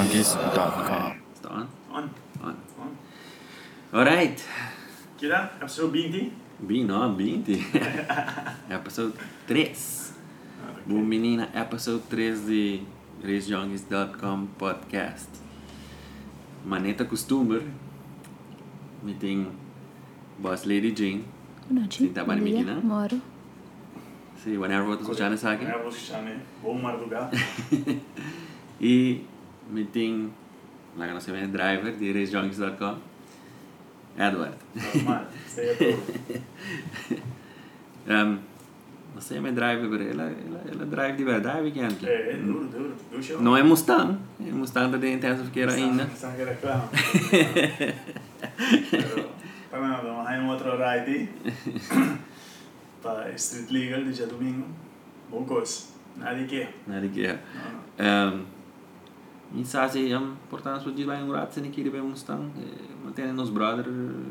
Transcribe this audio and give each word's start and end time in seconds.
RaceJunkies.com. 0.00 1.12
Is 1.34 1.40
dat 1.40 1.50
on? 1.52 1.68
On. 1.92 2.10
On. 2.42 2.54
On. 2.78 2.96
Alright. 3.92 4.40
Kira, 5.18 5.52
episode 5.60 5.92
20. 5.92 6.32
Bem, 6.58 6.84
não, 6.84 7.14
20. 7.16 7.52
episode 8.70 9.12
3. 9.46 10.14
Boa 10.86 11.02
menina, 11.02 11.50
episode 11.54 12.02
3 12.08 12.46
de 12.46 12.82
RaceJunkies.com 13.22 14.46
podcast. 14.56 15.28
Maneta 16.64 17.04
costumer. 17.04 17.62
Me 19.02 19.12
tem 19.14 19.48
Boss 20.38 20.64
Lady 20.64 20.94
Jane. 20.96 21.24
Boa 21.68 21.80
noite. 21.80 21.98
Sim, 21.98 22.12
tá 22.12 22.24
Bom 22.24 22.34
dia. 22.34 22.42
menina? 22.42 22.80
Moro. 22.82 23.20
Sim, 24.42 24.56
whenever 24.56 24.98
essa 25.34 25.50
aqui. 25.50 25.66
É, 25.66 25.78
vou 25.78 25.88
escutar, 25.88 26.22
né? 26.22 26.40
Bom 26.62 26.80
madrugada. 26.80 27.36
E 28.80 29.26
me 29.70 29.84
tem 29.84 30.32
lá 30.96 31.06
que 31.06 31.14
nós 31.14 31.24
temos 31.24 31.48
driver 31.48 31.92
de 31.96 32.12
RaceJunkies.com. 32.12 32.96
Edward. 34.18 34.56
Normal. 34.94 35.26
É. 38.06 38.14
Um, 38.24 38.38
não 39.14 39.20
sei, 39.20 39.40
mas 39.40 39.54
drive, 39.54 39.84
ela, 39.84 40.24
ela, 40.24 40.62
ela 40.72 40.86
drive 40.86 41.16
de 41.16 41.24
verdade, 41.24 41.62
weekend. 41.62 42.06
É, 42.06 42.32
é 42.32 42.36
duro, 42.36 42.66
duro. 42.66 42.94
Duro 43.10 43.22
show. 43.22 43.40
Não 43.40 43.56
é 43.56 43.62
Mustang, 43.62 44.18
é 44.40 44.50
Mustang 44.50 44.96
da 44.96 45.08
intensifiqueira 45.08 45.72
ainda. 45.72 46.04
Está 46.04 46.32
que 46.32 46.44
reclama. 46.44 46.88
Para 49.70 49.80
nada, 49.80 50.02
vamos 50.02 50.26
a 50.26 50.32
um 50.32 50.48
outro 50.48 50.70
ride 50.76 51.28
para 53.02 53.30
Street 53.32 53.70
Legal 53.70 54.02
de 54.04 54.12
dia 54.12 54.26
domingo. 54.26 54.66
Bom 55.30 55.44
coisa. 55.44 55.84
Nada 56.16 56.42
que. 56.44 56.66
Nada 56.86 57.06
que 57.08 57.26
é. 57.26 57.38
Não, 57.54 57.72
não. 57.72 58.34
Um, 58.34 58.44
e 59.52 59.64
sabe, 59.64 60.14
um, 60.14 60.34
portanto, 60.48 60.92
se 60.94 61.04
lá 61.04 61.18
em 61.18 61.24
um 61.24 61.32
rato, 61.32 61.54
se 61.54 61.60
não 61.60 61.70
queria 61.70 61.90
ver 61.90 62.02
Mustang, 62.02 62.50
mantém 63.04 63.32
nos 63.32 63.50
brother, 63.50 63.84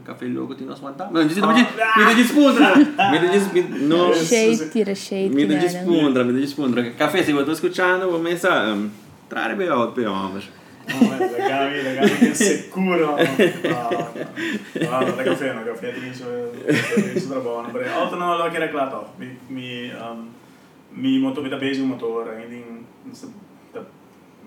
café 0.05 0.27
logo, 0.27 0.55
nós 0.61 0.79
matar. 0.79 1.09
Mas 1.11 1.35
não 1.35 1.53
me 1.53 1.65
dá 2.05 2.13
dispondra! 2.13 2.75
Me 2.77 3.19
dá 3.19 3.27
dispondra! 3.31 3.77
Não! 3.79 4.13
Shade, 4.13 4.69
tira 4.69 4.95
shade. 4.95 5.29
Me 5.29 5.45
dá 5.45 5.59
que 5.59 5.65
nada. 5.65 5.67
dispondra, 5.67 6.23
me 6.23 6.33
dá 6.33 6.39
dispondra. 6.39 6.91
Café, 6.91 7.23
se 7.23 7.31
eu 7.31 7.39
estou 7.39 7.53
escutando, 7.53 8.09
vou 8.09 8.19
começar. 8.19 8.73
Um, 8.73 8.89
Trare 9.29 9.55
bem 9.55 9.69
alto, 9.69 9.93
bem 9.93 10.07
homem. 10.07 10.41
No, 10.87 11.13
è 11.13 11.19
la 11.19 11.47
Gavi, 11.47 11.83
la 11.83 11.91
Gavi 11.91 12.29
è 12.29 12.33
sicuro. 12.33 13.15
No, 13.15 13.17
no, 14.73 14.99
no, 14.99 15.15
la 15.15 15.23
caffè, 15.23 15.53
no, 15.53 15.63
caffè 15.63 15.93
dice, 15.93 16.51
ti 16.95 17.13
dice 17.13 17.27
buono. 17.39 17.69
Perché 17.69 17.89
auto 17.89 18.15
non 18.15 18.37
l'ho 18.37 18.49
che 18.49 18.57
reclato. 18.57 19.13
Mi, 19.17 19.37
mi, 19.47 19.91
um, 19.91 20.29
mi 20.93 21.19
moto 21.19 21.43
mi 21.43 21.49
da 21.49 21.57
base 21.57 21.79
un 21.79 21.89
motore, 21.89 22.37
quindi 22.37 22.85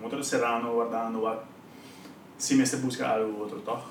motore 0.03 0.23
serrano 0.23 0.73
guardando. 0.73 1.45
Si 2.35 2.55
mette 2.55 2.75
a 2.75 2.79
buscare 2.79 3.21
algo 3.21 3.43
altro, 3.43 3.61
toch? 3.61 3.83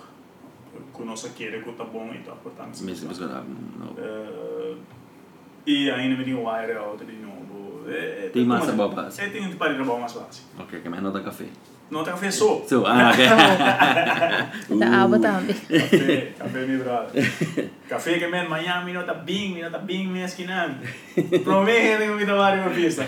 Conosco 0.91 1.29
chi 1.35 1.47
è 1.47 1.51
che 1.51 1.73
sta 1.73 1.85
buono 1.85 2.13
e 2.13 2.23
toch, 2.23 2.39
portanto. 2.43 2.83
Mesmo, 2.85 3.09
mesmo, 3.09 3.27
não. 3.27 3.95
Eh, 3.97 4.77
e 5.65 5.91
ainda 5.91 6.17
me 6.17 6.25
digo 6.25 6.41
um 6.41 6.45
wire 6.45 6.75
auto 6.77 7.05
di 7.05 7.17
nuovo. 7.17 7.89
E, 7.89 8.31
Tem 8.33 8.45
massa 8.45 8.73
boa 8.73 8.89
base. 8.89 9.23
E 9.23 9.31
tem 9.31 9.47
um 9.47 9.57
par 9.57 9.75
de 9.75 9.83
boa 9.83 9.99
mais 9.99 10.13
fácil. 10.13 10.45
Ok, 10.59 10.81
que 10.81 10.89
mais 10.89 11.03
nota 11.03 11.21
café. 11.21 11.47
Não 11.91 12.03
tem 12.03 12.13
caffè 12.13 12.31
só. 12.31 12.65
So, 12.67 12.85
ah, 12.87 13.11
ok. 13.11 14.79
Da 14.79 15.03
água 15.03 15.19
também. 15.19 15.55
Caffè, 15.55 16.33
caffè 16.39 16.67
mi 16.67 16.77
brother. 16.79 17.71
Caffè 17.87 18.19
che 18.19 18.27
men 18.29 18.47
Miami 18.49 18.93
non 18.93 19.03
sta 19.03 19.15
bing, 19.15 19.61
non 19.61 19.69
sta 19.69 19.79
bing 19.79 20.11
mi 20.11 20.27
schinan. 20.27 20.81
Prometo 21.45 21.99
che 21.99 22.13
mi 22.13 22.25
trovare 22.25 22.61
una 22.61 22.71
pista. 22.71 23.07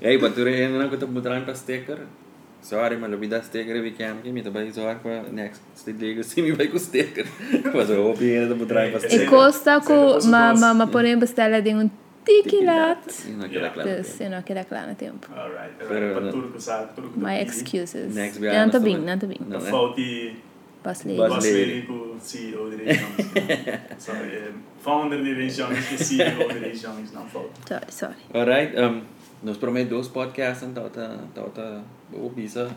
E 0.00 0.06
aí, 0.06 0.18
batura 0.18 0.50
é 0.50 0.68
não 0.68 0.88
que 0.88 0.94
eu 0.94 0.98
tô 1.00 1.06
mudando 1.06 1.44
para 1.44 1.54
sticker. 1.54 1.98
Sorry, 2.60 2.96
mas 2.96 3.10
eu 3.12 3.18
me 3.18 3.28
dá 3.28 3.40
sticker 3.42 3.74
e 3.76 3.80
weekend 3.80 4.42
tá 4.42 4.50
bem 4.50 4.70
zoar 4.70 4.98
com 4.98 5.08
a 5.08 5.22
next 5.30 5.62
stick 5.76 5.98
liga 5.98 6.22
sim 6.22 6.42
me 6.42 6.52
vai 6.52 6.66
com 6.68 6.78
sticker. 6.78 7.26
Mas 7.74 7.88
eu 7.90 8.02
vou 8.02 8.14
pedir 8.14 8.48
da 8.48 8.54
mudar 8.54 8.90
para 8.90 9.14
E 9.14 9.26
costa 9.26 9.80
com 9.80 10.12
posso 10.12 10.28
ma 10.28 10.54
ma 10.54 10.74
ma 10.74 10.86
podem 10.86 11.18
bestella 11.18 11.60
de 11.62 11.74
um 11.74 11.90
tiquilat. 12.24 12.98
Não. 13.28 14.04
Se 14.04 14.28
não 14.28 14.42
queda 14.42 14.64
claro 14.64 14.88
no 14.88 14.94
tempo. 14.94 15.28
Alright, 15.34 15.74
Pero- 15.78 16.20
per 16.20 16.30
turco 16.32 16.60
sa, 16.60 16.82
turco. 16.94 17.18
My 17.18 17.40
excuses. 17.40 18.14
Next 18.14 18.40
Não 18.40 18.50
bem, 18.50 18.70
também. 18.70 18.98
não 18.98 19.18
tá 19.18 19.26
bem. 19.26 19.38
Não, 19.46 19.60
né? 19.60 19.70
Fauti 19.70 20.36
Boss 20.82 21.04
lady. 21.04 21.16
Boss 21.16 21.44
lady. 21.44 21.82
Ku 21.82 22.16
CEO 22.20 22.70
di. 22.70 22.76
Sorry, 23.98 24.28
eh, 24.34 24.52
founder 24.80 25.22
di 25.22 25.32
Regions 25.32 25.88
che 25.88 25.96
CEO 25.96 26.46
di 26.52 26.58
Regions, 26.58 27.12
non 27.12 27.26
Fauti. 27.28 27.60
Sorry, 27.66 27.84
sorry. 27.90 28.14
Alright, 28.32 28.78
um, 28.78 29.02
nos 29.42 29.56
prometo 29.56 29.88
dois 29.90 30.08
podcasts, 30.08 30.68
então 30.68 30.88
tá, 30.90 31.16
tá, 31.34 31.42
tá, 31.54 31.82
vou 32.10 32.28
bisa 32.30 32.70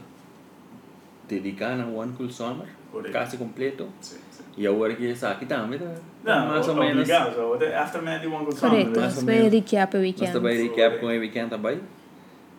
dedicar 1.28 1.80
a 1.80 1.86
One 1.86 2.14
Cool 2.14 2.30
Summer, 2.30 2.68
Correto. 2.92 3.12
quase 3.12 3.38
completo. 3.38 3.88
Sì, 4.02 4.16
sì. 4.32 4.44
E 4.58 4.68
agora 4.68 4.94
que 4.96 5.10
essa 5.10 5.32
aqui 5.32 5.46
também, 5.46 5.80
tá? 5.80 5.86
No, 6.24 6.50
mais 6.50 6.68
ou 6.68 6.76
menos. 6.76 6.94
obrigado. 7.10 7.34
So, 7.36 7.58
the 7.58 7.74
aftermath 7.76 8.22
di 8.22 8.28
one 8.28 8.46
good 8.46 8.60
Corretto. 8.60 9.00
mais 9.00 9.18
ou 9.18 9.24
Vai 9.26 9.36
menos. 9.38 9.54
recap 9.54 9.96
o 9.96 10.00
Nós 10.00 10.06
weekend. 10.08 10.34
também 10.34 10.62
recap 10.68 11.00
com 11.00 11.06
o 11.06 11.10
weekend 11.10 11.50
também. 11.50 11.78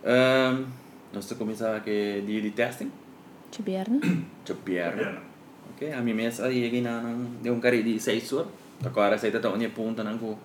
Um, 0.04 0.64
nós 1.12 1.24
estamos 1.24 1.38
começar 1.38 1.76
aqui 1.76 2.22
dia 2.26 2.40
de 2.40 2.50
testing, 2.50 2.90
Ci 3.50 3.62
bierna. 3.62 4.00
de 4.44 4.54
pierna. 4.54 5.02
Piano. 5.02 5.19
Ok, 5.74 5.92
a 5.92 6.00
minha 6.00 6.16
mesa 6.16 6.46
aí 6.46 6.66
aqui 6.66 6.80
na 6.80 7.02
de 7.42 7.50
um 7.50 7.60
cara 7.60 7.80
de 7.82 8.00
6 8.00 8.32
horas. 8.32 8.48
Agora 8.84 9.16
sai 9.19 9.30
tá 9.30 9.48
onde 9.50 9.69
ponta 9.69 10.02
não 10.02 10.16
com 10.19 10.36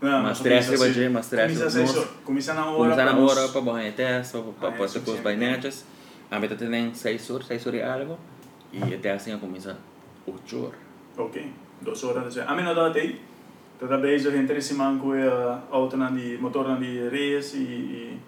No, 0.00 0.22
Mas 0.22 0.38
sì. 0.38 0.44
dizer, 0.44 1.10
mas 1.10 1.90
so- 1.90 2.08
Comincia 2.24 2.52
na 2.54 2.66
hora. 2.66 2.76
começar 2.76 3.04
na 3.04 3.12
pra 3.12 3.20
nos- 3.20 3.32
hora 3.36 3.48
para 3.48 3.92
teste, 3.92 4.32
para 4.38 4.40
Ah, 4.50 4.52
para 4.52 4.68
é 4.68 4.76
com 4.76 4.84
os 4.84 4.90
suficiente. 4.92 5.22
bainetes. 5.22 5.84
A 6.30 6.38
meta 6.38 6.54
tem 6.54 6.92
6 6.94 7.30
horas, 7.30 7.46
6 7.46 7.66
horas 7.66 7.80
e 7.80 7.82
algo. 7.82 8.18
E 8.72 8.78
o 8.94 8.98
testing 8.98 9.38
começa 9.38 9.76
8 10.26 10.56
horas. 10.64 10.78
Ok, 11.16 11.50
dos 11.80 12.04
horas. 12.04 12.36
A 12.38 12.54
me 12.54 12.62
non 12.62 12.74
date 12.74 13.20
Toda 13.78 13.98
vez 13.98 14.26
a 14.26 14.30
gente 14.30 14.58
se 14.62 14.72
manco 14.74 15.14
e 15.14 15.20
auto 15.70 15.96
na 15.98 16.10
di 16.10 16.38
motor 16.40 16.66
na 16.66 16.76
di 16.78 16.98
race 17.10 17.58
e 17.58 18.18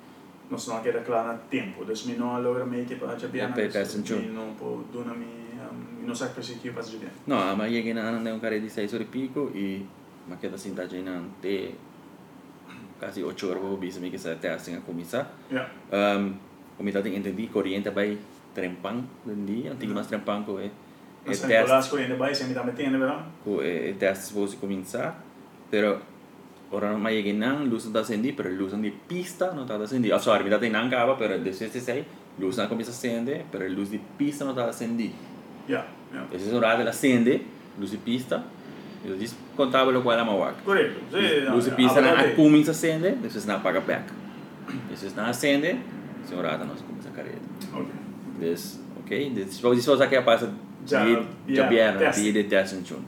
non 0.50 0.58
sono 0.58 0.76
anche 0.76 0.90
reclama 0.90 1.38
tempo. 1.48 1.82
Adesso 1.84 2.06
mi 2.06 2.16
non 2.16 2.34
allora 2.34 2.64
mi 2.66 2.84
che 2.84 2.96
fa 2.96 3.16
già 3.16 3.28
piano. 3.28 3.52
E 3.52 3.54
per 3.62 3.70
test 3.72 3.96
in 3.96 4.02
giù. 4.02 4.16
Mi 4.18 4.30
non 4.30 4.54
può 4.56 4.82
dona 4.92 5.14
mi 5.14 5.24
mi 5.24 6.04
non 6.04 6.14
sa 6.14 6.30
che 6.30 6.70
fa 6.70 6.82
già 6.82 6.98
piano. 6.98 7.14
Não, 7.24 7.38
a 7.38 7.54
Maria 7.54 7.82
que 7.82 7.94
não 7.94 8.22
tem 8.22 8.32
um 8.34 8.38
cara 8.40 8.60
de 8.60 8.68
6 8.68 8.92
horas 8.92 9.06
e 9.06 9.10
pico 9.10 9.50
e 9.54 9.86
mas 10.28 10.38
que 10.38 10.46
assim 10.46 10.74
tá 10.74 10.86
já 10.86 10.98
não 10.98 11.24
tem 11.40 11.74
quase 12.98 13.22
8 13.22 13.48
horas 13.48 13.62
para 13.62 13.72
o 13.72 13.76
bicho 13.76 14.00
que 14.00 14.16
essa 14.16 14.34
testing 14.36 14.76
a 14.76 14.80
começar. 14.80 15.30
Ja. 15.50 15.68
Um, 15.92 16.34
como 16.76 16.88
eu 16.88 17.06
entendi, 17.06 17.48
corrente 17.48 17.90
vai 17.90 18.18
trempang 18.58 19.06
den 19.24 19.46
dia, 19.46 19.72
antigo 19.72 19.94
mas 19.94 20.06
trempang 20.10 20.42
ko 20.42 20.58
é 20.58 20.70
Non 21.24 21.32
é 21.32 21.34
sai 21.34 21.46
con 21.46 21.54
teste 21.54 21.72
la 21.72 21.82
scuola 21.82 22.04
in 22.04 22.16
vai 22.16 22.34
se 22.34 22.44
mi 22.44 22.54
da 22.54 22.62
mettendo 22.64 22.98
però. 22.98 23.22
ko 23.44 23.62
é 23.62 23.94
teste 23.94 24.32
supposed 24.32 24.58
começar, 24.58 25.22
pero 25.70 26.00
ora 26.70 26.90
não 26.92 26.98
mais 26.98 27.22
que 27.22 27.32
não, 27.32 27.64
luz 27.64 27.84
não 27.84 27.90
está 27.90 28.00
acendida, 28.00 28.34
pero 28.42 28.50
luz 28.54 28.72
de 28.72 28.90
pista 29.06 29.52
não 29.52 29.62
está 29.62 29.76
acendida. 29.76 30.16
Ah, 30.16 30.18
sorry, 30.18 30.44
me 30.44 30.50
dá 30.50 30.58
tem 30.58 30.70
não 30.70 30.88
cava, 30.90 31.16
pero 31.16 31.38
desde 31.38 31.68
sei, 31.80 32.04
luz 32.38 32.56
não 32.56 32.66
começa 32.68 32.90
a 32.90 32.94
acender, 32.94 33.44
pero 33.50 33.68
luz 33.68 33.90
de 33.90 33.98
pista 34.18 34.44
não 34.44 34.52
está 34.52 34.66
acendida. 34.68 35.14
Ja, 35.68 35.86
ja. 36.12 36.26
Esse 36.32 36.50
horário 36.54 36.80
ela 36.82 36.90
acende, 36.90 37.46
luz 37.78 37.90
de 37.90 37.98
pista, 37.98 38.44
eu 39.04 39.16
disse 39.16 39.34
contava 39.56 39.90
lo 39.90 40.02
Corretto. 40.64 41.00
Sì, 41.10 41.40
no, 41.44 41.54
Luz 41.54 41.64
de 41.64 41.70
pista 41.72 41.98
a 41.98 42.02
na 42.02 42.10
começa 42.34 42.70
a 42.70 42.72
acender, 42.72 43.12
depois 43.16 43.46
não 43.46 43.56
apaga 43.56 43.80
back. 43.80 44.04
Depois 44.90 45.14
não 45.14 45.24
acende, 45.26 45.78
se 46.26 46.34
horário 46.34 46.64
nós 46.66 46.80
começa 46.80 47.08
a 47.08 47.12
carreira. 47.12 47.38
Ok. 47.72 47.86
Des, 48.38 48.80
ok? 49.00 49.30
Des, 49.30 49.60
vou 49.60 49.74
dizer 49.74 50.08
que 50.08 50.16
a 50.16 50.22
passa 50.22 50.52
Já, 50.86 51.04
de 51.04 51.10
yeah, 51.10 51.28
de 51.46 51.62
biena, 51.68 51.98
test. 51.98 52.20
de 52.20 52.32
de 52.32 52.44
test 52.44 52.72
in 52.74 52.82
tune. 52.82 53.04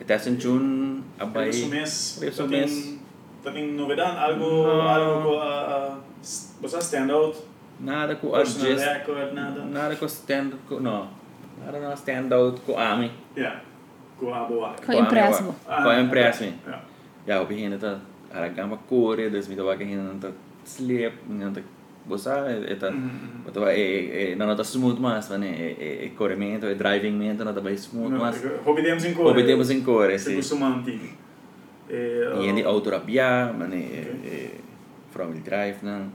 E 0.00 0.04
test 0.04 0.26
in 0.26 0.36
tune 0.36 1.02
abai 1.18 1.50
mes, 1.50 2.18
Adesso 2.18 2.46
tem- 2.48 2.60
mes. 2.60 2.98
tem 3.44 3.72
novidade, 3.72 4.16
algo, 4.18 4.44
No. 4.44 4.80
algo 4.82 5.28
uh, 5.36 5.94
uh, 5.96 6.00
você 6.60 6.78
stand 6.78 7.10
out, 7.12 7.38
nada 7.80 8.16
com 8.16 8.34
adjust, 8.34 8.84
nada. 9.34 9.64
com 9.96 10.06
stand 10.06 10.50
não. 10.80 11.08
Nada 11.64 11.78
não 11.80 11.92
stand 11.94 12.28
out 12.34 12.60
com 12.62 12.78
ami. 12.78 13.10
Ja, 13.36 13.60
a. 14.22 14.74
Com 14.86 14.92
impresso. 14.92 15.54
Com 15.66 15.90
impresso. 15.98 16.44
Ja. 17.26 17.40
Op 17.40 17.50
een 17.50 17.78
dat 17.78 17.98
aragama 18.32 18.78
core, 18.88 19.30
dus 19.30 19.48
met 19.48 19.58
wat 19.58 19.76
geen 19.76 20.18
dat 20.20 20.32
sleep, 20.64 21.12
niet 21.26 21.54
dat 21.54 21.62
bosa, 22.06 22.44
het 22.44 22.80
Mhm. 22.80 23.44
wat 23.44 23.54
wat 23.56 23.68
é 23.68 24.34
não 24.36 24.54
tá 24.56 24.62
smooth 24.64 24.98
mas, 24.98 25.28
né? 25.28 25.46
É 25.78 26.04
é 26.04 26.10
corrimento, 26.16 26.66
é 26.66 26.74
driving 26.74 27.16
mento, 27.18 27.44
não 27.44 27.52
tá 27.54 27.60
bem 27.60 27.74
smooth 27.76 28.12
mas. 28.18 28.36
Obedemos 28.64 29.04
em 29.04 29.14
cor. 29.14 29.26
Obedemos 29.30 29.70
em 29.70 29.82
core, 29.82 30.18
Se 30.18 30.30
sim. 30.30 30.36
costuma 30.36 30.66
antigo. 30.68 31.06
E, 31.90 31.94
E 32.40 32.46
ele 32.48 32.62
autorapia, 32.64 33.52
mas 33.58 33.72
é 33.72 34.50
from 35.10 35.28
wheel 35.30 35.42
drive, 35.42 35.76
não. 35.82 36.10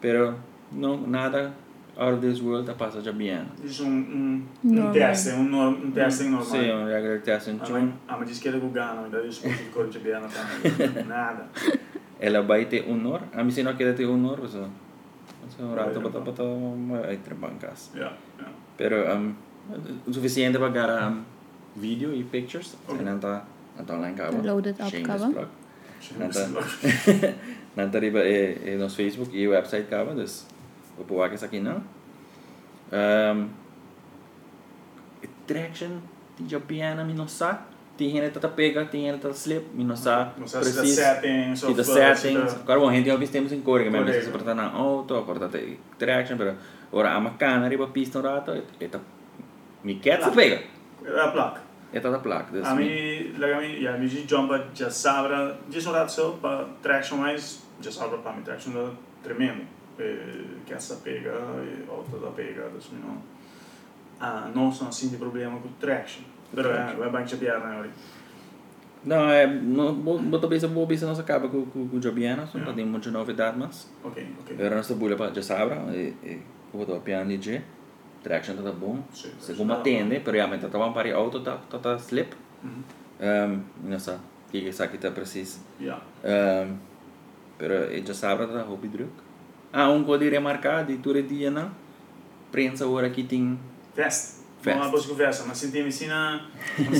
Pero 0.00 0.34
não 0.72 0.96
nada 1.06 1.52
out 1.96 2.14
of 2.14 2.20
this 2.20 2.40
world 2.40 2.66
tá 2.66 2.74
passa 2.74 3.00
já 3.00 3.12
bem. 3.12 3.44
Isso 3.62 3.84
um, 3.84 3.88
um, 3.88 4.42
um 4.64 4.72
Normal. 4.74 4.92
teste, 4.92 5.30
um, 5.30 5.44
norm, 5.44 5.74
um 5.84 5.90
teste 5.90 6.24
normal. 6.24 6.44
Sim, 6.44 6.70
um 6.72 6.86
regular 6.86 7.20
test 7.20 7.48
in 7.48 7.56
A 7.60 7.64
tune. 7.64 7.80
mãe, 7.80 7.94
a 8.08 8.16
mãe 8.16 8.26
diz 8.26 8.38
que 8.38 8.48
ele 8.48 8.60
gana, 8.72 9.02
ainda 9.02 9.22
diz 9.22 9.38
que 9.38 9.48
o 9.48 9.70
cor 9.72 9.88
de 9.88 9.98
também. 9.98 11.04
Nada. 11.06 11.48
Ela 12.20 12.42
vai 12.42 12.64
ter 12.66 12.88
honor, 12.88 13.20
a 13.32 13.42
mim 13.44 13.50
se 13.50 13.62
não 13.62 13.74
quer 13.76 13.94
ter 13.94 14.06
honor, 14.06 14.40
você 14.40 14.58
So, 15.56 15.62
un 15.62 15.76
rato 15.76 16.00
bota 16.00 16.20
bota 16.20 16.42
ai 17.06 17.18
tre 17.18 17.34
bancas. 17.34 17.90
Ja, 17.94 18.16
ja. 18.38 18.48
Pero 18.76 19.04
um, 19.14 19.34
suficiente 20.10 20.58
para 20.58 20.70
gara 20.70 21.08
um, 21.08 21.22
video 21.76 22.12
e 22.14 22.24
pictures. 22.24 22.76
Ok. 22.88 22.98
En 22.98 23.04
nanta 23.04 23.44
nanta 23.76 23.94
online 23.94 24.16
kaba. 24.16 24.42
Loaded 24.42 24.80
up 24.80 24.90
Shameless 24.90 25.22
plug. 25.32 25.48
Shameless 26.00 26.48
plug. 26.48 26.68
nanta 27.76 27.98
riba 28.00 28.24
e, 28.24 28.74
e 28.74 28.76
nos 28.76 28.94
Facebook 28.96 29.36
e 29.36 29.46
website 29.46 29.86
kaba, 29.88 30.14
dus 30.14 30.46
upuwa 30.98 31.28
ka 31.28 31.36
sa 31.36 31.48
kina. 31.48 31.82
Um, 32.92 33.50
traction, 35.46 36.00
ti 36.36 36.44
jo 36.46 36.60
piano 36.60 37.04
mi 37.04 37.14
non 37.14 37.28
sa. 37.28 37.72
Ti 37.96 38.10
hene 38.10 38.30
tata 38.30 38.48
pega, 38.48 38.84
ti 38.86 38.98
hene 39.06 39.18
tata 39.18 39.34
slip, 39.34 39.72
mi 39.74 39.84
non 39.84 39.96
sa. 39.96 40.32
Não 40.36 40.46
sei 40.46 40.64
se 40.64 40.74
dá 40.74 40.84
settings 40.84 41.62
da 41.62 42.50
Agora, 42.62 42.80
bom, 42.80 42.90
gente 42.90 43.08
já 43.08 43.18
temos 43.26 43.52
em 43.52 43.60
cor, 43.62 43.82
que 43.82 43.90
mesmo 43.90 44.12
se 44.12 44.30
porta 44.30 44.54
na 44.54 44.70
auto, 44.70 45.22
porta 45.22 45.48
traction, 45.96 46.36
pero 46.36 46.54
ora 46.90 47.14
a 47.14 47.20
macana 47.20 47.68
riba 47.68 47.86
pista 47.86 48.18
un 48.18 48.24
rato, 48.24 48.52
e 48.80 48.88
ta 48.88 48.98
mi 49.84 50.00
cat 50.00 50.24
se 50.24 50.30
pega. 50.30 50.58
Ja, 51.04 51.30
plak. 51.30 51.60
E 51.92 52.00
ta 52.00 52.10
da 52.10 52.18
placa. 52.18 52.50
A 52.64 52.74
mi 52.74 52.84
mim, 52.84 53.38
lega 53.38 53.60
mi, 53.60 53.80
ja, 53.80 53.96
mi 53.96 54.08
ji 54.08 54.26
jumpa 54.26 54.58
já 54.74 54.90
sabra, 54.90 55.56
já 55.70 55.80
sou 55.80 55.92
rato 55.92 56.10
só 56.10 56.32
para 56.42 56.66
traction 56.82 57.18
mais, 57.18 57.62
já 57.80 57.92
sabra 57.92 58.18
para 58.18 58.32
mi 58.32 58.42
traction 58.42 58.72
da 58.72 58.90
tremendo. 59.22 59.64
Eh, 59.98 60.44
que 60.66 60.74
essa 60.74 60.96
pega 60.96 61.30
e 61.62 61.88
outra 61.88 62.18
da 62.18 62.30
pega, 62.30 62.68
não. 63.04 63.22
Ah, 64.20 64.50
não 64.54 64.72
são 64.72 64.88
assim 64.88 65.08
de 65.08 65.16
problema 65.16 65.58
com 65.60 65.68
traction. 65.80 66.22
Pero 66.54 66.70
é, 66.70 66.94
vai 66.94 67.10
bem 67.10 67.26
chapear 67.26 67.60
na 67.60 67.78
hora. 67.78 67.90
Não, 69.04 69.28
é, 69.28 69.46
não, 69.46 69.94
bem, 69.94 70.18
boa 70.68 70.86
bisa 70.86 71.06
não 71.06 71.14
se 71.14 71.20
acaba 71.20 71.48
com 71.48 71.66
com 71.66 71.88
com 71.88 72.00
Jobiana, 72.00 72.46
só 72.46 72.56
Yeah. 72.58 72.72
tem 72.74 72.86
muita 72.86 73.10
novidade, 73.10 73.58
mas 73.58 73.90
Ok, 74.02 74.26
ok. 74.40 74.56
era 74.58 74.76
nossa 74.76 74.94
bulha 74.94 75.14
para 75.16 75.34
já 75.34 75.42
sabra, 75.42 75.76
e 75.94 76.14
e 76.24 76.42
botou 76.72 77.00
piano 77.00 77.28
DJ. 77.28 77.60
Traction 78.22 78.56
tá 78.56 78.72
bom. 78.72 79.02
Sim, 79.12 79.32
Segundo 79.38 79.74
atende, 79.74 80.20
pero 80.20 80.38
já 80.38 80.48
tá 80.58 80.68
tava 80.70 80.90
para 80.92 81.14
auto 81.14 81.40
tá 81.40 81.58
tá 81.68 81.78
tá 81.78 81.96
slip. 81.96 82.34
Mhm. 82.62 82.82
Um, 83.20 83.60
não 83.90 83.98
sei, 83.98 84.16
que 84.50 84.60
que 84.62 84.72
sabe 84.72 84.96
tá 84.96 85.10
preciso. 85.10 85.60
Ja. 85.78 86.00
Um, 86.24 86.78
pero 87.58 87.74
já 88.06 88.14
sabe 88.14 88.46
tá 88.46 88.62
hobby 88.62 88.88
druk. 88.88 89.12
Ah, 89.76 89.90
um 89.90 90.04
código 90.04 90.30
remarcado 90.30 90.92
e 90.92 90.96
tudo 90.98 91.20
dia 91.20 91.50
não. 91.50 91.68
Prensa 92.52 92.86
hora 92.86 93.10
que 93.10 93.24
tem 93.24 93.58
Vest. 93.96 94.44
Vest. 94.62 94.78
Vamos 94.78 94.90
buscar 94.92 95.14
vest, 95.14 95.42
mas 95.46 95.58
senti-me 95.58 95.88
assim 95.88 96.06
na... 96.06 96.46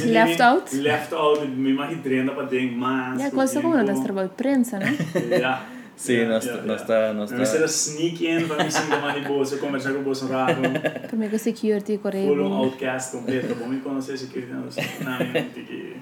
Left 0.05 0.43
out? 0.43 0.77
Left 0.77 1.15
out, 1.15 1.47
me 1.47 1.71
imagina 1.71 2.33
para 2.33 2.43
dentro, 2.47 2.77
mas... 2.77 3.21
Ja, 3.21 3.31
cosa 3.31 3.63
come 3.63 3.83
non 3.83 4.03
trabalho 4.03 4.29
de 4.29 4.35
prensa, 4.35 4.79
né? 4.79 4.93
Ja. 5.41 5.65
Sim, 5.97 6.23
Ja, 6.23 6.29
nós 6.29 6.45
ja, 6.45 6.57
nós 6.63 6.81
ja. 6.81 6.87
tá 6.87 7.13
nós 7.13 7.31
Mas 7.31 7.55
era 7.55 7.61
tá 7.61 7.67
sneak 7.67 8.27
in 8.27 8.49
para 8.49 8.65
me 8.65 8.71
sentir 8.71 9.01
mais 9.01 9.15
de 9.15 9.29
bolsa, 9.29 9.57
conversar 9.59 9.93
com 9.93 10.01
o 10.01 10.03
bolso 10.03 10.27
rápido. 10.27 10.69
Per 11.09 11.17
me 11.17 11.29
che 11.29 11.39
security 11.39 11.99
Full 11.99 12.11
on 12.11 12.11
correvo. 12.11 12.55
outcast 12.55 13.17
completo, 13.17 13.55
bom 13.55 13.69
me 13.69 13.81
conhecer 13.81 14.19
security 14.19 14.53
não, 14.53 14.63
não, 14.63 14.67
não, 14.67 15.51
que... 15.51 15.97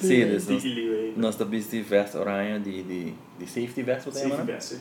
Sim, 0.00 0.24
nós 0.32 0.44
que 0.46 1.14
nós 1.16 1.36
tá 1.36 1.44
vesti 1.44 1.80
vest 1.80 2.16
oranha 2.16 2.58
de 2.58 2.82
de 2.82 3.14
de 3.38 3.46
safety 3.46 3.82
vest 3.82 4.06
what 4.06 4.18
Safe 4.18 4.32
é, 4.32 4.36
mano? 4.36 4.44
vest. 4.44 4.72
É, 4.72 4.78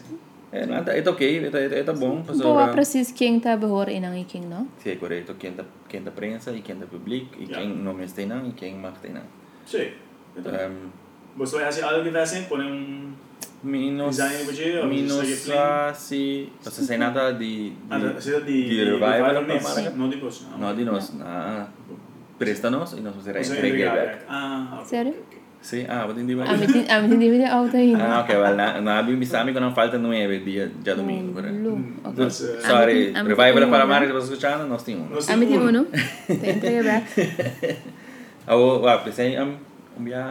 nada, 0.66 0.92
é 0.96 1.10
ok, 1.10 1.50
é 1.52 1.80
é 1.80 1.84
tá 1.84 1.92
bom, 1.94 2.22
Boa 2.22 2.64
para 2.66 2.74
precis 2.74 3.12
quem 3.12 3.40
tá 3.40 3.58
behor 3.58 3.90
inang 3.90 4.16
iking, 4.22 4.46
no? 4.46 4.68
Sim, 4.78 4.96
correto, 4.98 5.34
quem 5.36 5.54
da 5.54 5.64
quem 5.90 6.04
da 6.04 6.12
prensa 6.12 6.52
e 6.52 6.62
quem 6.62 6.78
da 6.78 6.86
public 6.86 7.28
e 7.40 7.46
Ja. 7.50 7.58
quem 7.58 7.70
não 7.76 7.94
me 7.96 8.06
tem 8.08 8.26
não 8.28 8.48
e 8.48 8.52
quem 8.54 8.76
mag 8.76 8.94
tem 9.02 9.12
não. 9.12 9.24
Sim. 9.66 9.90
Um, 10.38 10.90
Você 11.38 11.56
vai 11.58 11.66
fazer 11.66 11.84
algo 11.84 12.04
que 12.04 12.10
vai 12.12 12.26
ser, 12.26 12.48
põe 12.48 12.64
um... 12.66 13.14
Minus, 13.64 14.18
Design 14.18 14.44
budget 14.46 14.78
ou 14.78 14.88
minus 14.88 15.14
você 15.14 15.36
segue 15.36 15.58
ah, 15.58 15.92
si, 15.94 16.54
você 16.62 16.82
sem 16.84 16.98
nada 17.00 17.32
de, 17.32 17.74
Ah, 17.90 17.98
de, 17.98 18.10
você 18.14 18.40
de... 18.42 18.70
de 18.70 18.76
revival 18.86 19.00
para 19.24 19.42
mesmo, 19.42 19.68
marca? 19.68 19.90
Não 19.90 20.08
de 20.10 20.18
bolsa. 20.18 20.46
no 20.56 20.76
de 20.76 20.86
nós, 20.86 21.14
na 21.16 21.68
presta-nos 22.38 22.94
e 22.94 23.02
nós 23.02 23.16
será 23.24 23.42
Você 23.44 23.54
entregue 23.54 23.76
entregar 23.78 23.96
back. 23.96 24.08
back. 24.18 24.26
Ah, 24.30 24.80
ok, 24.82 25.14
Sério? 25.66 25.86
ok, 25.86 25.86
ok. 25.86 25.86
Sim, 25.86 25.86
ah, 25.90 26.06
vou 26.06 26.12
entender 26.14 26.34
A 26.34 26.46
mais. 26.46 26.60
mi 26.62 26.68
tin 26.68 26.86
a 26.90 27.02
mi 27.02 27.10
tin 27.10 27.20
divide 27.20 27.46
auto 27.46 27.76
ainda. 27.78 28.04
Ah, 28.06 28.22
ok, 28.22 28.30
well, 28.38 28.56
na, 28.56 28.82
na 28.82 29.00
abi 29.00 29.16
mi 29.16 29.26
sami 29.26 29.52
que 29.54 29.60
não 29.60 29.74
falta 29.74 29.98
nueve 29.98 30.40
dia, 30.46 30.70
dia 30.84 30.96
domingo, 30.96 31.34
por 31.34 31.44
aí. 31.46 31.52
Lu. 31.52 31.76
Mm, 31.76 32.06
Ok. 32.06 32.18
mas, 32.24 32.42
eh, 32.42 32.62
Sorry, 32.62 32.94
A 32.94 32.96
mi- 32.96 33.20
a 33.20 33.24
mi 33.24 33.30
revival 33.34 33.62
tem 33.62 33.70
para 33.74 33.84
uno. 33.86 33.94
marca, 33.94 34.14
você 34.14 34.34
escuchando, 34.34 34.68
nós 34.68 34.84
temos 34.84 35.10
um. 35.10 35.14
Nós 35.16 35.30
A 35.30 35.36
mi 35.36 35.46
tin 35.48 35.54
temos 35.54 35.70
uno. 35.70 35.86
Te 36.28 36.50
entrega 36.54 36.84
back. 36.84 37.06
Ah, 38.48 38.56
o, 38.56 38.86
ah, 38.88 38.98
pensei, 39.00 39.34
um, 39.42 39.58
um 39.98 40.04
dia, 40.04 40.24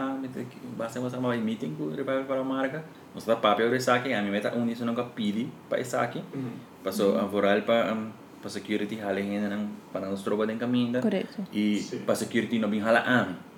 basta 0.77 0.99
você 1.01 1.17
uma 1.17 1.35
meeting 1.35 1.75
com 1.75 1.89
revival 1.89 2.23
para 2.23 2.43
marca, 2.43 2.83
nós 3.13 3.25
tá 3.25 3.35
papel 3.35 3.69
de 3.69 3.79
saque, 3.81 4.13
a 4.13 4.21
mim 4.21 4.31
meta 4.31 4.55
um 4.55 4.65
isso 4.69 4.85
nunca 4.85 5.03
pedi 5.03 5.47
para 5.69 5.83
saque. 5.83 6.23
Mhm. 6.33 6.51
Passou 6.83 7.17
a 7.17 7.23
voral 7.23 7.61
para 7.63 7.91
um, 7.93 8.07
para 8.41 8.49
security 8.49 8.99
hala 9.01 9.17
ainda 9.19 9.49
não 9.49 9.67
para 9.91 10.05
nós 10.07 10.21
tropa 10.21 10.45
den 10.45 10.57
caminho 10.57 11.01
Correto. 11.01 11.41
e 11.51 11.79
Sim. 11.79 11.99
para 12.05 12.13
security 12.15 12.59
não 12.59 12.69
bem 12.69 12.79
hala 12.79 12.99
ami. 13.01 13.33
Correto, 13.33 13.54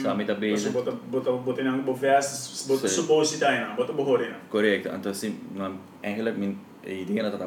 Sa 0.00 0.12
amin 0.12 0.26
tabi. 0.26 0.50
Você 0.50 0.70
bota 0.70 0.92
bota 0.92 1.30
bota 1.32 1.62
nang 1.62 1.82
bo 1.82 1.94
vest, 1.94 2.66
bota 2.66 2.88
tayo 3.38 3.60
na, 3.60 3.74
bota 3.74 3.92
bohori 3.92 4.28
na. 4.28 4.38
Correcto. 4.48 4.88
Então 4.88 5.12
sim, 5.12 5.38
não 5.54 5.78
eigenlijk 6.02 6.38
min 6.38 6.56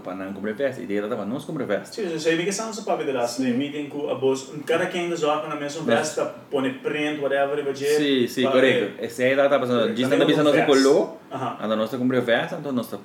para 0.03 0.15
não 0.15 0.33
comprar 0.33 0.53
festa, 0.53 0.81
ideia 0.81 1.07
tá 1.07 1.15
para 1.15 1.25
nós 1.25 1.45
comprar 1.45 1.65
festa. 1.65 1.95
Sim, 1.95 2.19
sabe 2.19 2.43
que 2.43 2.51
são 2.51 2.69
os 2.69 2.79
papéis 2.81 3.07
de 3.07 3.13
lá, 3.13 3.25
né? 3.39 3.51
Meeting 3.51 3.87
com 3.87 4.09
a 4.09 4.15
boss, 4.15 4.51
cada 4.65 4.87
quem 4.87 5.09
das 5.09 5.23
orca 5.23 5.47
na 5.47 5.55
mesma 5.55 5.81
vest, 5.83 6.15
tá 6.15 6.25
põe 6.51 6.73
print 6.73 7.21
whatever, 7.21 7.63
vai 7.63 7.71
dizer. 7.71 7.95
Sim, 7.95 8.27
sim, 8.27 8.43
correcto. 8.43 9.01
Essa 9.01 9.23
tá 9.47 9.57
passando, 9.57 9.79
Correcto. 9.79 9.95
diz 9.95 10.09
na 10.09 10.43
nós 10.43 10.55
festa. 10.55 10.65
colou, 10.65 11.21
anda 11.61 11.75
nós 11.75 11.89
comprar 11.89 12.21
festa, 12.21 12.57
então 12.59 12.71
nós 12.73 12.89
tá 12.89 12.97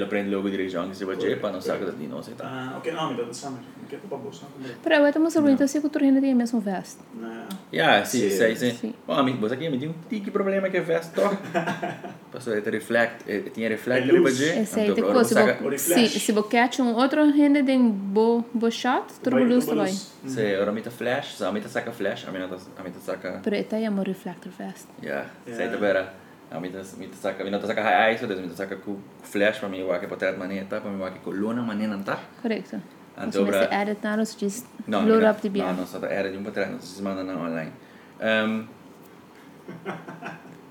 não 0.00 0.06
prende 0.06 0.30
logo 0.34 0.48
região 0.56 0.88
que 0.88 0.96
se 0.96 1.04
não 1.52 1.60
sacar 1.60 1.78
correcto. 1.78 2.00
de 2.00 2.06
nós 2.08 2.28
e 2.28 2.32
tá. 2.32 2.44
Ah, 2.46 2.76
ok, 2.76 2.92
não, 2.92 3.10
me 3.10 3.16
dá 3.16 3.24
summer. 3.32 3.60
Que 3.88 3.96
é 3.96 3.98
para 3.98 4.18
não? 4.42 4.74
Pero 4.82 4.94
eu 4.94 5.06
estamos 5.06 5.32
sabendo 5.32 5.66
se 5.66 5.80
cultura 5.80 6.04
ainda 6.04 6.20
tem 6.20 6.32
a 6.32 6.34
mesma 6.34 6.60
vest. 6.60 6.98
Não. 7.14 7.48
Yeah, 7.72 8.04
sim, 8.04 8.28
Sim, 8.30 8.30
sim, 8.30 8.56
sim. 8.56 8.76
sim. 8.76 8.94
Bom, 9.06 9.14
amigo, 9.14 9.38
você 9.38 9.54
aqui 9.54 9.68
me 9.68 9.78
tem 9.78 9.88
um 9.88 9.94
tique 10.08 10.30
problema 10.30 10.68
que 10.68 10.76
é 10.76 10.82
festa. 10.82 11.22
Passou 12.30 12.54
ele 12.54 12.70
reflect, 12.70 13.24
eh, 13.28 13.50
tinha 13.52 13.68
reflect 13.68 14.06
É 14.08 14.10
ali 14.10 14.18
aí 14.80 14.84
então, 14.84 14.94
tem 14.94 15.04
agora 15.04 15.14
coisa. 15.14 15.34
saca- 15.34 15.78
Se 15.78 16.08
se 16.20 16.32
vo 16.32 16.42
catch 16.44 16.78
um 16.80 16.94
outro 16.94 17.24
rende 17.30 17.62
tem 17.64 17.90
bo 17.90 18.44
bo 18.54 18.70
shot, 18.70 19.04
turbo 19.22 19.42
luz 19.44 19.66
também. 19.66 19.94
Sim, 19.94 20.54
agora 20.54 20.70
me 20.72 20.80
tá 20.82 20.90
flash, 20.90 21.34
só 21.36 21.50
me 21.50 21.60
tá 21.60 21.68
saca 21.68 21.90
flash, 21.90 22.26
a 22.28 22.30
mim 22.30 22.38
tá 22.48 22.56
a 22.78 22.82
mim 22.84 22.90
tá 22.90 23.00
saca. 23.00 23.40
Pero 23.42 23.56
ita 23.56 23.76
é 23.78 23.90
mo 23.90 24.02
reflector 24.02 24.52
vest. 24.56 24.86
Yeah, 25.02 25.26
A 26.50 26.58
me 26.58 26.68
me 27.44 27.50
não 27.50 27.60
ice, 28.12 28.26
desde 28.26 28.42
me 28.46 28.54
saca 28.56 28.76
com 28.76 28.98
flash 29.22 29.58
para 29.58 29.68
mim 29.68 29.82
o 29.82 30.00
que 30.00 30.06
para 30.08 30.32
maneta, 30.36 30.80
para 30.80 30.90
mim 30.90 31.00
o 31.00 31.10
que 31.12 31.20
coluna 31.20 31.62
maneta 31.62 31.96
não 31.96 32.02
tá. 32.02 32.18
Correto. 32.42 32.76
Então, 33.16 33.28
Então, 33.28 33.44
se 33.44 33.50
bra- 33.50 33.82
edit 33.82 34.02
na 34.02 34.16
just 34.24 34.66
Não, 34.86 35.06
load 35.06 35.22
não, 35.22 35.30
up 35.30 35.40
the 35.42 35.48
não, 35.48 35.66
BM. 35.68 35.76
não, 35.76 35.86
só 35.86 35.98
de 35.98 36.36
um 36.38 36.42
trás, 36.44 36.70
não 36.70 36.80
se 36.80 37.02
manda 37.02 37.22
não 37.22 37.42
online. 37.42 37.72
Um, 38.20 38.66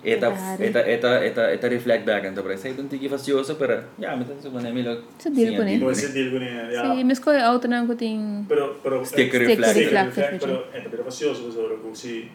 Eta, 0.01 0.31
eta, 0.59 0.79
eta, 0.79 1.25
eta, 1.25 1.41
eta 1.51 1.67
reflect 1.67 2.05
back 2.05 2.25
então 2.25 2.41
para 2.41 2.55
sei 2.55 2.73
tanto 2.73 2.97
que 2.97 3.09
facioso 3.09 3.55
para, 3.55 3.83
yeah, 3.99 4.15
me 4.15 4.23
tá 4.23 4.33
se 4.41 4.49
manda 4.49 4.71
melhor. 4.71 5.03
Sa 5.17 5.29
deal 5.29 5.57
ko 5.57 5.63
ni. 5.63 5.77
Não, 5.77 5.91
esse 5.91 6.13
deal 6.13 6.31
com 6.31 6.37
ele, 6.37 6.71
Si 6.71 6.75
já. 6.75 7.03
mis 7.03 7.19
ko 7.19 7.31
auto 7.31 7.67
na 7.67 7.85
ko 7.85 7.95
ting 7.95 8.45
Pero, 8.47 8.79
pero... 8.81 9.03
Sticker 9.03 9.41
eh, 9.41 9.45
reflect. 9.47 9.71
Sticker 9.71 10.05
Reflect, 10.05 10.39
pero 10.39 10.67
é 10.73 10.79
também 10.79 11.03
facioso, 11.03 11.51
você 11.51 11.75
com 11.83 11.93
se 11.93 12.31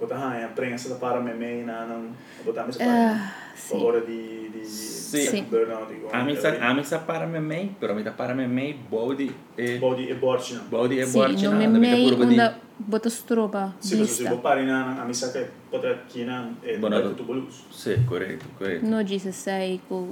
botar 0.00 0.44
a 0.44 0.48
prensa 0.48 0.88
da 0.88 0.94
para 0.96 1.20
meme 1.20 1.62
na 1.64 1.84
não 1.86 2.10
botar 2.44 2.62
mais 2.64 2.76
Ah, 2.80 2.80
para 2.80 3.52
sim. 3.54 3.76
hora 3.84 4.00
de 4.00 4.48
de 4.50 4.64
Sim. 4.66 5.42
burnout 5.50 5.92
igual. 5.92 6.14
A 6.14 6.22
mim 6.24 6.36
sa, 6.36 6.48
a 6.50 6.72
mim 6.74 6.84
sa 6.84 6.98
para 7.00 7.26
me 7.26 7.40
mei, 7.40 7.72
pero 7.80 7.92
a 7.92 7.96
mim 7.96 8.02
tá 8.04 8.12
para 8.12 8.34
me 8.34 8.46
mei 8.46 8.74
body 8.88 9.30
e 9.58 9.78
body 9.78 10.12
abortion. 10.12 10.60
body 10.70 11.00
e 11.00 11.06
Si, 11.06 11.12
borte 11.12 11.44
no 11.44 11.50
na, 11.52 11.58
me 11.58 11.66
na 11.66 11.78
may 11.78 12.04
curva 12.04 12.24
di. 12.26 12.32
onda 12.34 12.58
bota 12.78 13.10
stroba 13.10 13.74
Se 13.80 13.96
você 13.96 14.06
se 14.06 14.22
lista. 14.22 14.30
bopari 14.30 14.64
na 14.66 15.02
a 15.02 15.04
missa 15.04 15.32
que 15.32 15.44
potrà 15.70 15.98
china 16.08 16.54
e 16.62 16.78
Buono. 16.78 17.02
tutto 17.02 17.24
bolus. 17.24 17.64
Sì, 17.70 18.04
corretto, 18.06 18.46
corretto, 18.56 18.86
No 18.86 19.02
Jesus 19.04 19.34
say 19.36 19.80
ko 19.88 20.08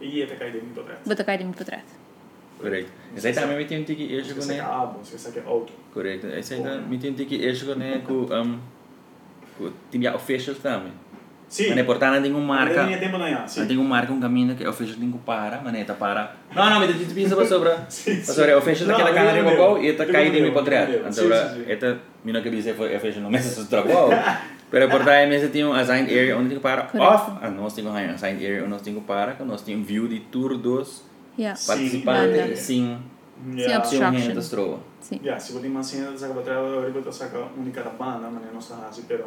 E 0.00 0.22
até 0.24 0.34
cai 0.36 0.50
de 0.50 0.58
mim 0.60 0.72
potrà. 0.74 0.96
bota 1.06 1.24
kay 1.24 1.44
mi 1.44 1.52
potret. 1.54 1.84
corretto. 2.58 2.90
E 3.16 3.20
sai 3.20 3.32
também 3.32 3.56
me 3.56 3.64
tem 3.64 3.84
que 3.84 3.92
ir 3.92 4.24
Se 4.24 4.34
com 4.34 4.40
sa 4.42 4.48
né. 4.52 4.54
che 4.58 4.60
abo, 4.60 4.98
se 5.04 5.18
sa 5.18 5.30
che 5.30 5.40
auto. 5.46 5.72
Corretto. 5.94 6.26
E 6.26 6.42
sai 6.42 6.62
da 6.62 6.78
me 6.78 6.98
tem 6.98 7.14
que 7.14 7.34
ir 7.36 7.64
com 7.64 7.74
né 7.78 8.02
com 8.04 8.12
um 8.14 8.26
com 8.26 8.58
tinha 9.90 10.14
official 10.14 10.56
também. 10.56 10.92
Sì. 11.52 11.68
Mas 11.68 11.76
é 11.76 11.80
importante 11.82 12.22
tem 12.22 12.32
uma 12.32 12.40
marca. 12.40 12.86
Tempo 12.98 13.18
da 13.18 13.28
ya, 13.28 13.44
sì. 13.46 13.60
Mas 13.60 13.68
tem 13.68 13.76
uma 13.76 13.86
marca 13.86 14.10
um 14.10 14.18
caminho 14.18 14.54
que 14.54 14.66
official 14.66 14.98
tem 14.98 15.12
que 15.12 15.18
para, 15.18 15.60
mas 15.62 15.74
é 15.74 15.84
tá 15.84 15.92
para. 15.92 16.34
Não, 16.54 16.70
não, 16.70 16.80
mas 16.80 16.90
tu 16.96 17.14
pensa 17.14 17.36
para 17.36 17.46
Para 17.46 18.24
sobre 18.24 18.54
official 18.54 18.88
No, 18.88 18.96
daquela 18.96 19.12
cara 19.12 19.32
de 19.32 19.42
bocó 19.42 19.78
e 19.78 19.92
tá 19.92 20.04
vedo, 20.04 20.52
potret. 20.52 20.88
io 20.90 21.02
lo 21.02 21.10
vedo. 21.10 21.62
Então, 21.68 21.72
esta 21.72 21.98
mina 22.24 22.40
que 22.40 22.48
dice 22.48 22.72
foi 22.72 22.96
official 22.96 23.24
no 23.24 23.30
mês 23.30 23.44
se 23.44 23.66
trabou. 23.66 24.08
Pero 24.70 24.88
por 24.88 25.04
daí 25.04 25.28
mesmo 25.28 25.50
tem 25.50 25.62
um 25.66 25.74
assigned 25.74 26.10
area 26.10 26.34
onde 26.34 26.48
tem 26.48 26.56
que 26.56 26.62
para 26.62 26.88
off, 26.98 27.32
ah, 27.42 27.50
nós 27.50 27.74
temos 27.74 27.92
um 27.92 27.96
assigned 28.14 28.42
area 28.42 28.62
onde 28.62 28.70
nós 28.70 28.80
temos 28.80 29.02
que 29.02 29.06
para, 29.06 29.32
que 29.34 29.42
nós 29.42 29.60
temos 29.60 29.86
view 29.86 30.08
de 30.08 30.20
tour 30.20 30.56
dos. 30.56 31.04
Sim, 31.36 31.66
participantes 31.66 32.58
Sim, 32.58 32.98
Ja, 33.56 33.76
abs- 33.78 33.88
sem 33.88 33.98
um 33.98 34.02
Obstruction. 34.06 34.28
renda 34.28 34.40
strova. 34.42 34.78
Sim. 35.00 35.18
ja, 35.22 35.38
si 35.38 35.52
vuoi 35.52 35.68
mantenere 35.68 36.16
sa 36.16 36.26
che 36.28 36.32
potrà 36.32 36.84
ripeto 36.84 37.10
sa 37.10 37.28
che 37.30 37.36
unica 37.56 37.82
banda, 37.96 38.28
ma 38.28 38.40
non 38.52 38.60
sa 38.62 38.86
hasi 38.88 39.02
però. 39.02 39.24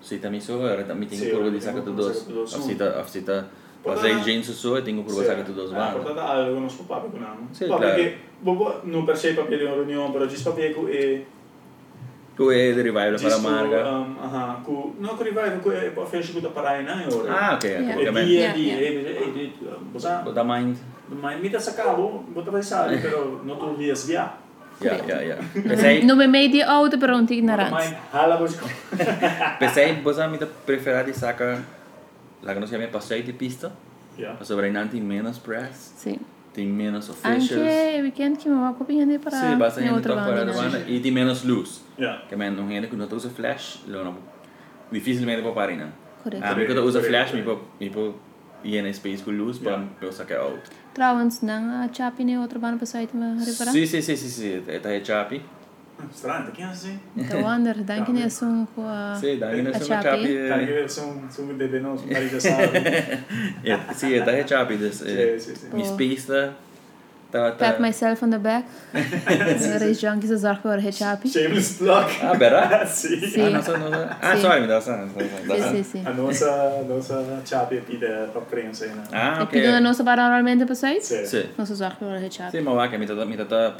Sim, 0.00 0.18
também 0.20 0.38
sou 0.40 0.56
agora, 0.56 0.84
também 0.84 1.08
tem 1.08 1.16
Sim, 1.18 1.26
que 1.26 1.30
por 1.32 1.44
eu 1.46 1.50
de 1.50 1.58
tenho 1.58 1.62
saca 1.72 1.80
que 1.80 1.90
dos. 1.96 2.16
saca 2.18 2.32
dos, 2.32 2.54
Afsita, 2.54 3.00
afsita 3.00 3.48
Mas 3.86 4.00
Portanto, 4.00 4.16
aí 4.16 4.22
gente 4.22 4.52
só 4.52 4.80
tenho 4.82 5.02
que 5.04 5.12
provar 5.14 5.36
que 5.36 5.44
tudo 5.44 5.62
Ah, 5.74 5.76
vai. 5.78 5.92
portanto, 5.92 6.20
algo 6.20 6.60
non 6.60 6.68
si 6.70 6.82
può 6.84 7.00
con 7.00 7.22
anno. 7.22 7.48
Sì, 7.52 7.66
Poi 7.66 7.76
claro. 7.78 7.94
perché 7.94 8.18
bobo 8.40 8.80
non 8.84 9.04
per 9.04 9.16
sé 9.16 9.34
papel 9.34 9.58
di 9.58 9.64
riunione, 9.64 10.10
però 10.12 10.26
ci 10.28 10.36
spiego 10.36 10.86
e 10.88 11.26
Tu 12.36 12.50
é 12.50 12.72
derivado 12.72 13.16
para 13.20 13.34
a 13.34 13.38
marca. 13.38 13.78
um, 13.90 14.16
aha, 14.18 14.60
ku 14.64 14.94
no 14.98 15.08
ku 15.16 15.22
rivai 15.22 15.54
ku 15.62 15.70
e 15.70 15.90
poi 15.90 16.06
fece 16.06 16.32
ku 16.32 16.40
parai 16.50 16.82
na 16.82 17.06
ora. 17.06 17.30
Ah, 17.30 17.54
ok, 17.54 17.64
Yeah. 17.70 17.94
ok. 17.94 18.02
E 18.02 18.06
Também. 18.06 18.26
dia 18.26 18.38
Yeah, 18.40 18.54
di 18.54 18.64
yeah. 18.66 18.80
e 18.82 19.42
e 19.44 19.52
bosa 19.92 20.22
Botar 20.24 20.44
mind. 20.44 20.76
ma 21.22 21.36
mi 21.36 21.48
da 21.48 21.60
sacavo, 21.60 22.24
bota 22.34 22.50
vai 22.50 22.62
sale, 22.62 22.98
però 22.98 23.38
non 23.44 23.56
tu 23.58 23.76
via 23.76 23.94
svia. 23.94 24.32
Ja, 24.80 24.94
ja, 25.06 25.22
ja. 25.22 25.36
Pensei, 25.54 26.02
No 26.02 26.16
me 26.16 26.26
meio 26.26 26.66
oude 26.68 26.98
para 26.98 27.14
um 27.14 27.24
ignorante. 27.30 27.70
Ma 27.70 28.18
hala 28.18 28.36
così. 28.36 28.58
pensei, 29.60 29.94
você 30.02 30.26
me 30.26 30.38
preferir 30.66 31.04
de 31.04 31.12
sacar 31.14 31.62
lá 32.42 32.52
que 32.54 32.58
nós 32.60 32.68
chamamos 32.68 32.90
passeio 32.92 33.22
de 33.22 33.32
pista. 33.32 33.70
Yeah. 34.18 34.36
Mas 34.38 34.48
sobre 34.48 34.66
aí 34.66 34.88
tem 34.88 35.00
menos 35.00 35.38
press, 35.38 35.92
Sim. 35.96 36.18
Tem 36.54 36.66
menos 36.66 37.08
officials. 37.10 37.50
Anche 37.52 38.00
weekend 38.02 38.38
que 38.38 38.48
me 38.48 38.54
va 38.60 38.72
copiando 38.72 39.18
para 39.18 39.36
Sim, 39.36 39.56
basta 39.58 39.80
outra 39.92 40.14
gente 40.14 40.24
fora 40.24 40.44
da 40.46 40.52
banda. 40.52 40.78
banda 40.78 40.84
e 40.88 41.00
tem 41.00 41.10
menos 41.12 41.42
luz. 41.44 41.82
Yeah. 41.98 42.22
Que 42.28 42.36
man, 42.36 42.50
não 42.52 42.68
gente 42.68 42.86
que 42.86 42.96
não 42.96 43.06
usa 43.10 43.28
flash, 43.28 43.80
lo 43.86 44.04
não 44.04 44.14
dificilmente 44.92 45.42
pode 45.42 45.54
parar, 45.54 45.76
né? 45.76 45.88
Correto. 46.22 46.44
A 46.44 46.54
mim 46.54 46.64
quando 46.66 46.82
usa 46.84 47.00
Correto, 47.00 47.08
flash, 47.08 47.32
me 47.34 47.42
correto. 47.42 47.64
pode 47.78 47.84
me 47.84 47.90
pode 47.90 48.14
ir 48.64 48.84
em 48.86 48.92
space 48.92 49.22
com 49.22 49.30
luz 49.32 49.58
para 49.58 49.72
Yeah. 49.72 49.88
eu 50.00 50.12
sacar 50.12 50.38
out. 50.40 50.62
Trouwens, 50.94 51.40
dan 51.40 51.82
a 51.82 51.88
chapi 51.92 52.24
ne 52.24 52.38
outra 52.38 52.58
banda 52.58 52.76
para 52.76 52.86
site 52.86 53.14
me 53.16 53.26
reparar. 53.44 53.72
Sim, 53.72 53.84
sim, 53.86 54.00
sim, 54.00 54.16
sim, 54.16 54.28
sim. 54.28 54.62
Tá 54.80 54.90
é 54.90 55.04
chapi. 55.04 55.42
Strano, 56.12 56.50
che 56.52 56.62
assim? 56.62 56.98
Então, 57.16 57.42
wonder, 57.42 57.82
dan 57.82 58.04
que 58.04 58.12
ne 58.12 58.28
sum 58.28 58.66
com 58.74 58.86
a 58.86 59.14
Sim, 59.20 59.38
daí 59.38 59.62
nós 59.62 59.76
a 59.76 59.78
somos 59.78 59.88
chapi. 60.04 60.18
chapi. 60.18 60.48
Perché 60.66 60.88
sono 60.88 61.26
sono 61.30 61.52
delle 61.54 61.80
no, 61.80 61.96
sono 61.96 62.12
vari 62.12 62.28
già 62.28 62.38
sabe. 62.40 63.24
É, 63.64 63.78
sim, 63.94 64.22
tá 64.24 64.32
é 64.32 64.44
chapi, 64.44 64.76
des. 64.76 64.96
Sì, 64.96 65.38
sì, 65.38 65.54
sì. 65.54 65.66
Mi 65.72 65.84
space 65.84 66.26
tá 66.26 66.52
tá 67.30 67.50
Pat 67.58 67.76
tá. 67.76 67.80
myself 67.80 68.22
on 68.22 68.30
the 68.30 68.38
back. 68.38 68.64
Race 69.80 69.98
junkies 70.00 70.30
a 70.30 70.36
zorg 70.36 70.60
voor 70.62 70.78
het 70.80 70.94
chapi. 70.96 71.28
Shameless 71.28 71.76
plug. 71.78 72.06
Ah, 72.22 72.34
verá? 72.36 72.84
sì. 72.86 73.18
Sì. 73.26 73.40
Ah, 73.40 73.50
nossa, 73.50 73.76
nossa. 73.76 74.16
Ah, 74.20 74.34
Sì. 74.36 74.40
sorry, 74.42 74.60
me 74.60 74.66
dá 74.66 74.76
essa. 74.76 75.08
Sì, 75.48 75.60
sì, 75.70 75.82
sì. 75.82 76.02
A 76.04 76.10
nossa, 76.12 76.82
nossa 76.86 77.40
chapia 77.44 77.80
pide 77.80 78.28
per 78.32 78.42
prensa. 78.42 78.86
né? 78.86 79.02
Ah, 79.10 79.38
E 79.40 79.42
ok. 79.42 79.50
pido 79.50 79.70
na 79.70 79.80
nossa 79.80 80.02
para 80.04 80.22
normalmente 80.22 80.64
para 80.64 80.74
site. 80.74 81.02
Sì. 81.02 81.26
Sim. 81.26 81.48
Nossa 81.56 81.74
zorg 81.74 81.96
voor 81.98 82.18
het 82.18 82.32
chapi. 82.34 82.56
Sim, 82.58 82.64
mas 82.64 82.74
lá 82.74 82.88
que 82.88 82.98
me 82.98 83.06
tá 83.06 83.14
me 83.24 83.36
tá 83.36 83.74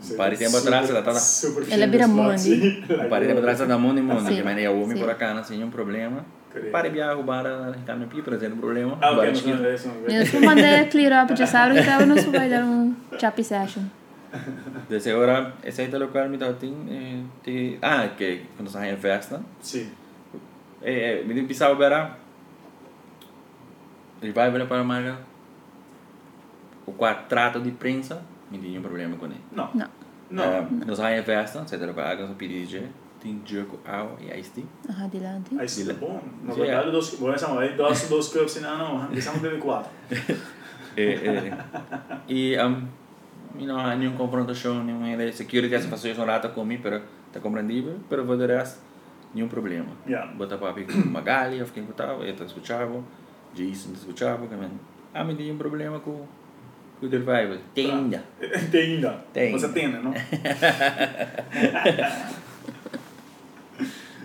Sì. 0.00 0.14
pari 0.16 0.36
tempo 0.36 0.56
atrás 0.56 0.90
ela 0.90 1.02
tá 1.02 1.14
Super 1.14 1.64
Ela 1.70 1.86
vira 1.86 2.06
money. 2.06 2.36
sì. 2.38 2.84
Um 2.90 3.08
par 3.08 3.20
de 3.20 3.26
tempo 3.28 3.38
atrás 3.40 3.58
da 3.60 3.78
mundo 3.78 3.98
e 3.98 4.02
mundo, 4.02 4.26
Sim, 4.28 4.36
que 4.36 4.42
mas 4.42 4.58
é 4.58 4.68
o 4.68 4.82
homem 4.82 4.96
sim. 4.96 5.02
por 5.02 5.10
acá, 5.10 5.32
não 5.32 5.42
tinha 5.42 5.64
um 5.64 5.70
problema. 5.70 6.24
Para 6.70 6.88
viajar 6.88 7.14
roubar 7.14 7.44
a 7.46 7.74
câmera 7.84 8.08
pipa, 8.08 8.30
não 8.30 8.38
tem 8.38 8.50
problema. 8.50 8.96
Ah, 9.00 9.10
ok, 9.10 9.16
Bara 9.16 9.26
non 9.30 9.34
sono 9.34 9.42
tinha- 9.56 9.56
adesso. 9.56 9.88
E 10.08 10.18
nós 10.18 10.28
vamos 10.30 10.46
mandar 10.46 10.88
clear 10.88 11.24
up, 11.24 11.34
já 11.36 11.46
sabe, 11.46 11.80
então 11.80 12.06
nós 12.06 12.22
vamos 12.24 12.50
dar 12.50 12.64
um 12.64 12.94
chapi 13.18 13.42
session. 13.42 13.82
Desde 14.88 15.10
agora, 15.10 15.52
esse 15.64 15.80
aí 15.80 15.88
tá 15.88 15.96
local 15.98 16.28
me 16.28 16.36
tá 16.38 16.52
tem 16.52 16.74
eh, 16.90 17.22
tem 17.42 17.78
ah, 17.80 18.08
que 18.16 18.42
quando 18.56 18.68
sai 18.68 18.92
em 18.92 18.96
festa, 18.96 19.40
Sì. 19.62 19.88
eh, 20.82 21.22
me 21.26 21.34
tem 21.34 21.46
pisar 21.46 21.74
bara. 21.76 22.18
Revival 24.22 24.66
para 24.66 24.80
a 24.80 24.84
marca. 24.84 25.18
O 26.86 26.92
quadrado 26.92 27.60
de 27.60 27.70
prensa, 27.70 28.22
me 28.58 28.66
tinha 28.66 28.78
um 28.78 28.82
problema 28.82 29.16
com 29.16 29.26
ele. 29.26 29.40
No. 29.52 29.68
No. 29.74 29.86
No. 30.30 30.42
Eh, 30.42 30.66
nós 30.86 30.96
sai 30.96 31.18
em 31.18 31.22
festa, 31.22 31.60
você 31.66 31.78
tá 31.78 31.86
local, 31.86 32.04
agora 32.04 32.34
PDG, 32.34 32.82
tem 33.20 33.40
jerko 33.44 33.78
água 33.84 34.16
e 34.20 34.40
ice 34.40 34.50
tea. 34.50 34.64
Aha, 34.88 35.06
dilante. 35.08 35.56
Hai 35.56 35.68
sido 35.68 35.94
bom. 35.94 36.20
Na 36.42 36.52
Sì, 36.52 36.60
verdade, 36.60 36.90
dos, 36.90 37.14
buona 37.14 37.38
siamo, 37.38 37.58
hai 37.58 37.74
dos, 37.74 38.08
dos 38.08 38.28
cups 38.28 38.56
in 38.56 38.64
anno, 38.64 39.08
diciamo 39.10 39.38
deve 39.40 39.58
quattro. 39.58 39.90
Eh, 40.10 40.26
eh, 40.96 41.56
e 42.28 42.56
um, 42.58 42.86
you 43.58 43.66
know, 43.66 43.96
nenhuma 43.96 44.16
confrontação, 44.16 44.82
nenhuma 44.82 45.08
ele 45.08 45.32
security 45.32 45.74
essa 45.74 45.88
pessoa 45.88 46.14
são 46.14 46.26
rata 46.26 46.48
comigo, 46.48 46.82
pero 46.82 47.02
tá 47.32 47.40
compreendível, 47.40 47.98
pero 48.08 48.24
vou 48.24 48.36
resto 48.36 48.80
nenhum 49.34 49.48
problema. 49.48 49.88
Yeah. 50.06 50.32
Bota 50.34 50.56
papi 50.56 50.84
com 50.84 50.98
Magali, 51.10 51.58
eu 51.58 51.66
fiquei 51.66 51.82
com 51.82 51.92
tal, 51.92 52.22
eu 52.22 52.34
te 52.34 52.44
escutava, 52.44 53.02
Jason 53.54 53.92
te 53.92 53.98
escutava, 53.98 54.46
man, 54.56 54.70
ah, 55.12 55.24
me 55.24 55.34
tinha 55.34 55.52
um 55.52 55.58
problema 55.58 56.00
com 56.00 56.26
com 57.00 57.06
o 57.06 57.08
revival. 57.08 57.58
Tenha. 57.74 58.22
Tem 58.70 58.94
ainda. 58.94 59.24
Tem. 59.32 59.50
Você 59.52 59.68
tem, 59.68 59.88
no? 59.88 60.12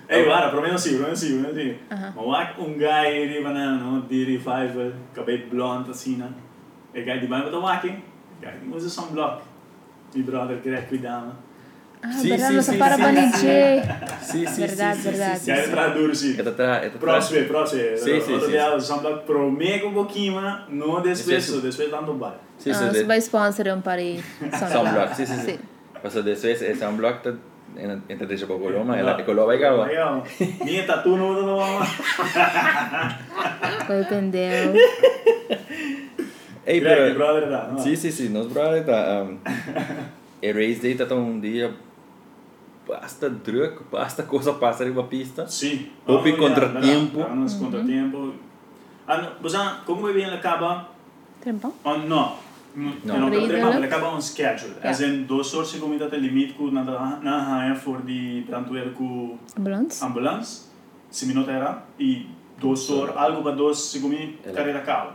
Ehi, 0.10 0.24
guarda, 0.24 0.50
proviamo 0.50 0.78
sì, 0.78 0.96
proviamo 0.96 1.16
sì, 1.16 1.34
proviamo 1.34 1.54
sì. 1.54 1.78
Ah. 1.90 2.12
Ma 2.16 2.22
guarda 2.24 2.64
un 2.64 2.78
guy 2.78 3.24
arriva, 3.24 3.52
no, 3.52 4.02
di 4.08 4.24
revival, 4.24 4.94
cabelo 5.14 5.46
blond, 5.50 5.90
assim, 5.90 6.18
no? 6.18 6.34
E 6.92 7.04
guy 7.04 7.20
di 7.20 7.28
vai 7.28 7.44
met 7.44 7.54
een 7.54 7.62
wakking. 7.62 8.02
Guy, 8.42 8.50
usa 8.72 8.90
sunblock. 8.90 9.44
Mi 10.14 10.24
brother, 10.24 10.60
che 10.62 10.86
cuidava. 10.88 11.36
Ah, 12.02 12.12
Sim, 12.14 12.30
verdade, 12.30 12.50
sim, 12.52 12.56
nossa 12.56 12.72
sim, 12.72 12.78
para 12.78 12.96
sim, 12.96 13.02
banijé. 13.02 13.82
Sim, 14.22 14.48
sim, 14.48 14.62
Verdade, 14.62 14.96
sim, 14.98 15.04
sim, 15.04 15.10
verdade. 15.10 15.40
sim, 15.40 15.52
Guy, 15.54 15.62
sim, 15.64 15.72
tra 15.72 15.88
duro, 15.90 16.16
sì. 16.16 16.34
sim. 16.34 16.40
Esta 16.40 16.52
tra, 16.54 16.76
esta 16.78 16.90
tra. 16.92 17.00
Próximo, 17.00 17.48
próximo. 17.48 17.98
Sì, 17.98 18.22
sì, 18.22 18.40
sì, 18.40 18.58
sunblock 18.80 19.18
um 19.44 19.54
não 20.70 21.02
despeço, 21.02 21.60
Despeço. 21.60 21.62
despeço 21.62 21.92
lá 21.92 22.02
no 22.02 22.14
bar. 22.14 22.40
Sim, 22.58 22.72
Ah, 22.72 22.74
sim, 22.76 22.90
se 22.92 23.00
sim. 23.00 23.06
vai 23.06 23.18
sponsor 23.20 23.68
um 23.68 23.82
pari. 23.82 24.24
Sunblock, 24.40 25.14
sim, 25.16 25.26
sim, 25.26 25.40
sim. 25.40 25.60
Mas 26.02 26.14
dessa 26.14 26.48
vez 26.48 26.62
esse 26.62 26.82
é 26.84 26.88
um 26.88 26.96
bloco 26.96 27.20
que 27.22 27.34
entra 28.10 28.26
deixa 28.26 28.48
para 28.48 28.56
Coloma, 28.58 28.94
No. 28.94 29.00
ela 29.00 29.20
é 29.20 29.24
Coloma 29.24 29.54
e. 29.54 29.86
Legal. 29.86 30.24
Minha 30.64 30.86
tatu 30.86 31.18
não 31.18 31.30
usa 31.32 31.42
não. 31.44 31.86
Foi 33.86 34.04
pendeu. 34.06 34.74
Ei, 36.66 36.80
Greg, 36.80 37.14
brother? 37.16 37.50
Sim, 37.80 37.96
sim, 37.96 38.12
sim, 38.12 38.30
nós 38.30 38.48
brother 38.48 38.86
tá 38.86 39.24
um, 39.24 39.38
e 40.42 40.52
race 40.52 40.80
day 40.80 40.96
tá 40.96 41.14
um 41.16 41.40
dia 41.40 41.72
basta 42.90 43.30
druk, 43.30 43.84
basta 43.92 44.24
coisa 44.24 44.54
passa 44.54 44.84
ali 44.84 44.94
na 44.94 45.04
pista. 45.04 45.46
Sim. 45.48 45.88
Houve 46.08 46.34
Oh, 46.34 46.38
contratempo. 46.38 47.18
Yeah, 47.20 47.36
nos 47.36 47.54
contratempo. 47.54 48.34
Ah, 49.08 49.34
você 49.42 49.58
como 49.86 50.02
vai 50.02 50.14
bem 50.14 50.26
acaba? 50.26 50.90
Trempão? 51.42 51.74
Oh, 51.84 51.98
não. 51.98 52.36
No. 52.76 52.94
Não, 53.04 53.20
não, 53.20 53.28
it. 53.34 53.52
ele 53.52 53.86
acaba 53.86 54.16
um 54.16 54.22
schedule. 54.22 54.72
Yeah. 54.78 54.90
As 54.90 55.02
in, 55.02 55.26
dois 55.26 55.48
soorten 55.48 55.80
comida 55.80 56.08
te 56.10 56.18
limite 56.18 56.54
ku 56.54 56.70
na 56.72 56.84
na 57.22 57.40
haia 57.42 57.74
voor 57.74 58.02
die 58.06 58.42
brandweer 58.48 58.94
ku 58.94 59.38
Ambulance? 59.58 60.04
ambulance. 60.06 60.70
Se 61.10 61.26
minuto 61.26 61.50
era 61.50 61.84
e 62.00 62.28
dois 62.60 62.80
soor 62.80 63.14
algo 63.18 63.42
para 63.42 63.56
dois 63.56 63.78
segundo 63.78 64.16
Ela. 64.46 64.54
carreira 64.54 64.82
cabo. 64.82 65.14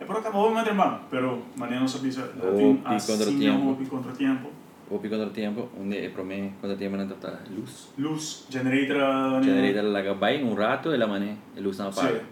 E 0.00 0.04
por 0.04 0.16
acabou 0.16 0.50
uma 0.50 0.62
tremão, 0.62 1.00
pero 1.10 1.42
maneira 1.56 1.80
não 1.80 1.88
sabia 1.88 2.12
se 2.12 2.20
Houve 2.20 2.78
contratempo. 2.84 3.66
houve 3.68 3.86
contratempo. 3.86 4.48
Houve 4.90 5.08
quando 5.08 5.30
tempo, 5.30 5.68
onde 5.80 5.96
é 5.98 6.08
para 6.08 6.24
mim, 6.24 6.52
quando 6.60 6.76
tempo 6.76 6.96
não 6.96 7.06
tá 7.06 7.38
luz. 7.48 7.90
Luz, 7.96 8.44
generator, 8.50 9.40
Generator 9.40 9.84
laga 9.92 10.14
bem 10.14 10.42
um 10.42 10.52
rato, 10.54 10.90
ela 10.90 11.06
mané, 11.06 11.36
a 11.56 11.60
luz 11.60 11.78
não 11.78 11.88
apaga. 11.90 12.18
Sim. 12.18 12.24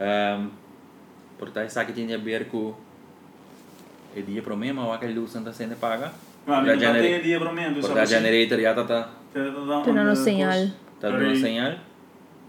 Um, 0.00 0.50
portanto, 1.38 1.70
sabe 1.70 1.92
que 1.92 2.04
tinha 2.04 2.16
a 2.16 2.20
ver 2.20 2.48
com 2.48 2.74
o 4.16 4.22
dia 4.26 4.42
para 4.42 4.56
mim, 4.56 4.72
mas 4.72 4.90
aquela 4.94 5.14
luz 5.14 5.32
não 5.34 5.42
está 5.42 5.52
sendo 5.52 5.76
paga. 5.76 6.12
Ma 6.46 6.60
mi 6.60 6.66
La 6.68 6.74
non 6.74 6.80
genera- 6.80 7.00
te 7.08 7.22
dia 7.22 7.38
bromendo, 7.38 7.80
Portanto, 7.80 8.00
a 8.00 8.04
generator 8.06 8.60
já 8.60 8.70
está 8.72 9.10
Tô 9.32 9.92
dando 9.92 10.14
señal. 10.16 10.70
tá 11.00 11.08
dando 11.10 11.36
señal. 11.36 11.78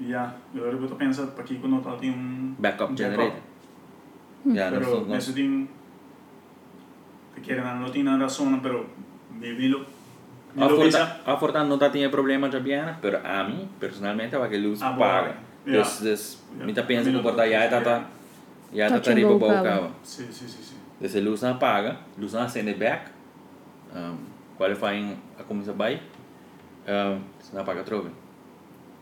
Ja, 0.02 0.34
eu 0.54 0.66
eu 0.66 0.96
pensar 0.98 1.28
para 1.28 1.44
aqui 1.44 1.56
quando 1.60 1.80
tá 1.82 1.96
tem 1.96 2.10
um 2.12 2.56
Backup 2.60 2.92
um 2.92 2.98
generator. 2.98 3.40
Já, 4.54 4.70
não 4.72 4.80
Pero 4.80 4.92
sou 4.92 5.06
nesse 5.06 5.34
tem 5.34 5.44
que 5.46 5.46
quer 5.46 5.46
não 5.46 5.46
tem 5.46 5.46
nada 5.46 5.54
razão, 5.54 5.64
pero 5.64 5.68
vivilo. 9.40 9.86
A 10.58 10.70
Forta, 10.70 11.22
a 11.26 11.38
Forta 11.38 11.64
não 11.66 11.78
tá 11.78 11.90
tinha 11.90 12.10
problema 12.10 12.50
já 12.50 12.60
bem, 12.60 12.82
pero 13.02 13.20
a 13.24 13.44
mim, 13.44 13.68
personalmente, 13.80 14.36
aquela 14.36 14.64
luz 14.68 14.82
Ah, 14.82 14.92
bom. 14.92 15.00
paga. 15.00 15.36
Yeah. 15.68 15.84
Dus, 15.84 16.00
dus, 16.00 16.44
Yeah. 16.54 16.66
me 16.66 16.74
tá 16.74 16.84
pensando 16.84 17.06
que 17.06 17.10
Minuto. 17.18 17.24
porta 17.24 17.50
já 17.50 17.68
tá 17.70 17.82
tá 17.82 18.06
já 18.74 18.88
tá 18.88 18.96
Touch 18.96 19.10
and 19.10 19.16
riba 19.16 19.30
go 19.34 19.40
boa 19.40 19.54
cabo. 19.54 19.66
cava. 19.66 19.92
Sim, 20.04 20.28
sim, 20.32 20.48
sim, 20.48 20.64
sim. 20.64 20.76
Desse 21.02 21.20
luz 21.20 21.42
não 21.42 21.52
apaga, 21.52 21.98
luz 22.18 22.34
não 22.34 22.42
acende 22.44 22.74
back. 22.76 23.10
Um, 23.94 24.18
qualifying 24.58 25.18
a 25.38 25.44
começa 25.44 25.74
vai. 25.74 26.02
Um, 26.88 27.20
se 27.42 27.54
não 27.54 27.62
apaga 27.64 27.84
trove. 27.84 28.12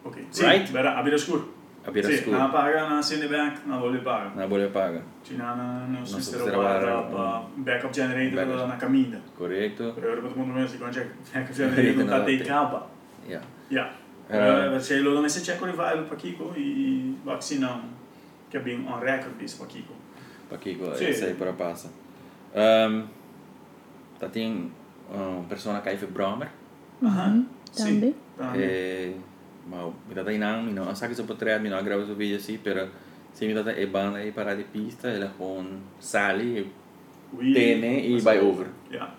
Ok. 0.03 0.25
Sim, 0.31 0.45
Right? 0.47 0.71
vera 0.71 0.97
abrir 0.97 1.13
escuro. 1.13 1.41
A 1.41 1.41
vira 1.43 1.52
Sim, 1.85 2.13
escuro. 2.13 2.37
na 2.37 2.47
paga, 2.47 2.89
na 2.89 3.03
send 3.03 3.27
back, 3.27 3.67
na 3.67 3.77
vole 3.77 3.99
paga. 3.99 4.31
Na 4.35 4.47
bolha 4.47 4.69
paga. 4.69 5.01
Tinha 5.23 5.43
na 5.55 5.85
no 5.87 5.99
Nossa, 5.99 6.21
sistema 6.21 6.45
será 6.45 6.57
para 6.57 6.95
lá, 6.95 7.03
para 7.03 7.43
backup 7.57 7.93
generator 7.93 8.45
Backup. 8.45 8.67
na 8.67 8.77
caminha. 8.77 9.21
Correto. 9.37 9.91
Pero 9.95 10.07
eu 10.07 10.21
todo 10.21 10.37
mundo 10.37 10.53
mesmo 10.53 10.79
quando 10.79 10.97
é 10.97 11.07
backup 11.33 11.53
generator 11.53 12.05
não 12.05 12.07
tá 12.07 12.21
tem 12.21 12.39
capa. 12.39 12.87
Yeah. 13.27 13.47
Ja. 13.69 13.91
Eh. 14.29 14.75
Uh, 14.75 14.79
se 14.79 14.99
lo 15.01 15.13
dan 15.13 15.25
esse 15.25 15.43
check 15.43 15.61
revival 15.61 16.05
para 16.05 16.15
Kiko 16.15 16.53
e 16.55 17.17
vaccinam 17.25 17.81
que 18.49 18.57
é 18.57 18.59
bem 18.61 18.87
on 18.87 18.99
record 18.99 19.35
bis 19.37 19.55
para 19.55 19.67
Kiko. 19.67 19.93
Para 20.47 20.57
aqui, 20.57 20.79
Sim. 20.95 21.05
esse 21.05 21.25
aí 21.25 21.33
para 21.33 21.51
passa. 21.53 21.91
Um, 22.55 23.07
tá 24.19 24.29
tem 24.29 24.71
um 25.11 25.43
persona 25.43 25.81
que 25.81 25.89
é 25.89 25.95
Bromer. 25.95 26.49
Aham. 27.03 27.45
Também. 27.75 28.15
Também. 28.37 28.61
Eh, 28.61 29.13
mau, 29.67 29.93
ang 30.87 30.95
sakit 30.95 31.15
sa 31.15 31.23
portrait, 31.23 31.59
mino, 31.59 31.75
agrava 31.75 32.03
sa 32.05 32.13
video 32.13 32.39
si, 32.39 32.59
pero 32.59 32.87
Se 33.33 33.47
me 33.47 33.53
dá 33.55 33.61
a 33.61 33.85
banda 33.87 34.19
aí 34.19 34.31
parar 34.31 34.53
de 34.53 34.63
pista, 34.63 35.09
ela 35.09 35.27
com 35.35 35.65
sale, 35.99 36.69
Oui, 37.33 37.51
Tene 37.51 38.07
e 38.07 38.19
vai 38.21 38.37
é 38.37 38.41
over. 38.41 38.67
Ja. 38.91 39.09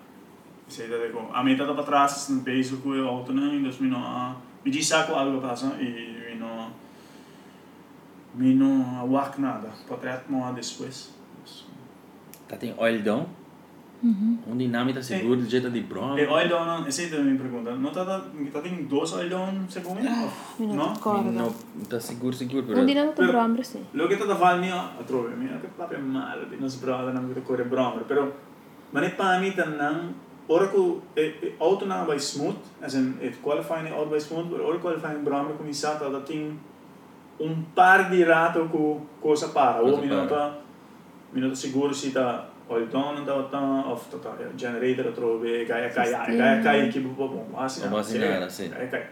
Sei 0.69 0.87
da 0.87 0.97
com 1.09 1.29
a 1.33 1.43
meta 1.43 1.65
da 1.65 1.73
para 1.73 1.83
trás 1.83 2.29
no 2.29 2.41
peso 2.41 2.77
com 2.77 2.89
o 2.89 3.07
auto 3.07 3.33
não, 3.33 3.53
então 3.53 3.71
não 3.81 4.41
me 4.63 4.71
diz 4.71 4.87
saco 4.87 5.13
algo 5.13 5.41
passa 5.41 5.75
e 5.79 6.31
me 6.31 6.35
não 6.39 6.71
me 8.33 8.55
não 8.55 8.99
awak 8.99 9.39
nada. 9.39 9.69
Para 9.85 9.97
trás 9.97 10.21
depois. 10.21 11.13
tá 12.47 12.55
tem 12.55 12.73
oil 12.77 13.01
down, 13.01 13.27
um 14.47 14.55
dinâmica 14.57 15.01
seguro 15.01 15.41
de 15.41 15.49
jeito 15.49 15.69
de 15.71 15.81
broma. 15.81 16.19
E 16.19 16.27
oil 16.27 16.47
down, 16.47 16.85
essa 16.85 17.01
é 17.01 17.17
a 17.17 17.21
minha 17.21 17.37
pergunta. 17.37 17.75
Não 17.75 17.91
tá 17.91 18.05
tá 18.05 18.61
tem 18.61 18.83
dois 18.85 19.11
oil 19.13 19.29
down 19.29 19.65
segundo? 19.67 19.99
Eu 19.99 20.67
não 20.67 20.75
Não? 20.75 20.93
recordo. 20.93 21.31
Não, 21.31 21.51
tá 21.89 21.99
seguro, 21.99 22.35
seguro, 22.35 22.63
Um 22.63 22.67
pero 22.67 22.85
dia 22.85 23.05
não 23.05 23.13
te 23.13 23.25
brombre, 23.25 23.63
sim. 23.63 23.83
Lo 23.93 24.07
che 24.07 24.15
da 24.17 24.35
fare 24.35 24.59
mio, 24.59 24.75
trovo 25.07 25.29
mio 25.35 25.59
che 25.59 25.67
proprio 25.75 25.99
male, 25.99 26.47
di 26.49 26.57
non 26.59 26.69
sbrada, 26.69 27.11
non 27.11 27.27
vedo 27.27 27.41
corre 27.41 27.63
brommer, 27.63 28.03
però 28.03 28.31
ma 28.91 28.99
ne 28.99 29.09
pa 29.09 29.39
mi 29.39 29.51
tan 29.53 29.75
nan 29.75 30.13
ora 30.47 30.67
ku 30.67 31.01
e 31.15 31.55
auto 31.59 31.85
na 31.85 32.03
by 32.05 32.17
smooth, 32.19 32.57
as 32.81 32.93
in 32.93 33.17
it 33.21 33.41
qualifying 33.41 33.91
auto 33.91 34.11
by 34.11 34.19
smooth, 34.19 34.49
but 34.49 34.59
ora 34.61 34.77
qualifying 34.77 35.23
brommer 35.23 35.57
cominciato 35.57 36.07
da 36.09 36.19
ting 36.19 36.55
un 37.39 37.65
par 37.73 38.09
di 38.09 38.23
rato 38.23 38.67
ku 38.69 39.01
cosa 39.19 39.47
para, 39.49 39.81
o 39.81 39.89
Cosa 39.89 40.01
minuto 40.01 40.35
minuto 41.33 41.55
sicuro 41.55 41.91
si 41.91 42.11
da 42.11 42.53
oil 42.69 42.87
down 42.87 43.23
da 43.25 43.43
ta 43.43 43.61
of 43.91 44.01
ta 44.09 44.17
ta 44.17 44.31
generator 44.57 45.11
trove 45.13 45.65
gaia 45.65 45.89
gaia 45.89 46.25
gaia 46.25 46.61
gaia 46.61 46.89
que 46.91 46.99
bo 46.99 47.27
bo 47.27 47.45
assim 47.57 47.83
Não 47.85 47.91
passa 47.91 48.17
nada, 48.17 48.49
sim. 48.49 48.69
gaia 48.69 48.87
gaia 48.87 49.09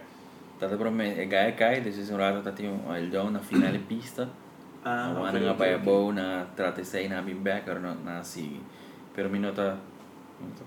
tá 0.58 0.66
da 0.66 0.76
broma, 0.76 1.02
é 1.04 1.24
gaia 1.26 1.52
cai, 1.52 1.80
desses 1.80 2.10
um 2.10 2.16
rato 2.16 2.40
tá 2.42 2.52
tem 2.52 2.68
um 2.68 2.80
oil 2.88 3.08
down 3.10 3.30
na 3.30 3.38
final 3.40 3.72
de 3.72 3.78
pista. 3.80 4.28
ah 4.84 5.10
Ang 5.10 5.16
ok, 5.18 5.28
ano 5.28 5.38
nga 5.44 5.52
ok, 5.52 5.58
pa 5.58 5.64
ok. 5.64 5.72
yabaw 5.72 6.12
na 6.12 6.26
trate 6.56 6.84
sa 6.84 6.98
namin 7.08 7.42
back 7.42 7.68
or 7.68 7.80
na, 7.80 7.94
na 8.04 8.22
sige. 8.22 8.60
Pero 9.14 9.28
minuta, 9.30 9.76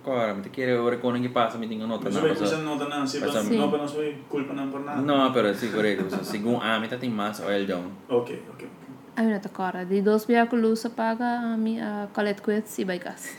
Agora, 0.03 0.33
me 0.33 0.41
te 0.41 0.49
quiere 0.49 0.73
ora 0.77 0.97
con 0.97 1.21
que 1.21 1.29
pasa, 1.29 1.57
me 1.57 1.67
tengo 1.67 1.85
nota. 1.85 2.05
Mas 2.05 2.15
não, 2.15 2.21
vai 2.21 2.31
passa- 2.31 2.55
coisa 2.55 2.57
não 2.63 2.75
não, 2.89 3.05
se 3.05 3.19
passa- 3.19 3.43
não 3.43 3.69
para 3.69 3.79
não 3.79 3.87
sua 3.87 4.03
culpa 4.29 4.53
não 4.53 4.69
por 4.71 4.79
nada. 4.81 5.01
No, 5.01 5.31
pero 5.33 5.53
sí, 5.53 5.67
correcto. 5.69 6.05
O 6.05 6.09
sea, 6.09 6.23
según 6.23 6.61
a 6.63 6.79
mí 6.79 6.87
tem 6.87 7.09
más 7.11 7.39
oil 7.41 7.67
down. 7.67 7.91
Ok, 8.09 8.31
ok, 8.49 8.65
ok. 8.65 8.86
Ai, 9.17 9.25
não 9.25 9.39
te 9.39 9.49
corre. 9.49 9.85
De 9.85 10.01
dois 10.01 10.25
biar 10.25 10.47
que 10.47 10.55
lusa 10.55 10.89
paga 10.89 11.57
mi 11.57 11.79
colete 12.13 12.41
quets 12.41 12.77
e 12.79 12.85
vai 12.85 12.99
casa. 12.99 13.29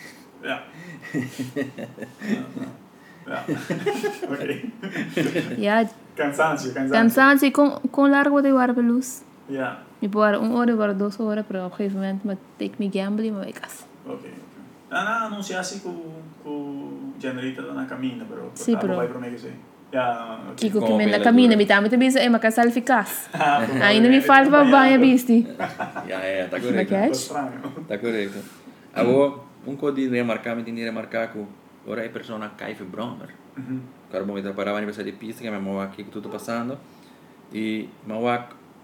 Ja. 0.43 0.63
Ja. 3.27 3.45
Oké. 4.33 4.71
Ja, 5.59 5.89
Cansancio, 6.17 6.73
cansancio. 6.73 6.93
cansança 6.95 7.51
com 7.51 7.71
com 7.91 8.07
largo 8.09 8.41
de 8.43 8.51
guarda 8.51 8.81
luz. 8.81 9.25
Ja. 9.49 9.83
Me 10.01 10.09
pôr 10.09 10.35
uma 10.37 10.55
hora, 10.59 10.73
agora 10.73 10.95
duas 10.95 11.19
horas, 11.21 11.45
para 11.47 11.65
op 11.67 11.73
een 11.73 11.77
gegeven 11.77 11.97
moment 12.01 12.25
met 12.25 12.39
ik 12.59 12.79
me 12.79 12.89
gamble 12.93 13.27
e 13.27 13.31
me 13.31 13.39
vai 13.39 13.53
casa. 13.53 13.85
Ok, 14.07 14.15
ok. 14.15 14.25
Ah, 14.91 15.05
não, 15.05 15.27
anunciasse 15.33 15.81
com 15.81 15.95
o 16.45 17.13
generator 17.21 17.75
na 17.75 17.85
caminha, 17.87 18.25
pero 18.29 18.51
Sim, 18.55 18.73
tá, 18.75 18.79
pero- 18.81 18.97
vai 18.97 19.09
para 19.09 19.19
mim 19.21 19.31
que 19.31 19.39
sim. 19.39 19.55
Ja, 19.93 20.41
ok. 20.51 20.55
Kiko 20.57 20.81
que 20.81 20.85
Como 20.87 20.99
me 20.99 21.07
na 21.07 21.13
pela 21.13 21.25
caminha, 21.25 21.49
dura. 21.49 21.59
me 21.59 21.67
tá 21.67 21.81
muito 21.81 21.97
bem, 21.97 22.11
é 22.17 22.29
uma 22.29 22.39
casa 22.39 22.63
eficaz. 22.67 23.29
Ah, 23.33 23.65
por 23.67 23.83
Ainda 23.83 24.07
favor, 24.09 24.11
me 24.11 24.21
falta 24.21 24.51
para 24.51 24.65
banha, 24.65 24.97
acompanhado. 24.97 25.01
bisti. 25.01 25.47
Ja, 26.07 26.21
ja, 26.21 26.49
tá 26.49 26.57
Mas 26.59 26.63
correcto. 26.67 26.89
que 26.89 26.95
é? 26.95 27.07
Tô 27.07 27.13
estranho. 27.13 27.61
Tá 27.89 27.99
correcto. 27.99 28.39
Agora, 28.95 29.35
um 29.67 29.77
código 29.77 30.11
de 30.11 30.17
remarcar, 30.17 30.55
me 30.57 30.63
tem 30.63 30.75
de 30.75 30.83
remarcar 30.85 31.33
que 31.33 31.39
ora 31.87 32.05
é 32.05 32.09
persona 32.09 32.51
cai 32.57 32.75
fe 32.75 32.85
bromer. 32.85 33.31
Mhm. 33.57 33.81
Agora 34.11 34.25
vamos 34.25 34.45
a 34.47 34.53
parar 34.53 34.77
a 34.77 34.81
de 35.05 35.13
pista, 35.13 35.43
que 35.43 35.51
me 35.51 35.59
mou 35.59 35.81
aqui 35.81 36.05
que 36.05 36.11
tudo 36.11 36.29
passando. 36.29 36.79
E 37.53 37.89
mou 38.07 38.27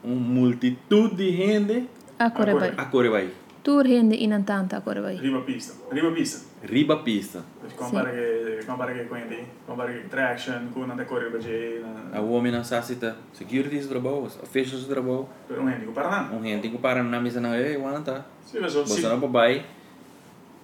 um 0.02 0.14
multitud 0.14 1.14
de 1.16 1.30
gente 1.36 1.88
A 2.18 2.30
corre 2.30 2.50
Agora- 2.50 2.72
vai. 2.72 2.84
a 2.86 2.90
correr 2.90 3.10
vai. 3.10 3.28
Tour 3.62 3.84
rende 3.86 4.16
in 4.22 4.42
tanta 4.44 4.76
a 4.78 4.80
corre 4.80 5.00
vai. 5.00 5.16
Riba 5.16 5.40
pista. 5.42 5.72
Riba 5.92 6.12
pista. 6.12 6.53
Riba 6.66 6.96
pista. 6.96 7.44
Compara 7.76 8.10
che 8.10 8.64
compara 8.66 8.92
che 8.92 9.04
quindi, 9.06 9.44
compara 9.66 9.92
che 9.92 10.08
traction, 10.08 10.70
com 10.72 10.86
não 10.86 10.96
decorre 10.96 11.28
para 11.30 11.38
je, 11.38 11.82
A 12.12 12.20
homem 12.20 12.50
não 12.50 12.64
sabe 12.64 12.86
se 12.86 12.96
tá 12.96 13.14
security 13.32 13.80
do 13.80 13.88
trabalho, 13.88 14.24
officials 14.42 14.84
do 14.84 14.88
trabalho. 14.88 15.28
pero 15.46 15.62
um 15.62 15.68
gente 15.68 15.84
compara 15.84 16.22
não. 16.22 16.38
Um 16.38 16.42
gente 16.42 16.70
que 16.70 16.78
para 16.78 17.02
na 17.02 17.20
mesa 17.20 17.40
não 17.40 17.52
é, 17.52 17.74
aguenta. 17.74 18.24
Sim, 18.46 18.60
mas 18.60 18.74
o 18.76 18.82
Você 18.82 19.06
não 19.06 19.20
papai. 19.20 19.66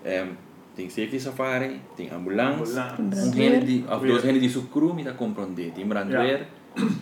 Um, 0.04 0.34
tem 0.74 0.88
safety 0.88 1.20
safari, 1.20 1.82
tem 1.94 2.08
ambulância. 2.10 2.94
Um 2.98 3.32
gente 3.32 3.66
de, 3.66 3.84
of 3.92 4.06
dois 4.06 4.22
gente 4.22 4.40
de 4.40 4.48
sucru 4.48 4.94
me 4.94 5.04
tá 5.04 5.12
compreender. 5.12 5.72
Tem 5.72 5.86
brandweer. 5.86 6.46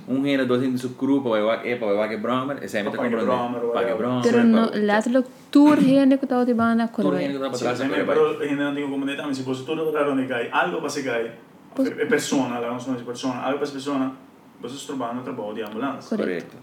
Um 0.09 0.23
gente 0.25 0.47
dois 0.47 0.63
gente 0.63 0.73
de 0.73 0.79
sucru 0.79 1.21
para 1.23 1.31
o 1.31 1.53
é 1.53 1.77
para 1.77 2.07
o 2.07 2.09
que 2.09 2.17
brommer, 2.17 2.63
esse 2.63 2.83
me 2.83 2.91
tá 2.91 2.97
Para 2.97 3.09
que 3.11 3.17
brommer, 3.17 3.61
compreender. 3.61 3.73
Para 3.73 3.87
que 3.87 3.93
whatever. 3.93 4.23
Pero 4.23 4.39
brommer. 4.39 4.81
no, 4.81 4.87
letterlijk 4.87 5.27
tour 5.51 5.77
rende 5.77 6.19
que 6.19 6.27
tá 6.27 6.43
de 6.45 6.55
bana 6.55 6.85
a 6.85 6.89
Tudo 6.89 7.11
corre 7.11 7.21
gente 7.21 7.33
que 7.33 7.39
vai. 7.39 7.51
tá 7.51 7.51
para 7.51 7.59
trás, 7.59 7.79
Sì, 7.79 7.89
vai. 7.89 8.05
però 8.05 8.43
in 8.43 8.57
non 8.57 8.75
dico 8.75 8.89
comunità, 8.89 9.27
ma 9.27 9.33
si 9.35 9.43
può 9.43 9.53
tutto 9.53 9.75
trovare 9.75 10.15
nei 10.15 10.27
gai, 10.27 10.49
algo 10.51 10.81
per 10.81 10.91
se 10.91 11.03
gai, 11.03 11.31
e 11.77 12.07
persona, 12.07 12.59
la 12.59 12.69
non 12.69 12.81
sono 12.81 12.97
persona, 13.05 13.43
algo 13.45 13.59
per 13.59 13.71
persona, 13.71 14.17
posso 14.61 14.87
trovare 14.87 15.17
un 15.19 15.23
trabalho 15.23 15.53
di 15.53 15.61
ambulanza. 15.63 16.17
Correto. 16.17 16.57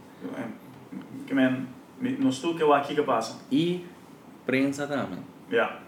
Che 1.26 1.34
men, 1.34 1.68
non 2.00 2.32
sto 2.32 2.54
che 2.56 2.64
va 2.64 2.80
chi 2.82 2.94
che 2.96 3.04
passa. 3.04 3.36
E 3.50 3.84
prensa 4.46 4.88
também. 4.88 5.24
Ja, 5.50 5.80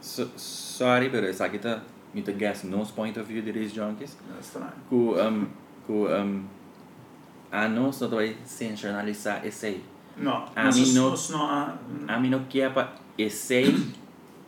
So, 0.00 0.30
sorry, 0.36 1.08
pero 1.10 1.26
essa 1.26 1.44
aqui 1.46 1.58
tá 1.58 1.82
me 2.14 2.22
tá 2.22 2.30
gas 2.32 2.62
nos 2.64 2.90
point 2.92 3.16
of 3.16 3.26
view 3.26 3.42
de 3.42 3.50
race 3.50 3.72
junkies. 3.74 4.16
è 4.38 4.42
strano. 4.42 4.70
ku 4.88 5.14
um 5.18 5.46
ku 5.88 6.04
um 6.04 6.44
a 7.50 7.64
nós 7.66 7.96
não 8.00 8.08
vai 8.12 8.36
sensacionalizar 8.44 9.40
esse 9.48 9.80
No, 10.20 10.44
A 10.54 10.64
non 10.66 10.74
mi 10.74 10.84
so, 10.84 10.98
no- 10.98 11.38
no, 11.38 11.44
a 11.46 11.78
a 12.12 12.18
mim 12.20 12.28
não 12.28 12.44
quer 12.50 12.68
para 12.74 12.92
esse 13.16 13.62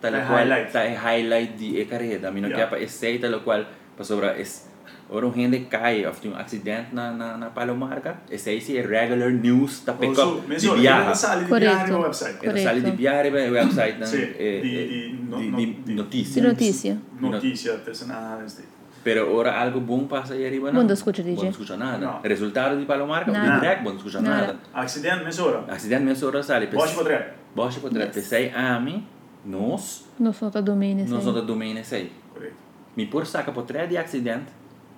tal 0.01 0.13
É 0.13 0.21
qual 0.27 0.37
highlight. 0.43 0.69
tá 0.71 0.83
é 0.83 0.93
highlight 0.95 1.53
de 1.57 1.79
e 1.81 1.85
carreira 1.85 2.27
a 2.27 2.31
mim 2.31 2.41
não 2.41 2.49
Yeah. 2.49 2.67
quer 2.67 2.69
para 2.69 2.79
esse 2.83 3.17
tal 3.19 3.39
qual 3.41 3.63
para 3.95 4.05
sobre 4.05 4.27
esse 4.41 4.69
Ora 5.13 5.27
um 5.27 5.33
gente 5.33 5.59
cai, 5.67 6.05
of 6.07 6.19
um 6.27 6.35
acidente 6.37 6.95
na 6.95 7.11
na 7.11 7.35
na 7.37 7.49
Palomarca, 7.51 8.21
esse 8.31 8.49
aí 8.49 8.59
é 8.77 8.81
regular 8.81 9.31
news 9.31 9.83
da 9.83 9.91
pick 9.93 10.09
Also, 10.15 10.37
up 10.39 10.47
mi 10.47 10.55
de 10.55 10.61
sono 10.61 10.79
viagem. 10.79 11.07
la 11.09 11.13
sala 11.15 11.43
di 11.43 11.49
Corretto. 11.49 11.75
viaggi 11.75 11.91
no 11.91 11.99
website. 11.99 12.37
Era 12.47 12.57
sala 12.57 12.79
de 12.79 12.81
Corretto. 12.81 12.97
viagem, 12.97 13.31
o 13.49 13.51
website 13.51 13.97
na 13.99 14.05
Sì, 14.05 14.21
eh, 14.39 14.59
di- 14.63 14.77
eh, 14.79 14.87
di- 14.87 15.19
no- 15.27 15.37
di- 15.37 15.49
no- 15.51 15.57
di 15.57 15.65
di- 15.83 15.93
notícia. 15.95 16.41
De 16.41 16.47
notícia. 16.47 16.93
Notizia 17.19 17.73
artesanale. 17.73 18.47
sti. 18.47 18.63
Pero 19.03 19.33
ora 19.35 19.59
algo 19.59 19.79
bom 19.79 20.05
passa 20.05 20.33
aí 20.35 20.45
arriba 20.45 20.71
não. 20.71 20.81
Bom, 20.81 20.87
não 20.87 20.93
escuta, 20.93 21.23
DJ. 21.23 21.35
Bom, 21.35 21.41
não 21.43 21.49
escuta 21.51 21.75
nada. 21.77 22.05
Não. 22.05 22.21
Resultado 22.21 22.77
de 22.77 22.85
Palomarca, 22.85 23.31
Nada. 23.31 23.59
direct, 23.59 23.83
bom, 23.83 23.89
não 23.89 23.97
escuta 23.97 24.21
Nada. 24.21 24.41
nada. 24.47 24.59
Accidente, 24.73 25.23
misura. 25.25 25.63
Acidente 25.67 26.03
mesmo 26.03 26.27
ora 26.27 26.43
sale. 26.43 26.67
Bosch 26.67 26.93
potrebbe. 26.95 27.33
Bosch 27.55 27.79
potrà 27.79 28.03
Yes. 28.05 28.13
pensare 28.13 28.51
a 28.53 28.79
me, 28.79 29.03
nós, 29.43 30.05
Não 30.19 30.31
sou 30.31 30.51
tá 30.51 30.61
domínio, 30.61 31.05
non 31.07 31.19
sono 31.19 31.33
sim. 31.33 31.39
da 31.39 31.45
domeine 31.45 31.83
sei. 31.83 32.11
Corretto. 32.31 32.55
Mi 32.95 33.05
pur 33.07 33.25
sacca 33.25 33.51
potrà 33.51 33.85
di 33.87 33.97
accident, 33.97 34.47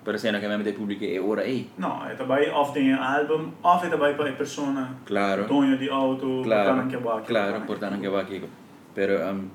per 0.04 0.14
esempio 0.16 0.38
che 0.40 0.46
mi 0.48 0.52
avete 0.52 0.72
pubblica 0.74 1.06
e 1.06 1.18
ora 1.18 1.42
ehi. 1.42 1.70
No, 1.76 2.04
è 2.04 2.14
daarbij 2.14 2.50
of 2.52 2.72
dingen 2.72 2.98
album, 2.98 3.54
of 3.62 3.82
è 3.84 3.88
daarbij 3.88 4.14
per 4.16 4.36
persona. 4.36 4.98
Claro. 5.04 5.46
Dono 5.46 5.76
di 5.76 5.88
auto, 5.88 6.42
Claro. 6.42 6.70
anche 6.72 6.96
a 6.96 7.20
Claro, 7.24 7.56
importante 7.56 7.94
anche 7.94 8.08
va 8.08 8.20
aqui. 8.20 8.46
Pero 8.92 9.30
um 9.30 9.48